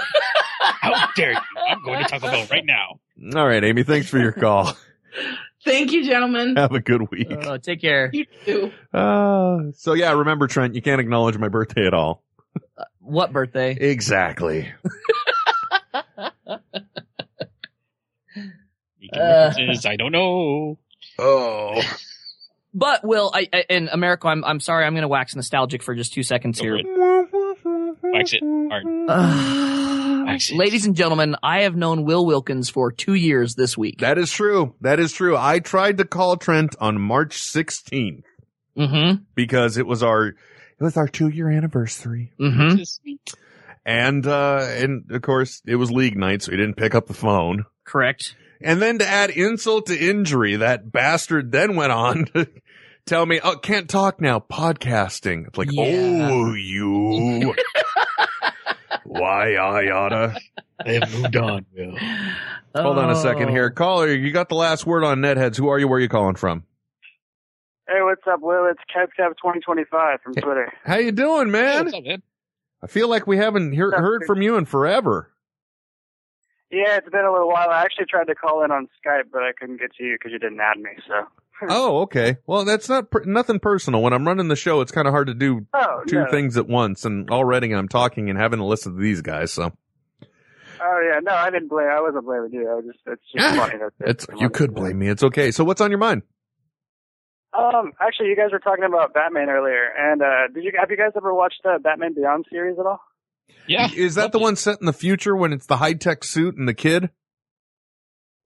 [0.59, 1.37] How dare you?
[1.69, 2.99] I'm going to Taco Bell right now.
[3.39, 3.83] All right, Amy.
[3.83, 4.73] Thanks for your call.
[5.63, 6.55] Thank you, gentlemen.
[6.57, 7.31] Have a good week.
[7.31, 8.09] Uh, take care.
[8.13, 8.71] You too.
[8.93, 12.23] Uh, so yeah, remember Trent, you can't acknowledge my birthday at all.
[12.99, 13.77] What birthday?
[13.79, 14.71] Exactly.
[18.99, 19.19] Making Uh.
[19.31, 20.77] References, I don't know.
[21.19, 21.81] Oh.
[22.73, 26.13] But Will, I, I in Americo, I'm I'm sorry, I'm gonna wax nostalgic for just
[26.13, 27.27] two seconds Go here.
[28.03, 28.85] Wax it hard.
[29.09, 30.55] Uh, Wax it.
[30.55, 33.99] ladies and gentlemen, I have known Will Wilkins for two years this week.
[33.99, 34.75] That is true.
[34.81, 35.35] That is true.
[35.37, 38.23] I tried to call Trent on March 16th
[38.77, 39.23] Mm-hmm.
[39.35, 40.35] because it was our, it
[40.79, 42.31] was our two year anniversary.
[42.39, 43.13] Mm-hmm.
[43.85, 47.13] And, uh, and of course it was league night, so he didn't pick up the
[47.13, 47.65] phone.
[47.83, 48.33] Correct.
[48.63, 52.47] And then to add insult to injury, that bastard then went on to
[53.05, 55.47] tell me, oh, can't talk now, podcasting.
[55.47, 56.29] It's like, Yeah.
[56.31, 57.53] oh, you.
[59.03, 60.37] Why I oughta.
[60.85, 61.97] They have moved on, Will.
[62.75, 63.51] Hold on a second Oh.
[63.51, 63.69] here.
[63.69, 65.57] Caller, you got the last word on Netheads.
[65.57, 65.87] Who are you?
[65.87, 66.63] Where are you calling from?
[67.87, 68.67] Hey, what's up, Will?
[68.71, 70.71] It's KevKev2025 from Twitter.
[70.85, 71.83] How you doing, Hey, man?
[71.85, 72.21] what's up, man?
[72.83, 75.31] I feel like we haven't hear, heard from you in forever.
[76.71, 77.69] Yeah, it's been a little while.
[77.69, 80.31] I actually tried to call in on Skype, but I couldn't get to you because
[80.31, 80.91] you didn't add me.
[81.07, 81.13] So.
[81.69, 82.37] Oh, okay.
[82.47, 84.01] Well, that's not per- nothing personal.
[84.01, 86.31] When I'm running the show, it's kind of hard to do Oh two no.
[86.31, 87.05] things at once.
[87.05, 89.51] And already I'm talking and having to listen to these guys.
[89.53, 89.71] So
[90.83, 91.87] Oh yeah, no, I didn't blame.
[91.87, 92.67] I wasn't blaming you.
[92.67, 92.97] I was just.
[93.05, 93.75] It's just funny.
[93.77, 95.07] That it's you could blame me.
[95.09, 95.51] It's okay.
[95.51, 96.23] So what's on your mind?
[97.53, 100.97] Um, actually, you guys were talking about Batman earlier, and uh, did you have you
[100.97, 103.01] guys ever watched the Batman Beyond series at all?
[103.67, 103.89] Yeah.
[103.95, 106.67] Is that the one set in the future when it's the high tech suit and
[106.67, 107.09] the kid?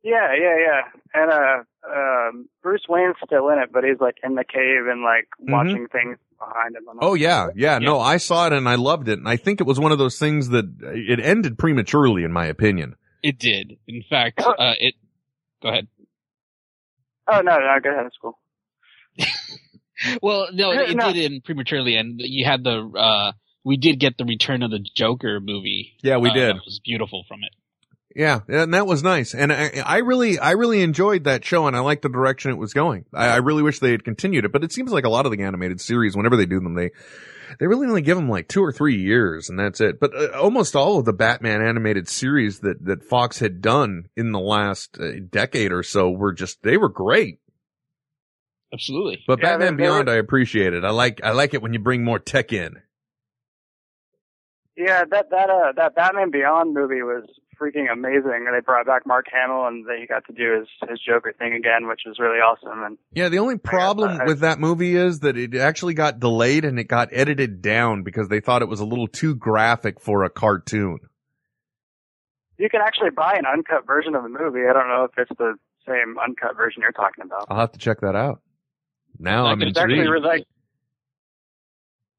[0.04, 0.82] Yeah, yeah, yeah.
[1.14, 5.02] And uh, um, Bruce Wayne's still in it, but he's like in the cave and
[5.02, 5.52] like Mhm.
[5.52, 6.84] watching things behind him.
[7.02, 7.80] Oh yeah, yeah.
[7.80, 9.18] No, I saw it and I loved it.
[9.18, 12.46] And I think it was one of those things that it ended prematurely, in my
[12.46, 12.96] opinion.
[13.24, 13.78] It did.
[13.88, 14.94] In fact, uh, it.
[15.64, 15.88] Go ahead.
[17.28, 18.06] Oh no, no, go ahead.
[18.06, 18.38] It's cool.
[20.22, 21.12] Well, no, it No.
[21.14, 22.80] did end prematurely, and you had the.
[22.96, 23.32] uh
[23.66, 25.94] We did get the Return of the Joker movie.
[26.02, 26.50] Yeah, we Uh, did.
[26.58, 27.50] It was beautiful from it.
[28.16, 29.34] Yeah, and that was nice.
[29.34, 32.58] And I, I really, I really enjoyed that show, and I liked the direction it
[32.58, 33.04] was going.
[33.14, 35.34] I, I really wish they had continued it, but it seems like a lot of
[35.34, 36.92] the animated series, whenever they do them, they
[37.60, 40.00] they really only give them like two or three years, and that's it.
[40.00, 44.32] But uh, almost all of the Batman animated series that that Fox had done in
[44.32, 47.40] the last uh, decade or so were just they were great.
[48.74, 49.24] Absolutely.
[49.28, 50.84] But Yeah, Batman they- they Beyond, I appreciate it.
[50.86, 52.82] I like I like it when you bring more tech in.
[54.78, 57.24] Yeah, that that uh that Batman Beyond movie was
[57.60, 58.46] freaking amazing.
[58.52, 61.88] They brought back Mark Hamill, and they got to do his his Joker thing again,
[61.88, 62.84] which was really awesome.
[62.84, 66.66] And Yeah, the only problem I- with that movie is that it actually got delayed
[66.66, 70.24] and it got edited down because they thought it was a little too graphic for
[70.24, 71.00] a cartoon.
[72.58, 74.62] you can actually buy an uncut version of the movie.
[74.70, 75.56] I don't know if it's the
[75.88, 77.46] same uncut version you're talking about.
[77.50, 78.42] I'll have to check that out.
[79.20, 80.10] Now I'm It's actually intrigued.
[80.12, 80.44] really, like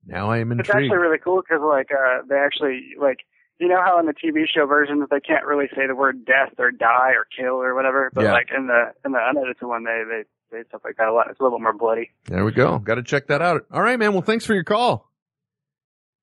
[0.07, 0.69] Now I am intrigued.
[0.69, 3.21] it's actually really cool because like uh they actually like
[3.59, 6.55] you know how in the TV show versions they can't really say the word death
[6.59, 8.33] or die or kill or whatever, but Yeah.
[8.33, 10.23] like in the in the unedited one they they
[10.53, 11.29] say stuff like that a lot.
[11.31, 12.11] It's a little more bloody.
[12.27, 12.79] There we go.
[12.79, 13.67] Got to check that out.
[13.73, 14.13] All right, man.
[14.13, 15.11] Well, thanks for your call.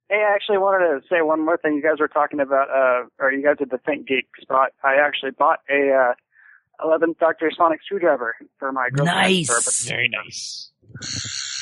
[0.10, 1.74] Hey, I actually wanted to say one more thing.
[1.76, 4.70] You guys were talking about, uh, or you guys did the Think Geek spot.
[4.84, 9.18] I actually bought a uh, 11th Doctor Sonic screwdriver for my girlfriend.
[9.18, 9.88] Nice.
[9.88, 10.72] Very nice.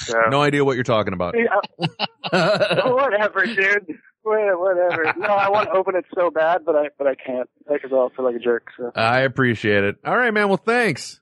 [0.06, 1.36] So, No idea what you're talking about.
[1.38, 1.90] Yeah,
[2.92, 3.98] whatever, dude.
[4.24, 5.14] Wha- Whatever.
[5.18, 8.10] No, I want to open it so bad, but I but I can't because I'll
[8.16, 8.68] feel like a jerk.
[8.78, 9.96] So, I appreciate it.
[10.06, 10.48] All right, man.
[10.48, 11.20] Well, thanks.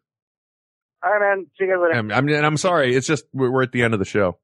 [1.04, 1.46] all right, man.
[1.58, 1.98] See you guys later.
[1.98, 2.96] I'm, I'm, and I'm sorry.
[2.96, 4.38] It's just we're, we're at the end of the show.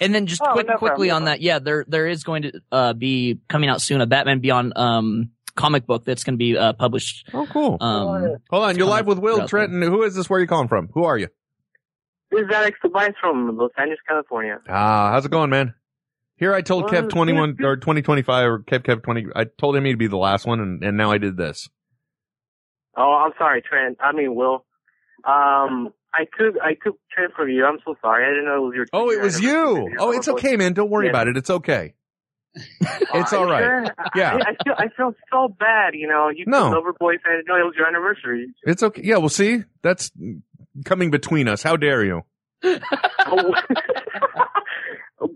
[0.00, 2.42] And then just Oh, quick, no quickly problem, on that, yeah, there there is going
[2.42, 6.38] to uh, be coming out soon a Batman Beyond um, comic book that's going to
[6.38, 7.28] be uh, published.
[7.32, 7.76] Oh, cool.
[7.80, 8.76] Um, Hold on.
[8.76, 9.80] You're live with Will Trenton.
[9.82, 10.28] Who is this?
[10.28, 10.88] Where are you calling from?
[10.94, 11.28] Who are you?
[12.30, 14.60] This is Alex Tobias from Los Angeles, California.
[14.68, 15.74] Ah, how's it going, man?
[16.36, 19.26] Here I told Well, Kev 21 or 2025 or Kev Kev 20.
[19.36, 21.68] I told him he'd be the last one and, and now I did this.
[22.96, 23.98] Oh, I'm sorry, Trent.
[24.00, 24.64] I mean, Will.
[25.24, 27.64] Um, I took I took Trent from you.
[27.66, 28.24] I'm so sorry.
[28.24, 28.86] I didn't know it was your.
[28.92, 29.90] Oh, it was you.
[29.98, 30.72] Oh, it's okay, man.
[30.72, 31.10] Don't worry Yeah.
[31.10, 31.36] about it.
[31.36, 31.94] It's okay.
[33.14, 33.62] It's all right.
[33.62, 33.84] sure?
[34.16, 34.34] Yeah.
[34.36, 35.94] I, I feel I feel so bad.
[35.94, 36.70] You know, you No.
[36.70, 36.80] no.
[36.80, 37.42] Loverboy fan.
[37.46, 38.48] No, it was your anniversary.
[38.62, 39.02] It's okay.
[39.04, 40.10] Yeah, well, see, that's
[40.84, 41.62] coming between us.
[41.62, 42.22] How dare you?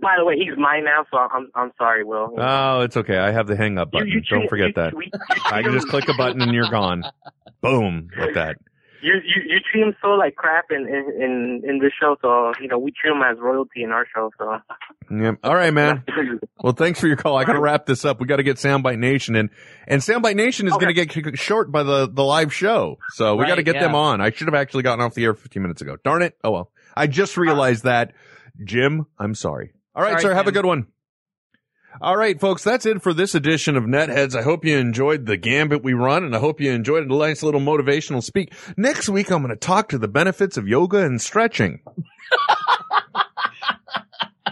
[0.00, 2.34] By the way, he's mine now, so I'm I'm sorry, Will.
[2.38, 3.18] Oh, it's okay.
[3.18, 4.08] I have the hang up button.
[4.08, 4.94] you Don't treat- forget you that.
[5.46, 7.04] I can just click a button and you're gone.
[7.62, 8.08] Boom.
[8.18, 8.56] Like that.
[9.04, 12.52] You you you treat him so like crap in in in, in this show, so
[12.58, 14.30] you know we treat him as royalty in our show.
[14.38, 14.56] So
[15.10, 15.40] Yep.
[15.44, 16.02] All right, man.
[16.62, 17.36] Well, thanks for your call.
[17.36, 18.20] I got to wrap this up.
[18.20, 19.50] We got to get Soundbite Nation in,
[19.86, 23.42] and Soundbite Nation is going to get short by the the live show, so we
[23.44, 24.22] got to Right, get them on.
[24.22, 25.96] I should have actually gotten off the air 15 minutes ago.
[26.02, 26.38] Darn it!
[26.42, 26.70] Oh well.
[26.96, 28.14] I just realized that.
[28.64, 29.72] Jim, I'm sorry.
[29.94, 30.34] All right, Sorry, sir.
[30.34, 30.86] Have a good one.
[32.00, 34.34] All right, folks, that's it for this edition of Netheads.
[34.34, 37.42] I hope you enjoyed the gambit we run, and I hope you enjoyed a nice
[37.42, 38.52] little motivational speak.
[38.76, 41.82] Next week, I'm going to talk to the benefits of yoga and stretching.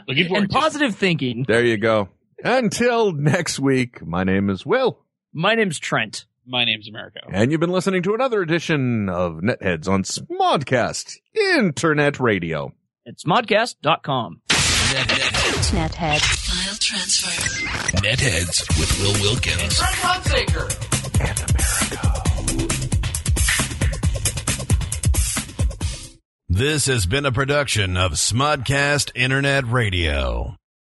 [0.06, 1.44] Looking forward And positive thinking.
[1.46, 2.10] There you go.
[2.44, 5.00] Until next week, my name is Will.
[5.32, 6.26] My name's Trent.
[6.46, 7.20] My name's Americo.
[7.32, 12.72] And you've been listening to another edition of Netheads on Smodcast Internet Radio.
[13.04, 13.24] It's
[15.62, 15.88] modcast.com.
[15.88, 16.20] Nethead.
[16.20, 17.96] File transfer.
[17.98, 19.78] Netheads with Will Wilkins.
[26.48, 30.56] This has been a production of Smodcast Internet Radio.